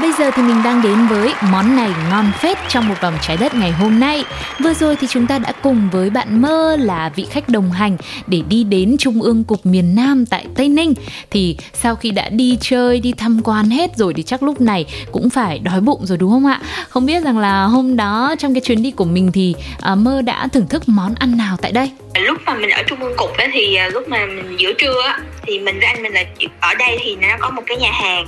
bây 0.02 0.12
giờ 0.12 0.30
thì 0.34 0.42
mình 0.42 0.62
đang 0.64 0.82
đến 0.82 1.06
với 1.06 1.32
món 1.52 1.76
này 1.76 1.90
ngon 2.10 2.32
phết 2.40 2.58
trong 2.68 2.88
một 2.88 2.94
vòng 3.00 3.14
trái 3.22 3.36
đất 3.36 3.54
ngày 3.54 3.72
hôm 3.72 4.00
nay. 4.00 4.24
Vừa 4.64 4.74
rồi 4.74 4.96
thì 4.96 5.06
chúng 5.06 5.26
ta 5.26 5.38
đã 5.38 5.52
cùng 5.62 5.88
với 5.92 6.10
bạn 6.10 6.42
Mơ 6.42 6.76
là 6.80 7.10
vị 7.14 7.26
khách 7.30 7.48
đồng 7.48 7.70
hành 7.70 7.96
để 8.26 8.42
đi 8.48 8.64
đến 8.64 8.96
Trung 8.98 9.22
ương 9.22 9.44
Cục 9.44 9.66
miền 9.66 9.94
Nam 9.94 10.26
tại 10.26 10.46
Tây 10.54 10.68
Ninh. 10.68 10.94
Thì 11.30 11.56
sau 11.74 11.96
khi 11.96 12.10
đã 12.10 12.28
đi 12.28 12.58
chơi, 12.60 13.00
đi 13.00 13.12
tham 13.12 13.42
quan 13.42 13.70
hết 13.70 13.96
rồi 13.96 14.14
thì 14.14 14.22
chắc 14.22 14.42
lúc 14.42 14.60
này 14.60 14.86
cũng 15.12 15.30
phải 15.30 15.58
đói 15.58 15.80
bụng 15.80 16.06
rồi 16.06 16.18
đúng 16.18 16.30
không 16.30 16.46
ạ? 16.46 16.60
Không 16.88 17.06
biết 17.06 17.24
rằng 17.24 17.38
là 17.38 17.64
hôm 17.64 17.96
đó 17.96 18.34
trong 18.38 18.54
cái 18.54 18.60
chuyến 18.60 18.82
đi 18.82 18.90
của 18.90 19.04
mình 19.04 19.32
thì 19.32 19.54
à, 19.80 19.94
Mơ 19.94 20.22
đã 20.22 20.48
thưởng 20.48 20.68
thức 20.68 20.82
món 20.86 21.14
ăn 21.14 21.36
nào 21.36 21.56
tại 21.62 21.72
đây? 21.72 21.90
Lúc 22.20 22.38
mà 22.46 22.54
mình 22.54 22.70
ở 22.70 22.82
trung 22.82 23.00
ương 23.00 23.16
cục 23.16 23.36
á 23.36 23.48
thì 23.52 23.74
à, 23.74 23.88
lúc 23.88 24.08
mà 24.08 24.26
mình 24.26 24.56
giữa 24.56 24.72
trưa 24.72 25.02
á 25.02 25.18
thì 25.48 25.58
mình 25.58 25.78
với 25.78 25.86
anh 25.86 26.02
mình 26.02 26.12
là 26.12 26.24
ở 26.60 26.74
đây 26.74 26.98
thì 27.00 27.16
nó 27.16 27.28
có 27.40 27.50
một 27.50 27.62
cái 27.66 27.76
nhà 27.76 27.90
hàng 27.92 28.26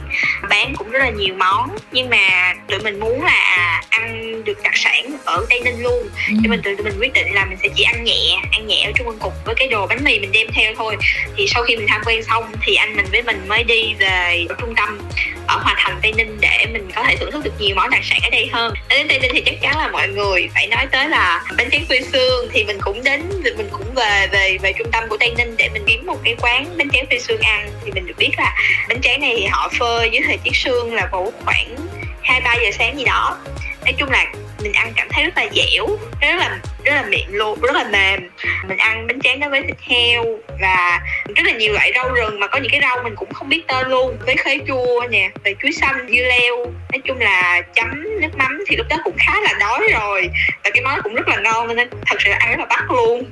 bán 0.48 0.74
cũng 0.78 0.90
rất 0.90 0.98
là 0.98 1.10
nhiều 1.10 1.34
món. 1.34 1.68
Nhưng 1.92 2.10
mà 2.10 2.54
tụi 2.68 2.78
mình 2.78 3.00
muốn 3.00 3.22
là 3.22 3.56
à, 3.56 3.82
ăn 3.90 4.32
được 4.44 4.62
đặc 4.62 4.76
sản 4.76 5.16
ở 5.24 5.46
tây 5.50 5.60
ninh 5.64 5.82
luôn. 5.82 6.08
Ừ. 6.28 6.34
cho 6.42 6.50
mình 6.50 6.62
tụi 6.62 6.76
mình 6.76 6.94
quyết 7.00 7.12
định 7.12 7.34
là 7.34 7.44
mình 7.44 7.58
sẽ 7.62 7.68
chỉ 7.74 7.82
ăn 7.82 8.04
nhẹ 8.04 8.36
ăn 8.52 8.66
nhẹ 8.66 8.82
ở 8.84 8.92
trung 8.94 9.06
ương 9.06 9.18
cục 9.18 9.32
với 9.44 9.54
cái 9.54 9.68
đồ 9.68 9.86
bánh 9.86 10.04
mì 10.04 10.18
mình 10.18 10.32
đem 10.32 10.46
theo 10.54 10.74
thôi. 10.76 10.96
Thì 11.36 11.46
sau 11.48 11.62
khi 11.62 11.76
mình 11.76 11.86
tham 11.88 12.02
quan 12.06 12.22
xong 12.22 12.44
thì 12.62 12.74
anh 12.74 12.96
mình 12.96 13.06
với 13.12 13.22
mình 13.22 13.48
mới 13.48 13.64
đi 13.64 13.94
về 13.98 14.46
trung 14.60 14.74
tâm 14.76 14.98
ở 15.46 15.58
hòa 15.62 15.74
thành 15.76 15.98
tây 16.02 16.12
ninh 16.16 16.36
để 16.40 16.66
mình 16.72 16.90
có 16.94 17.02
thể 17.02 17.16
thưởng 17.16 17.30
thức 17.30 17.44
được 17.44 17.60
nhiều 17.60 17.76
món 17.76 17.90
đặc 17.90 18.00
sản 18.04 18.18
ở 18.22 18.30
đây 18.30 18.48
hơn. 18.52 18.74
Đến 18.88 19.08
tây 19.08 19.18
ninh 19.18 19.30
thì 19.34 19.40
chắc 19.40 19.54
chắn 19.62 19.78
là 19.78 19.88
mọi 19.88 20.08
người 20.08 20.48
phải 20.54 20.66
nói 20.66 20.86
tới 20.90 21.08
là 21.08 21.42
bánh 21.56 21.70
tráng 21.70 21.86
quê 21.86 22.00
xương 22.00 22.48
thì 22.52 22.64
mình 22.64 22.78
cũng 22.80 23.04
đến 23.04 23.22
mình 23.42 23.68
cũng 23.70 23.79
về 23.96 24.28
về 24.32 24.58
về 24.62 24.72
trung 24.78 24.90
tâm 24.92 25.04
của 25.08 25.16
tây 25.16 25.34
ninh 25.38 25.56
để 25.56 25.68
mình 25.68 25.84
kiếm 25.86 26.06
một 26.06 26.18
cái 26.24 26.36
quán 26.40 26.78
bánh 26.78 26.90
tráng 26.90 27.06
phi 27.10 27.18
xương 27.18 27.40
ăn. 27.40 27.70
Thì 27.84 27.92
mình 27.92 28.06
được 28.06 28.14
biết 28.18 28.30
là 28.38 28.56
bánh 28.88 29.00
tráng 29.00 29.20
này 29.20 29.34
thì 29.36 29.46
họ 29.46 29.70
phơi 29.78 30.10
dưới 30.10 30.22
thời 30.26 30.38
tiết 30.44 30.56
sương 30.56 30.94
là 30.94 31.08
vào 31.12 31.32
khoảng 31.44 31.76
hai 32.22 32.40
ba 32.40 32.54
giờ 32.54 32.70
sáng 32.78 32.98
gì 32.98 33.04
đó. 33.04 33.38
Nói 33.84 33.92
chung 33.98 34.10
là 34.10 34.32
mình 34.62 34.72
ăn 34.72 34.92
cảm 34.96 35.08
thấy 35.10 35.24
rất 35.24 35.36
là 35.36 35.46
dẻo, 35.54 35.86
rất 36.20 36.36
là 36.36 36.58
rất 36.84 36.94
là 36.94 37.04
mịn 37.10 37.28
luôn 37.30 37.58
rất 37.60 37.72
là 37.74 37.84
mềm 37.92 38.20
mình 38.68 38.78
ăn 38.78 39.06
bánh 39.06 39.20
tráng 39.20 39.40
đó 39.40 39.48
với 39.50 39.62
thịt 39.62 39.76
heo 39.88 40.24
và 40.60 41.00
rất 41.36 41.42
là 41.46 41.52
nhiều 41.52 41.72
loại 41.72 41.92
rau 41.94 42.08
rừng 42.14 42.40
mà 42.40 42.46
có 42.46 42.58
những 42.58 42.70
cái 42.72 42.80
rau 42.80 42.96
mình 43.04 43.14
cũng 43.16 43.32
không 43.32 43.48
biết 43.48 43.62
tên 43.68 43.88
luôn 43.88 44.16
với 44.26 44.36
khế 44.36 44.58
chua 44.68 45.06
nè 45.10 45.30
về 45.44 45.54
chuối 45.62 45.72
xanh 45.72 45.96
dưa 46.08 46.22
leo 46.22 46.56
nói 46.92 47.00
chung 47.04 47.18
là 47.18 47.62
chấm 47.74 48.04
nước 48.20 48.28
mắm 48.36 48.64
thì 48.68 48.76
lúc 48.76 48.86
đó 48.90 48.96
cũng 49.04 49.14
khá 49.18 49.40
là 49.40 49.52
đói 49.60 49.88
rồi 49.92 50.30
và 50.64 50.70
cái 50.74 50.84
món 50.84 51.00
cũng 51.02 51.14
rất 51.14 51.28
là 51.28 51.36
ngon 51.40 51.76
nên 51.76 51.88
thật 52.06 52.16
sự 52.24 52.30
là 52.30 52.36
ăn 52.40 52.50
rất 52.50 52.58
là 52.58 52.66
bắt 52.66 52.90
luôn 52.90 53.24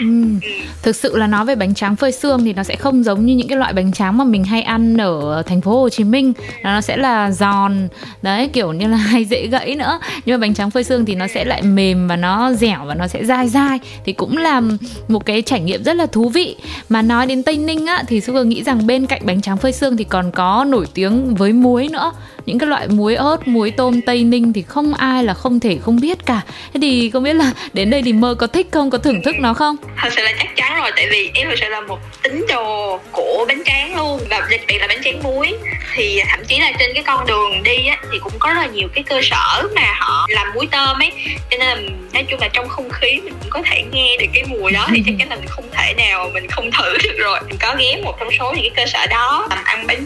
Ừ. 0.00 0.06
ừ. 0.42 0.48
Thực 0.82 0.96
sự 0.96 1.16
là 1.16 1.26
nói 1.26 1.44
về 1.44 1.54
bánh 1.54 1.74
tráng 1.74 1.96
phơi 1.96 2.12
xương 2.12 2.44
thì 2.44 2.52
nó 2.52 2.62
sẽ 2.62 2.76
không 2.76 3.02
giống 3.04 3.26
như 3.26 3.34
những 3.34 3.48
cái 3.48 3.58
loại 3.58 3.72
bánh 3.72 3.92
tráng 3.92 4.18
mà 4.18 4.24
mình 4.24 4.44
hay 4.44 4.62
ăn 4.62 4.96
ở 4.96 5.42
thành 5.46 5.60
phố 5.60 5.80
Hồ 5.80 5.88
Chí 5.88 6.04
Minh. 6.04 6.32
Nó 6.62 6.80
sẽ 6.80 6.96
là 6.96 7.30
giòn, 7.30 7.88
đấy 8.22 8.50
kiểu 8.52 8.72
như 8.72 8.86
là 8.88 8.96
hay 9.10 9.24
dễ 9.24 9.46
gãy 9.46 9.74
nữa. 9.74 10.00
Nhưng 10.24 10.40
mà 10.40 10.46
bánh 10.46 10.54
tráng 10.54 10.70
phơi 10.70 10.84
xương 10.84 11.04
thì 11.06 11.14
nó 11.14 11.26
sẽ 11.26 11.44
lại 11.44 11.62
mềm 11.62 12.08
và 12.08 12.16
nó 12.16 12.52
dẻo 12.52 12.78
và 12.84 12.94
nó 12.96 13.08
sẽ 13.08 13.24
dai 13.24 13.48
dai 13.48 13.78
thì 14.04 14.12
cũng 14.12 14.36
là 14.36 14.62
một 15.08 15.26
cái 15.26 15.42
trải 15.42 15.60
nghiệm 15.60 15.84
rất 15.84 15.96
là 15.96 16.06
thú 16.06 16.28
vị. 16.28 16.56
Mà 16.88 17.02
nói 17.02 17.26
đến 17.26 17.42
Tây 17.42 17.56
Ninh 17.56 17.86
á, 17.86 18.04
thì 18.08 18.20
Sugar 18.20 18.46
nghĩ 18.46 18.62
rằng 18.62 18.86
bên 18.86 19.06
cạnh 19.06 19.22
bánh 19.24 19.42
tráng 19.42 19.56
phơi 19.56 19.72
xương 19.72 19.96
thì 19.96 20.04
còn 20.04 20.30
có 20.30 20.64
nổi 20.68 20.86
tiếng 20.94 21.34
với 21.34 21.52
muối 21.52 21.88
nữa. 21.88 22.12
Những 22.46 22.58
cái 22.58 22.68
loại 22.68 22.88
muối 22.88 23.14
ớt, 23.14 23.48
muối 23.48 23.70
tôm 23.70 24.00
Tây 24.02 24.24
Ninh 24.24 24.52
thì 24.52 24.62
không 24.62 24.94
ai 24.94 25.24
là 25.24 25.34
không 25.34 25.60
thể 25.60 25.78
không 25.82 26.00
biết 26.00 26.18
cả. 26.26 26.40
Thế 26.74 26.80
thì 26.82 27.10
không 27.10 27.22
biết 27.22 27.34
là 27.34 27.52
đến 27.72 27.90
đây 27.90 28.02
thì 28.02 28.12
mơ 28.12 28.34
có 28.38 28.46
thích 28.46 28.66
không, 28.72 28.90
có 28.90 28.98
thưởng 28.98 29.22
thức 29.22 29.36
nó 29.38 29.54
không? 29.54 29.76
thật 29.96 30.12
sự 30.16 30.22
là 30.22 30.32
chắc 30.38 30.56
chắn 30.56 30.80
rồi 30.80 30.90
tại 30.96 31.08
vì 31.10 31.30
em 31.34 31.48
thật 31.48 31.54
sự 31.60 31.68
là 31.68 31.80
một 31.80 31.98
tín 32.22 32.44
đồ 32.48 33.00
của 33.12 33.44
bánh 33.48 33.62
tráng 33.64 33.96
luôn 33.96 34.20
và 34.30 34.40
đặc 34.50 34.60
biệt 34.68 34.78
là 34.78 34.86
bánh 34.86 35.02
tráng 35.04 35.22
muối 35.22 35.52
thì 35.94 36.20
thậm 36.28 36.44
chí 36.44 36.58
là 36.58 36.72
trên 36.78 36.90
cái 36.94 37.02
con 37.02 37.26
đường 37.26 37.62
đi 37.62 37.86
á 37.86 37.96
thì 38.12 38.18
cũng 38.18 38.32
có 38.38 38.48
rất 38.48 38.60
là 38.60 38.66
nhiều 38.66 38.88
cái 38.94 39.04
cơ 39.04 39.20
sở 39.22 39.62
mà 39.74 39.94
họ 39.98 40.26
làm 40.28 40.46
muối 40.54 40.68
tôm 40.70 41.02
ấy 41.02 41.12
cho 41.50 41.56
nên 41.58 41.68
là 41.68 41.76
nói 42.12 42.24
chung 42.30 42.40
là 42.40 42.48
trong 42.48 42.68
không 42.68 42.90
khí 42.90 43.20
mình 43.24 43.34
cũng 43.40 43.50
có 43.50 43.62
thể 43.64 43.84
nghe 43.92 44.16
được 44.20 44.26
cái 44.34 44.44
mùi 44.48 44.72
đó 44.72 44.86
thì 44.94 45.02
chắc 45.06 45.14
chắn 45.18 45.28
là 45.28 45.36
mình 45.36 45.48
không 45.48 45.64
thể 45.72 45.94
nào 45.94 46.30
mình 46.34 46.46
không 46.50 46.70
thử 46.70 46.96
được 47.04 47.16
rồi 47.18 47.40
mình 47.48 47.58
có 47.60 47.74
ghé 47.78 48.00
một 48.04 48.16
trong 48.20 48.28
số 48.38 48.52
những 48.52 48.74
cái 48.74 48.84
cơ 48.84 48.90
sở 48.92 49.06
đó 49.06 49.46
làm 49.50 49.64
ăn 49.64 49.86
bánh 49.86 50.05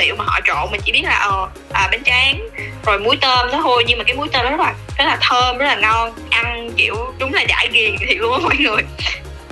liệu 0.00 0.16
mà 0.16 0.24
họ 0.24 0.40
trộn 0.46 0.70
mình 0.72 0.80
chỉ 0.84 0.92
biết 0.92 1.02
là 1.04 1.18
ờ 1.18 1.48
à, 1.72 1.88
bánh 1.92 2.02
tráng 2.04 2.40
rồi 2.86 2.98
muối 2.98 3.16
tôm 3.20 3.48
đó 3.52 3.60
thôi. 3.62 3.84
Nhưng 3.86 3.98
mà 3.98 4.04
cái 4.04 4.16
muối 4.16 4.28
tôm 4.32 4.44
đó 4.44 4.50
rất 4.50 4.60
là 4.60 4.74
rất 4.98 5.04
là 5.04 5.18
thơm 5.20 5.58
rất 5.58 5.66
là 5.66 5.76
ngon. 5.76 6.12
Ăn 6.30 6.70
kiểu 6.76 6.94
đúng 7.18 7.34
là 7.34 7.42
giải 7.48 7.68
ghiền 7.72 7.94
thì 8.08 8.14
luôn 8.14 8.32
á 8.32 8.38
mọi 8.42 8.56
người. 8.56 8.82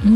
Ừ. 0.04 0.10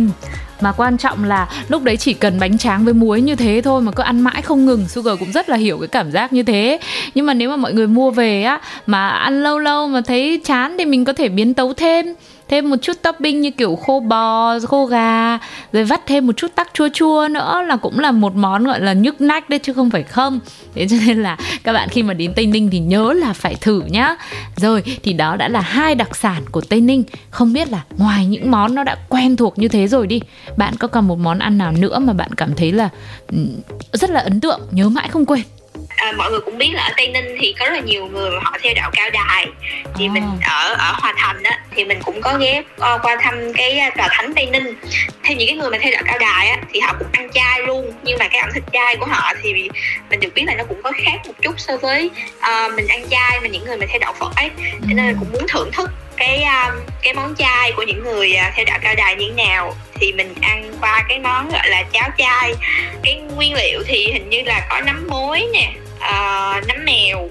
Mà 0.61 0.73
quan 0.73 0.99
trọng 0.99 1.25
là 1.25 1.49
lúc 1.69 1.83
đấy 1.83 1.97
chỉ 1.97 2.15
cần 2.15 2.41
bánh 2.41 2.59
tráng 2.59 2.85
với 2.85 2.95
muối 2.95 3.21
như 3.21 3.37
thế 3.37 3.61
thôi 3.65 3.83
mà 3.83 3.93
cứ 3.93 4.03
ăn 4.03 4.21
mãi 4.21 4.43
không 4.43 4.67
ngừng 4.67 4.89
Sugar 4.89 5.19
cũng 5.19 5.33
rất 5.33 5.49
là 5.49 5.57
hiểu 5.57 5.79
cái 5.79 5.89
cảm 5.89 6.11
giác 6.11 6.33
như 6.33 6.43
thế. 6.43 6.79
Nhưng 7.15 7.27
mà 7.27 7.35
nếu 7.35 7.51
mà 7.51 7.57
mọi 7.57 7.73
người 7.73 7.87
mua 7.87 8.11
về 8.11 8.43
á 8.43 8.61
Mà 8.87 9.09
ăn 9.09 9.43
lâu 9.43 9.59
lâu 9.59 9.89
mà 9.89 10.01
thấy 10.07 10.41
chán 10.45 10.77
thì 10.79 10.85
mình 10.85 11.05
có 11.05 11.13
thể 11.13 11.29
biến 11.29 11.55
tấu 11.55 11.75
thêm. 11.75 12.07
Thêm 12.53 12.71
một 12.71 12.77
chút 12.83 13.03
topping 13.03 13.41
như 13.41 13.51
kiểu 13.51 13.77
khô 13.77 14.01
bò, 14.01 14.59
khô 14.59 14.87
gà 14.87 15.39
Rồi 15.73 15.85
vắt 15.85 16.07
thêm 16.07 16.27
một 16.27 16.33
chút 16.37 16.55
tắc 16.55 16.71
chua 16.75 16.89
chua 16.93 17.29
nữa 17.31 17.63
Là 17.67 17.77
cũng 17.77 17.99
là 17.99 18.11
một 18.11 18.35
món 18.35 18.65
gọi 18.65 18.81
là 18.81 18.93
nhức 18.93 19.21
nách 19.21 19.51
đấy 19.51 19.59
chứ 19.63 19.73
không 19.73 19.91
phải 19.91 20.03
không. 20.03 20.41
Thế 20.75 20.87
cho 20.89 20.97
nên 21.07 21.23
là 21.23 21.37
các 21.65 21.73
bạn 21.73 21.89
khi 21.89 22.03
mà 22.03 22.15
đến 22.15 22.33
Tây 22.37 22.47
Ninh 22.47 22.69
thì 22.73 22.79
nhớ 22.79 23.13
là 23.13 23.33
phải 23.33 23.55
thử 23.61 23.83
nhá. 23.89 24.17
Rồi 24.57 24.83
thì 25.03 25.13
đó 25.13 25.37
đã 25.37 25.49
là 25.49 25.61
hai 25.61 25.95
đặc 25.95 26.17
sản 26.17 26.43
của 26.51 26.61
Tây 26.61 26.81
Ninh. 26.81 27.05
Không 27.31 27.53
biết 27.53 27.71
là 27.71 27.83
ngoài 27.97 28.27
những 28.27 28.51
món 28.51 28.75
nó 28.75 28.85
đã 28.85 28.97
quen 29.09 29.37
thuộc 29.37 29.59
như 29.59 29.69
thế 29.69 29.89
rồi 29.89 30.07
đi 30.07 30.21
Bạn 30.57 30.75
có 30.77 30.89
còn 30.89 31.09
một 31.09 31.19
món 31.19 31.39
ăn 31.39 31.59
nào 31.59 31.73
nữa 31.73 31.99
mà 31.99 32.13
bạn 32.13 32.33
cảm 32.37 32.55
thấy 32.55 32.73
là 32.73 32.89
ừ, 33.29 33.39
rất 33.93 34.11
là 34.11 34.21
ấn 34.21 34.41
tượng, 34.41 34.61
nhớ 34.71 34.89
mãi 34.89 35.09
không 35.09 35.27
quên? 35.27 35.43
À, 36.03 36.13
mọi 36.17 36.31
người 36.31 36.41
cũng 36.41 36.59
biết 36.59 36.71
là 36.75 36.83
ở 36.83 36.91
tây 36.97 37.09
ninh 37.09 37.37
thì 37.41 37.55
có 37.59 37.67
rất 37.67 37.73
là 37.73 37.81
nhiều 37.81 38.07
người 38.07 38.31
họ 38.43 38.57
theo 38.63 38.73
đạo 38.77 38.91
cao 38.93 39.11
đài. 39.11 39.47
Thì 39.97 40.07
À. 40.07 40.13
mình 40.13 40.25
ở 40.45 40.75
ở 40.75 40.93
hòa 40.99 41.15
thành 41.17 41.43
á 41.43 41.59
thì 41.77 41.85
mình 41.85 41.99
cũng 42.05 42.21
có 42.21 42.39
ghé 42.39 42.63
ờ, 42.79 42.99
qua 43.03 43.17
thăm 43.23 43.53
cái 43.53 43.79
à, 43.79 43.91
tòa 43.97 44.09
thánh 44.11 44.35
tây 44.35 44.47
ninh. 44.47 44.75
Theo 45.25 45.37
những 45.37 45.49
cái 45.49 45.57
người 45.57 45.71
mà 45.71 45.79
theo 45.83 45.93
đạo 45.93 46.03
cao 46.07 46.19
đài 46.19 46.49
á 46.49 46.57
thì 46.73 46.81
họ 46.81 46.95
cũng 46.99 47.09
ăn 47.13 47.31
chay 47.33 47.63
luôn. 47.63 47.93
Nhưng 48.03 48.19
mà 48.19 48.29
cái 48.29 48.41
ẩm 48.41 48.51
thực 48.55 48.65
chay 48.73 48.97
của 48.97 49.07
họ 49.07 49.33
thì 49.43 49.69
mình 50.11 50.21
được 50.21 50.35
biết 50.35 50.45
là 50.47 50.55
nó 50.55 50.65
cũng 50.65 50.83
có 50.83 50.93
khác 51.05 51.17
một 51.27 51.35
chút 51.43 51.55
so 51.61 51.77
với 51.77 52.11
ờ, 52.41 52.69
mình 52.77 52.87
ăn 52.89 53.09
chay 53.11 53.41
mà 53.41 53.49
những 53.49 53.65
người 53.65 53.77
mà 53.77 53.87
theo 53.89 53.99
đạo 53.99 54.15
phật 54.19 54.37
ấy. 54.37 54.51
Cho 54.81 54.95
nên 54.95 55.07
là 55.07 55.13
cũng 55.21 55.33
muốn 55.33 55.47
thưởng 55.49 55.71
thức 55.73 55.91
cái 56.17 56.45
um, 56.45 56.77
cái 57.03 57.15
món 57.15 57.35
chay 57.39 57.73
của 57.77 57.83
những 57.83 58.05
người 58.05 58.35
à, 58.35 58.53
theo 58.57 58.65
đạo 58.65 58.79
cao 58.83 58.95
đài 58.95 59.17
như 59.17 59.33
thế 59.37 59.45
nào. 59.45 59.75
Thì 59.95 60.13
mình 60.13 60.35
ăn 60.41 60.73
qua 60.81 61.05
cái 61.09 61.19
món 61.19 61.51
gọi 61.51 61.69
là 61.69 61.83
cháo 61.93 62.09
chay. 62.19 62.55
Cái 63.03 63.15
nguyên 63.15 63.55
liệu 63.55 63.83
thì 63.87 64.13
hình 64.13 64.31
như 64.31 64.43
là 64.43 64.67
có 64.71 64.81
nấm 64.81 65.07
mối 65.09 65.47
nè 65.53 65.73
ờ, 66.03 66.61
nấm 66.69 66.85
mèo 66.85 67.29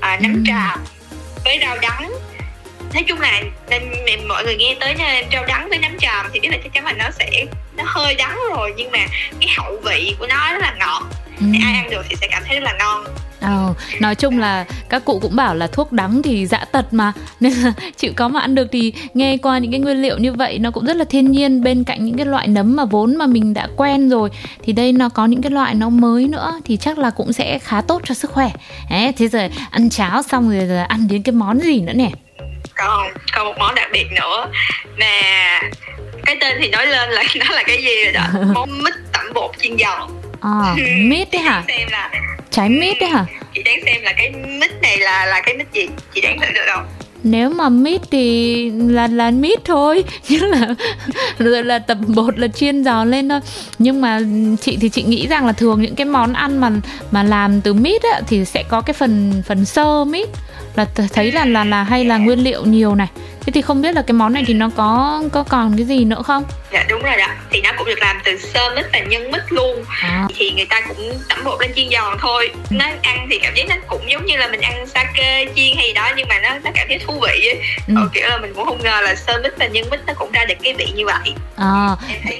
à, 0.00 0.18
nấm 0.22 0.32
Ừm. 0.34 0.44
tràm 0.46 0.84
với 1.44 1.58
rau 1.62 1.78
đắng 1.82 2.12
nói 2.94 3.02
chung 3.08 3.20
là 3.20 3.40
nên 3.70 3.82
nên 4.06 4.28
mọi 4.28 4.44
người 4.44 4.56
nghe 4.56 4.76
tới 4.80 4.94
nha, 4.94 5.22
rau 5.32 5.44
đắng 5.46 5.68
với 5.68 5.78
nấm 5.78 5.98
tràm 5.98 6.26
thì 6.32 6.40
biết 6.40 6.48
là 6.52 6.58
chắc 6.62 6.72
chắn 6.72 6.84
là 6.84 6.92
nó 6.92 7.10
sẽ 7.18 7.44
nó 7.76 7.84
hơi 7.86 8.14
đắng 8.14 8.38
rồi 8.56 8.72
nhưng 8.76 8.90
mà 8.90 8.98
cái 9.40 9.48
hậu 9.56 9.76
vị 9.84 10.14
của 10.18 10.26
nó 10.26 10.52
rất 10.52 10.58
là 10.62 10.74
ngọt 10.78 11.02
Ừ. 11.40 11.46
ai 11.64 11.74
ăn 11.74 11.90
được 11.90 12.06
thì 12.08 12.16
sẽ 12.20 12.28
cảm 12.30 12.42
thấy 12.46 12.54
rất 12.60 12.64
là 12.64 12.72
ngon 12.78 13.04
Ờ, 13.40 13.74
nói 14.00 14.14
chung 14.14 14.38
là 14.38 14.64
các 14.88 15.04
cụ 15.04 15.18
cũng 15.22 15.36
bảo 15.36 15.54
là 15.54 15.66
thuốc 15.66 15.92
đắng 15.92 16.22
thì 16.22 16.46
dã 16.46 16.64
tật 16.72 16.92
mà. 16.92 17.12
Nên 17.40 17.52
là 17.52 17.72
chịu 17.96 18.12
có 18.16 18.28
mà 18.28 18.40
ăn 18.40 18.54
được 18.54 18.68
thì 18.72 18.92
nghe 19.14 19.36
qua 19.36 19.58
những 19.58 19.70
cái 19.70 19.80
nguyên 19.80 20.02
liệu 20.02 20.18
như 20.18 20.32
vậy 20.32 20.58
nó 20.58 20.70
cũng 20.70 20.84
rất 20.84 20.96
là 20.96 21.04
thiên 21.04 21.32
nhiên. 21.32 21.62
Bên 21.62 21.84
cạnh 21.84 22.04
những 22.04 22.16
cái 22.16 22.26
loại 22.26 22.48
nấm 22.48 22.76
mà 22.76 22.84
vốn 22.84 23.16
mà 23.16 23.26
mình 23.26 23.54
đã 23.54 23.68
quen 23.76 24.08
rồi 24.08 24.30
thì 24.62 24.72
đây 24.72 24.92
nó 24.92 25.08
có 25.08 25.26
những 25.26 25.42
cái 25.42 25.50
loại 25.50 25.74
nó 25.74 25.88
mới 25.88 26.28
nữa 26.28 26.60
thì 26.64 26.76
chắc 26.76 26.98
là 26.98 27.10
cũng 27.10 27.32
sẽ 27.32 27.58
khá 27.58 27.80
tốt 27.80 28.02
cho 28.04 28.14
sức 28.14 28.30
khỏe. 28.30 28.50
Đấy, 28.90 29.12
thế 29.16 29.28
giờ 29.28 29.48
ăn 29.70 29.90
cháo 29.90 30.22
xong 30.22 30.50
rồi 30.50 30.66
giờ 30.68 30.84
ăn 30.88 31.08
đến 31.10 31.22
cái 31.22 31.32
món 31.32 31.60
gì 31.60 31.80
nữa 31.80 31.92
nè? 31.92 32.10
còn 32.80 33.12
còn 33.34 33.46
một 33.46 33.54
món 33.58 33.74
đặc 33.74 33.88
biệt 33.92 34.06
nữa. 34.12 34.50
Mà 34.96 35.60
cái 36.26 36.36
tên 36.40 36.56
thì 36.60 36.68
nói 36.68 36.86
lên 36.86 37.10
là 37.10 37.22
nó 37.36 37.54
là 37.54 37.62
cái 37.66 37.82
gì 37.82 38.04
rồi 38.04 38.12
đó? 38.12 38.26
Món 38.54 38.84
mít 38.84 38.94
tẩm 39.12 39.24
bột 39.34 39.50
chiên 39.58 39.76
giòn 39.78 40.19
À, 40.40 40.76
mít 40.98 41.28
đấy 41.32 41.42
hả? 41.42 41.64
xem 41.68 41.88
là 41.90 42.10
Trái 42.50 42.68
mít 42.68 42.96
đấy 43.00 43.08
hả? 43.10 43.24
chị 43.54 43.62
đoán 43.62 43.78
xem 43.84 44.02
là 44.02 44.12
cái 44.16 44.30
mít 44.30 44.70
này 44.82 44.98
là 44.98 45.26
là 45.26 45.40
cái 45.40 45.54
mít 45.56 45.66
gì? 45.72 45.86
Chị 46.14 46.20
đoán 46.20 46.38
thử 46.40 46.46
được 46.54 46.62
không? 46.74 46.84
Nếu 47.22 47.50
mà 47.50 47.68
mít 47.68 48.00
thì 48.10 48.70
là 48.70 49.06
là 49.06 49.30
mít 49.30 49.64
thôi. 49.64 50.04
Chứ 50.28 50.38
là 50.46 50.74
rồi 51.38 51.64
là 51.64 51.78
tập 51.78 51.98
bột 52.06 52.38
là 52.38 52.48
chiên 52.48 52.84
giòn 52.84 53.10
lên 53.10 53.28
thôi. 53.28 53.40
Nhưng 53.78 54.00
mà 54.00 54.20
chị 54.60 54.78
thì 54.80 54.88
chị 54.88 55.02
nghĩ 55.02 55.26
rằng 55.26 55.46
là 55.46 55.52
thường 55.52 55.82
những 55.82 55.94
cái 55.94 56.04
món 56.04 56.32
ăn 56.32 56.60
mà 56.60 56.70
mà 57.10 57.22
làm 57.22 57.60
từ 57.60 57.74
mít 57.74 58.02
á, 58.02 58.20
thì 58.28 58.44
sẽ 58.44 58.62
có 58.68 58.80
cái 58.80 58.94
phần 58.94 59.42
phần 59.46 59.64
sơ 59.64 60.04
mít 60.04 60.28
là 60.76 60.86
thấy 61.12 61.32
là 61.32 61.44
là 61.44 61.64
là 61.64 61.82
hay 61.82 62.04
là 62.04 62.16
nguyên 62.16 62.38
liệu 62.38 62.64
nhiều 62.64 62.94
này. 62.94 63.08
Thế 63.40 63.52
thì 63.52 63.62
không 63.62 63.82
biết 63.82 63.94
là 63.94 64.02
cái 64.02 64.12
món 64.12 64.32
này 64.32 64.44
thì 64.46 64.54
nó 64.54 64.70
có 64.76 65.22
có 65.32 65.42
còn 65.42 65.76
cái 65.76 65.86
gì 65.86 66.04
nữa 66.04 66.22
không? 66.22 66.44
Dạ 66.72 66.84
đúng 66.88 67.02
rồi 67.02 67.16
đó. 67.16 67.26
Thì 67.50 67.60
nó 67.60 67.70
cũng 67.78 67.86
được 67.86 67.98
làm 68.00 68.16
từ 68.24 68.38
sơ 68.38 68.70
mít 68.76 68.86
và 68.92 68.98
nhân 68.98 69.30
mít 69.30 69.42
luôn. 69.48 69.84
À. 70.02 70.26
thì 70.38 70.50
người 70.50 70.66
ta 70.66 70.80
cũng 70.88 71.12
tẩm 71.28 71.38
bột 71.44 71.60
lên 71.60 71.70
chiên 71.76 71.88
giòn 71.92 72.16
thôi. 72.20 72.50
Nó 72.70 72.84
ăn 73.02 73.26
thì 73.30 73.38
cảm 73.38 73.54
giác 73.54 73.68
nó 73.68 73.76
cũng 73.86 74.10
giống 74.10 74.26
như 74.26 74.36
là 74.36 74.48
mình 74.48 74.60
ăn 74.60 74.86
sake 74.86 75.46
chiên 75.56 75.76
hay 75.76 75.86
gì 75.86 75.92
đó 75.92 76.10
nhưng 76.16 76.28
mà 76.28 76.40
nó 76.42 76.48
nó 76.64 76.70
cảm 76.74 76.86
thấy 76.88 76.98
thú 76.98 77.20
vị 77.20 77.46
ấy. 77.48 77.60
Ừ. 77.88 77.94
Kiểu 78.12 78.28
là 78.28 78.38
mình 78.38 78.52
cũng 78.54 78.64
không 78.64 78.82
ngờ 78.82 79.00
là 79.02 79.14
sơ 79.14 79.40
mít 79.42 79.52
và 79.58 79.66
nhân 79.66 79.84
mít 79.90 80.00
nó 80.06 80.12
cũng 80.18 80.32
ra 80.32 80.44
được 80.44 80.54
cái 80.62 80.74
vị 80.74 80.86
như 80.94 81.06
vậy. 81.06 81.34
À. 81.56 81.96
Em 82.08 82.20
thấy 82.24 82.38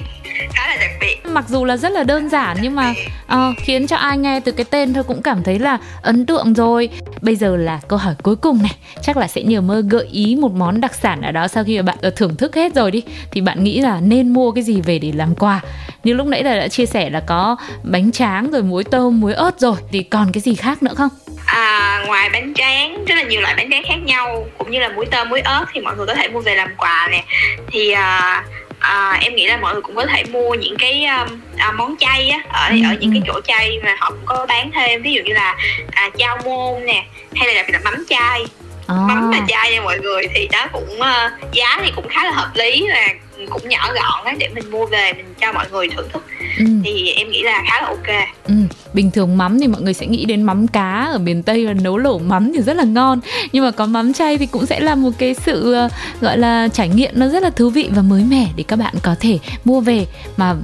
khá 0.55 0.69
là 0.69 0.77
đặc 0.81 0.91
biệt 1.01 1.17
mặc 1.25 1.45
dù 1.49 1.65
là 1.65 1.77
rất 1.77 1.93
là 1.93 2.03
đơn 2.03 2.29
giản 2.29 2.57
nhưng 2.61 2.77
mà 2.77 2.95
uh, 3.33 3.57
khiến 3.59 3.87
cho 3.87 3.97
ai 3.97 4.19
nghe 4.19 4.41
từ 4.41 4.53
cái 4.53 4.65
tên 4.71 4.95
thôi 4.95 5.05
cũng 5.05 5.23
cảm 5.23 5.43
thấy 5.43 5.59
là 5.59 5.79
ấn 6.03 6.27
tượng 6.27 6.55
rồi. 6.55 6.89
Bây 7.21 7.37
giờ 7.37 7.57
là 7.57 7.81
câu 7.89 7.99
hỏi 7.99 8.15
cuối 8.23 8.37
cùng 8.37 8.63
này. 8.63 8.73
Chắc 9.03 9.17
là 9.17 9.29
sẽ 9.29 9.43
nhờ 9.43 9.61
mơ 9.61 9.83
gợi 9.91 10.07
ý 10.13 10.37
một 10.41 10.53
món 10.53 10.81
đặc 10.81 10.95
sản 10.95 11.23
ở 11.23 11.33
đó 11.33 11.49
sau 11.49 11.65
khi 11.65 11.77
mà 11.77 11.83
bạn 11.83 11.97
đã 12.03 12.11
thưởng 12.17 12.37
thức 12.37 12.55
hết 12.55 12.75
rồi 12.75 12.91
đi. 12.91 13.03
Thì 13.31 13.41
bạn 13.41 13.65
nghĩ 13.65 13.81
là 13.81 14.01
nên 14.01 14.29
mua 14.29 14.53
cái 14.53 14.65
gì 14.65 14.81
về 14.81 14.99
để 14.99 15.13
làm 15.15 15.35
quà? 15.35 15.61
Như 16.05 16.15
lúc 16.15 16.27
nãy 16.27 16.45
là 16.45 16.57
đã 16.57 16.69
chia 16.69 16.87
sẻ 16.87 17.11
là 17.11 17.21
có 17.21 17.57
bánh 17.83 18.13
tráng 18.13 18.51
rồi 18.51 18.63
muối 18.63 18.85
tôm 18.85 19.21
muối 19.21 19.35
ớt 19.35 19.61
rồi. 19.61 19.77
Thì 19.93 20.03
còn 20.03 20.33
cái 20.33 20.41
gì 20.41 20.55
khác 20.55 20.83
nữa 20.83 20.95
không? 20.97 21.11
À, 21.47 22.03
ngoài 22.07 22.31
bánh 22.33 22.55
tráng 22.55 23.05
rất 23.05 23.15
là 23.15 23.23
nhiều 23.23 23.41
loại 23.41 23.55
bánh 23.57 23.71
tráng 23.71 23.83
khác 23.89 23.99
nhau. 24.05 24.47
Cũng 24.59 24.71
như 24.71 24.79
là 24.79 24.89
muối 24.89 25.07
tôm 25.07 25.29
muối 25.29 25.41
ớt 25.41 25.65
thì 25.73 25.81
mọi 25.81 25.97
người 25.97 26.07
có 26.07 26.15
thể 26.15 26.29
mua 26.29 26.41
về 26.41 26.55
làm 26.55 26.69
quà 26.77 27.09
nè. 27.11 27.25
Thì 27.73 27.91
à, 27.91 28.45
à, 28.81 29.19
em 29.23 29.35
nghĩ 29.35 29.47
là 29.47 29.57
mọi 29.57 29.73
người 29.73 29.83
cũng 29.83 29.97
có 29.97 30.07
thể 30.07 30.25
mua 30.25 30.55
những 30.55 30.77
cái 30.79 31.05
um, 31.05 31.41
à, 31.59 31.73
món 31.73 31.95
chay 31.99 32.31
á 32.31 32.39
ở 32.53 32.69
Ừ, 32.69 32.77
ở 32.91 32.97
những 33.01 33.11
ừ. 33.15 33.15
cái 33.15 33.23
chỗ 33.27 33.41
chay 33.45 33.79
mà 33.85 33.97
họ 33.99 34.11
cũng 34.11 34.27
có 34.27 34.47
bán 34.49 34.71
thêm. 34.75 35.03
Ví 35.03 35.13
dụ 35.13 35.23
như 35.25 35.33
là 35.33 35.57
à, 35.93 36.11
chao 36.19 36.39
môn 36.45 36.87
nè 36.87 37.05
hay 37.35 37.49
là 37.49 37.55
đặc 37.55 37.65
biệt 37.67 37.73
là 37.73 37.81
mắm 37.85 38.05
chay. 38.09 38.45
À, 38.87 38.95
mắm 39.09 39.31
mà 39.31 39.39
chay 39.49 39.73
nha 39.73 39.81
mọi 39.81 39.99
người 39.99 40.23
thì 40.35 40.49
nó 40.53 40.67
cũng 40.73 41.01
ờ, 41.01 41.31
giá 41.53 41.79
thì 41.85 41.93
cũng 41.97 42.09
khá 42.09 42.25
là 42.25 42.31
hợp 42.31 42.51
lý 42.55 42.87
và 42.95 43.09
cũng 43.51 43.69
nhỏ 43.69 43.93
gọn 43.95 44.25
á 44.25 44.33
để 44.39 44.49
mình 44.55 44.71
mua 44.71 44.87
về 44.87 45.13
mình 45.13 45.35
cho 45.41 45.53
mọi 45.53 45.67
người 45.71 45.89
thưởng 45.89 46.09
thức. 46.13 46.25
Ừ. 46.59 46.65
thì 46.85 47.13
em 47.17 47.31
nghĩ 47.31 47.43
là 47.43 47.63
khá 47.69 47.81
là 47.81 47.87
ok. 47.89 48.27
Ừ, 48.45 48.55
bình 48.95 49.11
thường 49.11 49.37
mắm 49.37 49.61
thì 49.61 49.67
mọi 49.67 49.83
người 49.83 49.95
sẽ 49.95 50.07
nghĩ 50.07 50.25
đến 50.25 50.43
mắm 50.43 50.67
cá 50.69 51.09
ở 51.13 51.19
miền 51.19 51.43
Tây 51.43 51.67
và 51.67 51.73
nấu 51.73 51.99
lẩu 51.99 52.19
mắm 52.19 52.53
thì 52.55 52.63
rất 52.63 52.77
là 52.77 52.85
ngon. 52.85 53.21
Nhưng 53.53 53.65
mà 53.65 53.71
có 53.71 53.87
mắm 53.87 54.13
chay 54.13 54.39
thì 54.39 54.47
cũng 54.47 54.67
sẽ 54.67 54.81
là 54.81 54.95
một 54.95 55.11
cái 55.19 55.35
sự 55.35 55.73
ờ, 55.73 55.89
gọi 56.21 56.39
là 56.39 56.69
trải 56.69 56.89
nghiệm 56.89 57.11
nó 57.15 57.29
rất 57.29 57.43
là 57.43 57.51
thú 57.51 57.71
vị 57.71 57.91
và 57.91 58.03
mới 58.03 58.25
mẻ 58.25 58.49
để 58.57 58.65
các 58.69 58.79
bạn 58.79 58.95
có 59.03 59.15
thể 59.21 59.39
mua 59.65 59.81
về. 59.81 60.07
Mà 60.37 60.57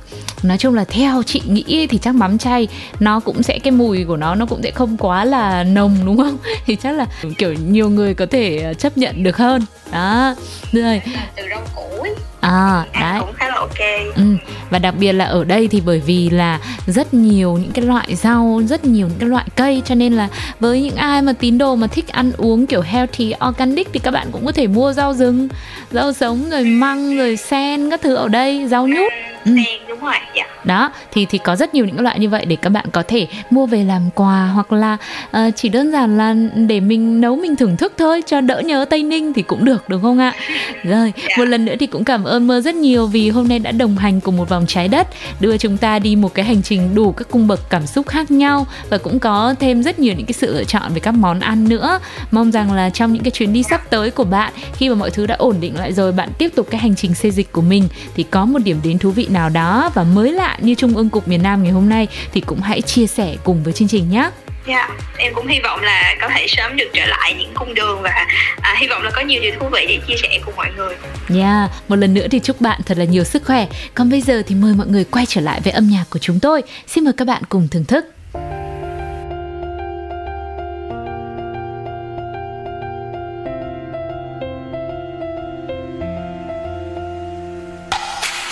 nói 0.42 0.58
chung 0.58 0.74
là 0.74 0.84
theo 0.84 1.22
chị 1.22 1.42
nghĩ 1.46 1.86
thì 1.86 1.98
chắc 1.98 2.14
mắm 2.14 2.38
chay 2.38 2.68
nó 3.00 3.20
cũng 3.20 3.42
sẽ 3.42 3.58
cái 3.58 3.70
mùi 3.70 4.04
của 4.04 4.16
nó 4.16 4.34
nó 4.34 4.46
cũng 4.46 4.62
sẽ 4.62 4.70
không 4.70 4.96
quá 4.96 5.24
là 5.24 5.64
nồng 5.64 5.96
đúng 6.04 6.16
không? 6.16 6.36
Thì 6.66 6.76
chắc 6.76 6.92
là 6.92 7.06
kiểu 7.38 7.52
nhiều 7.52 7.90
người 7.90 8.14
có 8.14 8.26
thể 8.30 8.58
ờ, 8.58 8.74
chấp 8.74 8.98
nhận 8.98 9.22
được 9.22 9.36
hơn. 9.36 9.62
Đó. 9.92 10.34
Rồi. 10.72 11.02
Từ 11.36 11.42
rau 11.50 11.62
củ 11.74 12.06
à 12.40 12.84
đấy. 13.00 13.20
cũng 13.20 13.32
khá 13.32 13.48
là 13.48 13.54
ok. 13.54 14.14
Ừ, 14.16 14.22
và 14.70 14.78
đặc 14.78 14.94
biệt 14.98 15.12
là 15.12 15.24
ở 15.24 15.44
đây 15.44 15.68
thì 15.68 15.82
bởi 15.86 16.00
vì 16.00 16.30
là 16.30 16.60
rất 16.86 17.14
nhiều 17.14 17.58
những 17.62 17.72
cái 17.72 17.84
loại 17.84 18.15
rau, 18.16 18.62
rất 18.68 18.84
nhiều 18.84 19.06
những 19.08 19.18
cái 19.18 19.28
loại 19.28 19.44
cây 19.56 19.82
cho 19.84 19.94
nên 19.94 20.12
là 20.12 20.28
với 20.60 20.82
những 20.82 20.96
ai 20.96 21.22
mà 21.22 21.32
tín 21.32 21.58
đồ 21.58 21.76
mà 21.76 21.86
thích 21.86 22.08
ăn 22.08 22.32
uống 22.36 22.66
kiểu 22.66 22.80
healthy 22.80 23.32
organic 23.48 23.88
thì 23.92 23.98
các 23.98 24.10
bạn 24.10 24.26
cũng 24.32 24.46
có 24.46 24.52
thể 24.52 24.66
mua 24.66 24.92
rau 24.92 25.14
rừng, 25.14 25.48
rau 25.90 26.12
sống 26.12 26.50
rồi 26.50 26.64
măng 26.64 27.16
rồi 27.16 27.36
sen 27.36 27.90
các 27.90 28.00
thứ 28.02 28.14
ở 28.14 28.28
đây, 28.28 28.68
rau 28.68 28.86
nhút. 28.86 29.12
Ừ. 29.44 29.52
sen 29.56 29.80
đúng 29.88 30.00
rồi 30.00 30.14
dạ 30.36 30.44
Đó, 30.64 30.92
thì 31.12 31.26
thì 31.26 31.38
có 31.38 31.56
rất 31.56 31.74
nhiều 31.74 31.84
những 31.84 32.00
loại 32.00 32.18
như 32.18 32.28
vậy 32.28 32.44
để 32.44 32.56
các 32.56 32.70
bạn 32.70 32.84
có 32.92 33.02
thể 33.08 33.26
mua 33.50 33.66
về 33.66 33.84
làm 33.84 34.02
quà 34.14 34.46
hoặc 34.54 34.72
là 34.72 34.96
ờ, 35.30 35.50
chỉ 35.56 35.68
đơn 35.68 35.92
giản 35.92 36.16
là 36.16 36.34
để 36.54 36.80
mình 36.80 37.20
nấu 37.20 37.36
mình 37.36 37.56
thưởng 37.56 37.76
thức 37.76 37.92
thôi 37.98 38.22
cho 38.26 38.40
đỡ 38.40 38.60
nhớ 38.60 38.84
Tây 38.90 39.02
Ninh 39.02 39.32
thì 39.32 39.42
cũng 39.42 39.64
được 39.64 39.88
đúng 39.88 40.02
không 40.02 40.18
ạ? 40.18 40.34
Rồi, 40.82 41.12
một 41.38 41.44
lần 41.44 41.64
nữa 41.64 41.74
thì 41.80 41.86
cũng 41.86 42.04
cảm 42.04 42.24
ơn 42.24 42.46
Mơ 42.46 42.60
rất 42.60 42.74
nhiều 42.74 43.06
vì 43.06 43.30
hôm 43.30 43.48
nay 43.48 43.58
đã 43.58 43.72
đồng 43.72 43.96
hành 43.96 44.20
cùng 44.20 44.36
một 44.36 44.48
vòng 44.48 44.64
trái 44.68 44.88
đất, 44.88 45.06
đưa 45.40 45.56
chúng 45.56 45.76
ta 45.76 45.98
đi 45.98 46.16
một 46.16 46.34
cái 46.34 46.44
hành 46.44 46.62
trình 46.62 46.94
đủ 46.94 47.12
các 47.12 47.28
cung 47.30 47.46
bậc 47.46 47.70
cảm 47.70 47.86
xúc 47.86 48.05
khác 48.06 48.30
nhau 48.30 48.66
và 48.90 48.98
cũng 48.98 49.18
có 49.18 49.54
thêm 49.60 49.82
rất 49.82 49.98
nhiều 49.98 50.14
những 50.16 50.26
cái 50.26 50.32
sự 50.32 50.54
lựa 50.54 50.64
chọn 50.64 50.94
về 50.94 51.00
các 51.00 51.12
món 51.12 51.40
ăn 51.40 51.68
nữa. 51.68 51.98
Mong 52.30 52.50
rằng 52.52 52.72
là 52.72 52.90
trong 52.90 53.12
những 53.12 53.22
cái 53.22 53.30
chuyến 53.30 53.52
đi 53.52 53.62
sắp 53.62 53.90
tới 53.90 54.10
của 54.10 54.24
bạn, 54.24 54.52
khi 54.72 54.88
mà 54.88 54.94
mọi 54.94 55.10
thứ 55.10 55.26
đã 55.26 55.34
ổn 55.34 55.56
định 55.60 55.78
lại 55.78 55.92
rồi, 55.92 56.12
bạn 56.12 56.30
tiếp 56.38 56.52
tục 56.54 56.66
cái 56.70 56.80
hành 56.80 56.96
trình 56.96 57.14
xây 57.14 57.30
dịch 57.30 57.52
của 57.52 57.62
mình, 57.62 57.88
thì 58.14 58.22
có 58.22 58.44
một 58.44 58.58
điểm 58.64 58.80
đến 58.84 58.98
thú 58.98 59.10
vị 59.10 59.26
nào 59.30 59.48
đó 59.48 59.90
và 59.94 60.04
mới 60.04 60.32
lạ 60.32 60.58
như 60.60 60.74
Trung 60.74 60.96
ương 60.96 61.08
cục 61.08 61.28
miền 61.28 61.42
Nam 61.42 61.62
ngày 61.62 61.72
hôm 61.72 61.88
nay 61.88 62.08
thì 62.32 62.40
cũng 62.40 62.60
hãy 62.60 62.82
chia 62.82 63.06
sẻ 63.06 63.36
cùng 63.44 63.62
với 63.62 63.72
chương 63.72 63.88
trình 63.88 64.10
nhé. 64.10 64.30
Dạ, 64.68 64.88
em 65.18 65.34
cũng 65.34 65.46
hy 65.46 65.60
vọng 65.60 65.80
là 65.82 66.16
có 66.20 66.28
thể 66.28 66.46
sớm 66.48 66.76
được 66.76 66.88
trở 66.92 67.06
lại 67.06 67.34
những 67.38 67.54
cung 67.54 67.74
đường 67.74 68.02
và 68.02 68.26
à, 68.60 68.74
hy 68.78 68.86
vọng 68.86 69.02
là 69.02 69.10
có 69.10 69.20
nhiều 69.20 69.42
điều 69.42 69.52
thú 69.60 69.68
vị 69.72 69.86
để 69.88 69.98
chia 70.08 70.14
sẻ 70.22 70.38
cùng 70.44 70.56
mọi 70.56 70.70
người. 70.76 70.94
Yeah, 71.40 71.70
một 71.88 71.96
lần 71.96 72.14
nữa 72.14 72.26
thì 72.30 72.40
chúc 72.40 72.60
bạn 72.60 72.80
thật 72.86 72.98
là 72.98 73.04
nhiều 73.04 73.24
sức 73.24 73.44
khỏe. 73.44 73.66
Còn 73.94 74.10
bây 74.10 74.20
giờ 74.20 74.42
thì 74.46 74.54
mời 74.54 74.74
mọi 74.74 74.86
người 74.86 75.04
quay 75.04 75.26
trở 75.26 75.40
lại 75.40 75.60
với 75.64 75.72
âm 75.72 75.88
nhạc 75.88 76.04
của 76.10 76.18
chúng 76.18 76.40
tôi. 76.40 76.62
Xin 76.86 77.04
mời 77.04 77.12
các 77.16 77.24
bạn 77.24 77.42
cùng 77.48 77.68
thưởng 77.68 77.84
thức. 77.84 78.04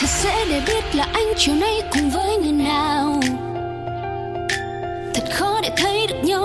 thật 0.01 0.11
dễ 0.23 0.45
để 0.49 0.63
biết 0.67 0.95
là 0.95 1.09
anh 1.13 1.33
chiều 1.37 1.55
nay 1.55 1.81
cùng 1.93 2.11
với 2.11 2.34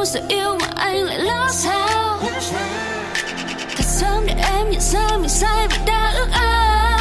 thấy 0.05 0.21
được 0.21 0.27
yêu 0.29 0.57
mà 0.61 0.67
anh 0.75 1.03
lại 1.03 1.19
lỡ 1.19 1.47
sao? 1.51 2.19
Thật 3.75 3.85
sớm 3.85 4.25
để 4.27 4.33
em 4.53 4.71
nhận 4.71 4.81
ra 4.81 5.17
mình 5.17 5.29
sai 5.29 5.67
và 5.67 5.77
đã 5.85 6.13
ước 6.15 6.27
ao. 6.31 6.99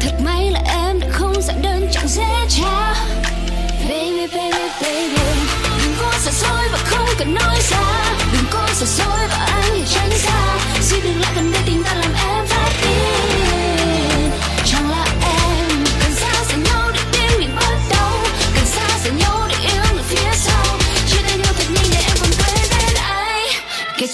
Thật 0.00 0.12
may 0.24 0.50
là 0.50 0.60
em 0.66 1.00
đã 1.00 1.06
không 1.10 1.42
giản 1.42 1.62
đơn 1.62 1.88
chẳng 1.92 2.08
dễ 2.08 2.46
trao 2.48 2.94
baby 3.88 4.26
baby 4.26 4.68
baby, 4.82 5.16
đừng 5.82 5.94
có 6.00 6.12
giả 6.24 6.32
dối 6.32 6.68
và 6.72 6.78
không 6.78 7.08
cần 7.18 7.34
nói 7.34 7.56
ra. 7.70 8.04
Đừng 8.32 8.44
có 8.50 8.68
giả 8.74 8.86
dối 8.86 9.28
và 9.28 9.36
anh 9.36 9.70
hãy 9.70 9.84
tránh 9.94 10.10
xa. 10.10 10.58
xin 10.80 11.00
đừng 11.04 11.20
lại 11.20 11.32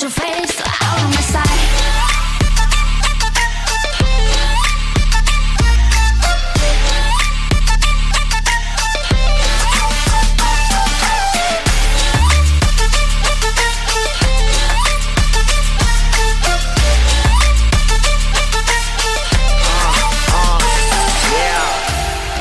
get 0.00 0.02
your 0.02 0.10
face 0.10 0.60
out 0.60 1.02
of 1.02 1.10
my 1.10 1.20
sight 1.20 1.60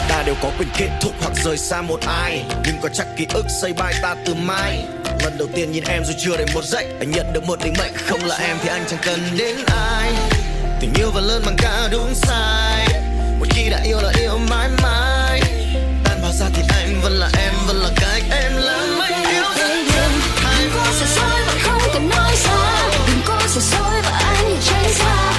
ta 0.10 0.24
đều 0.24 0.36
có 0.42 0.52
quyền 0.58 0.70
kết 0.78 0.90
thúc 1.02 1.14
hoặc 1.22 1.34
rời 1.44 1.58
xa 1.58 1.82
một 1.82 2.00
ai. 2.08 2.46
Nhưng 2.66 2.76
có 2.82 2.90
chắc 2.94 3.08
ký 3.18 3.28
ức 3.34 3.46
xây 3.62 3.74
bay 3.74 3.94
ta 4.02 4.16
từ 4.26 4.34
mai 4.34 4.86
lần 5.24 5.38
đầu 5.38 5.48
tiên 5.56 5.72
nhìn 5.72 5.84
em 5.84 6.04
dù 6.06 6.14
chưa 6.18 6.38
đầy 6.38 6.48
một 6.54 6.64
giây. 6.64 6.86
Anh 7.00 7.12
nhận 7.12 7.34
được 7.34 7.44
một 7.44 7.60
định 7.64 7.74
mệnh, 7.80 7.94
không 8.08 8.26
là 8.26 8.36
em 8.36 8.58
thì 8.64 8.70
anh 8.70 8.84
chẳng 8.90 9.00
cần 9.06 9.20
đến 9.38 9.56
ai. 9.68 10.12
Tình 10.80 10.94
yêu 11.00 11.12
và 11.14 11.22
lớn 11.22 11.42
bằng 11.46 11.56
cả 11.58 11.88
đúng 11.92 12.14
sai. 12.16 12.88
Một 13.40 13.46
khi 13.50 13.70
đã 13.70 13.82
yêu 13.86 13.98
là 14.02 14.12
yêu 14.20 14.38
mãi 14.50 14.70
mãi. 14.84 15.42
Tan 16.04 16.22
vào 16.22 16.32
ra 16.32 16.46
thì 16.54 16.62
anh 16.70 17.02
vẫn 17.04 17.12
là 17.12 17.30
em, 17.38 17.54
vẫn 17.68 17.76
là 17.76 17.90
cách 17.96 18.24
em 18.32 18.54
lớn 18.56 19.00
mấy 19.00 19.14
yêu. 19.32 19.44
Thương 19.56 19.86
đừng 20.60 20.72
có 20.76 20.86
sẽ 21.00 21.06
sôi 21.16 21.42
và 21.48 21.54
không 21.64 21.82
cần 21.94 22.10
nói 22.10 22.36
ra. 22.46 22.90
Đừng 23.08 23.22
có 23.26 23.40
sẽ 23.48 23.62
sôi 23.62 24.02
và 24.02 24.12
anh 24.12 24.58
tránh 24.66 24.94
xa 24.94 25.39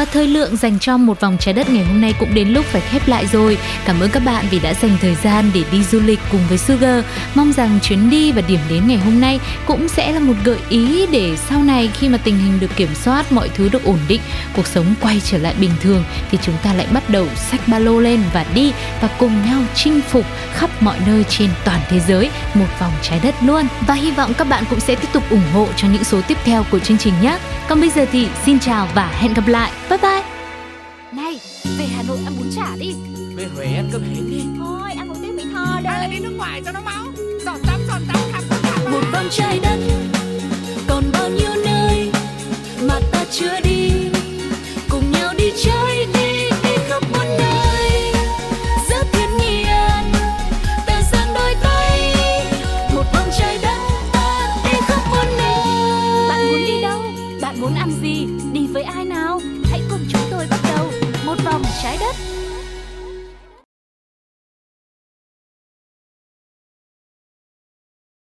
Và 0.00 0.06
thời 0.06 0.26
lượng 0.26 0.56
dành 0.56 0.78
cho 0.78 0.96
một 0.96 1.20
vòng 1.20 1.36
trái 1.40 1.54
đất 1.54 1.70
ngày 1.70 1.84
hôm 1.84 2.00
nay 2.00 2.14
cũng 2.20 2.34
đến 2.34 2.48
lúc 2.48 2.64
phải 2.64 2.80
khép 2.80 3.08
lại 3.08 3.26
rồi. 3.26 3.58
Cảm 3.84 4.00
ơn 4.00 4.10
các 4.10 4.24
bạn 4.24 4.44
vì 4.50 4.58
đã 4.58 4.74
dành 4.74 4.96
thời 5.00 5.14
gian 5.14 5.50
để 5.54 5.62
đi 5.72 5.84
du 5.84 6.00
lịch 6.00 6.18
cùng 6.30 6.40
với 6.48 6.58
Sugar. 6.58 7.04
Mong 7.34 7.52
rằng 7.52 7.78
chuyến 7.82 8.10
đi 8.10 8.32
và 8.32 8.42
điểm 8.42 8.60
đến 8.70 8.86
ngày 8.86 8.96
hôm 8.96 9.20
nay 9.20 9.40
cũng 9.66 9.88
sẽ 9.88 10.12
là 10.12 10.20
một 10.20 10.34
gợi 10.44 10.58
ý 10.68 11.06
để 11.06 11.36
sau 11.48 11.62
này 11.62 11.90
khi 11.94 12.08
mà 12.08 12.18
tình 12.18 12.38
hình 12.38 12.60
được 12.60 12.76
kiểm 12.76 12.94
soát, 12.94 13.32
mọi 13.32 13.48
thứ 13.48 13.68
được 13.68 13.84
ổn 13.84 13.98
định, 14.08 14.20
cuộc 14.56 14.66
sống 14.66 14.94
quay 15.00 15.20
trở 15.24 15.38
lại 15.38 15.54
bình 15.60 15.70
thường 15.80 16.04
thì 16.30 16.38
chúng 16.42 16.56
ta 16.62 16.74
lại 16.74 16.86
bắt 16.92 17.10
đầu 17.10 17.26
xách 17.36 17.68
ba 17.68 17.78
lô 17.78 18.00
lên 18.00 18.20
và 18.32 18.44
đi 18.54 18.72
và 19.00 19.08
cùng 19.18 19.46
nhau 19.46 19.62
chinh 19.74 20.00
phục 20.08 20.26
khắp 20.54 20.70
mọi 20.82 20.96
nơi 21.06 21.24
trên 21.28 21.50
toàn 21.64 21.80
thế 21.88 22.00
giới 22.00 22.30
một 22.54 22.66
vòng 22.80 22.92
trái 23.02 23.20
đất 23.22 23.34
luôn. 23.42 23.66
Và 23.86 23.94
hy 23.94 24.10
vọng 24.10 24.34
các 24.34 24.48
bạn 24.48 24.64
cũng 24.70 24.80
sẽ 24.80 24.94
tiếp 24.94 25.08
tục 25.12 25.30
ủng 25.30 25.52
hộ 25.52 25.68
cho 25.76 25.88
những 25.88 26.04
số 26.04 26.20
tiếp 26.28 26.38
theo 26.44 26.64
của 26.70 26.78
chương 26.78 26.98
trình 26.98 27.14
nhé. 27.22 27.38
Còn 27.70 27.80
bây 27.80 27.90
giờ 27.90 28.06
thì 28.12 28.28
xin 28.44 28.60
chào 28.60 28.88
và 28.94 29.06
hẹn 29.06 29.34
gặp 29.34 29.46
lại. 29.46 29.72
Bye 29.90 29.98
bye. 29.98 30.22
Này, 31.12 31.40
về 31.78 31.84
Hà 31.96 32.02
Nội 32.08 32.18
ăn 32.24 32.34
bún 32.38 32.50
chả 32.56 32.76
đi. 32.76 32.94
Về 33.34 33.46
Huế 33.56 33.64
ăn 33.64 33.88
cơm 33.92 34.02
hến 34.02 34.30
đi. 34.30 34.42
Thôi, 34.58 34.90
ăn 34.98 35.08
một 35.08 35.14
tiếng 35.22 35.36
Mỹ 35.36 35.44
Tho 35.52 35.80
đây 35.82 35.92
Hay 35.92 36.00
là 36.00 36.06
đi 36.06 36.18
nước 36.18 36.34
ngoài 36.36 36.62
cho 36.64 36.72
nó 36.72 36.80
máu. 36.80 37.04
Giọt 37.44 37.56
tắm, 37.66 37.80
giọt 37.88 38.00
tắm, 38.08 38.16
khắp 38.32 38.42
khắp 38.50 38.58
khắp 38.62 38.90
một 38.90 39.00
vòng 39.12 39.28
trái 39.30 39.60
đất 39.62 39.78
còn 40.88 41.04
bao 41.12 41.28
nhiêu 41.28 41.50
nơi 41.64 42.10
mà 42.82 43.00
ta 43.12 43.24
chưa 43.30 43.60
đi 43.64 43.69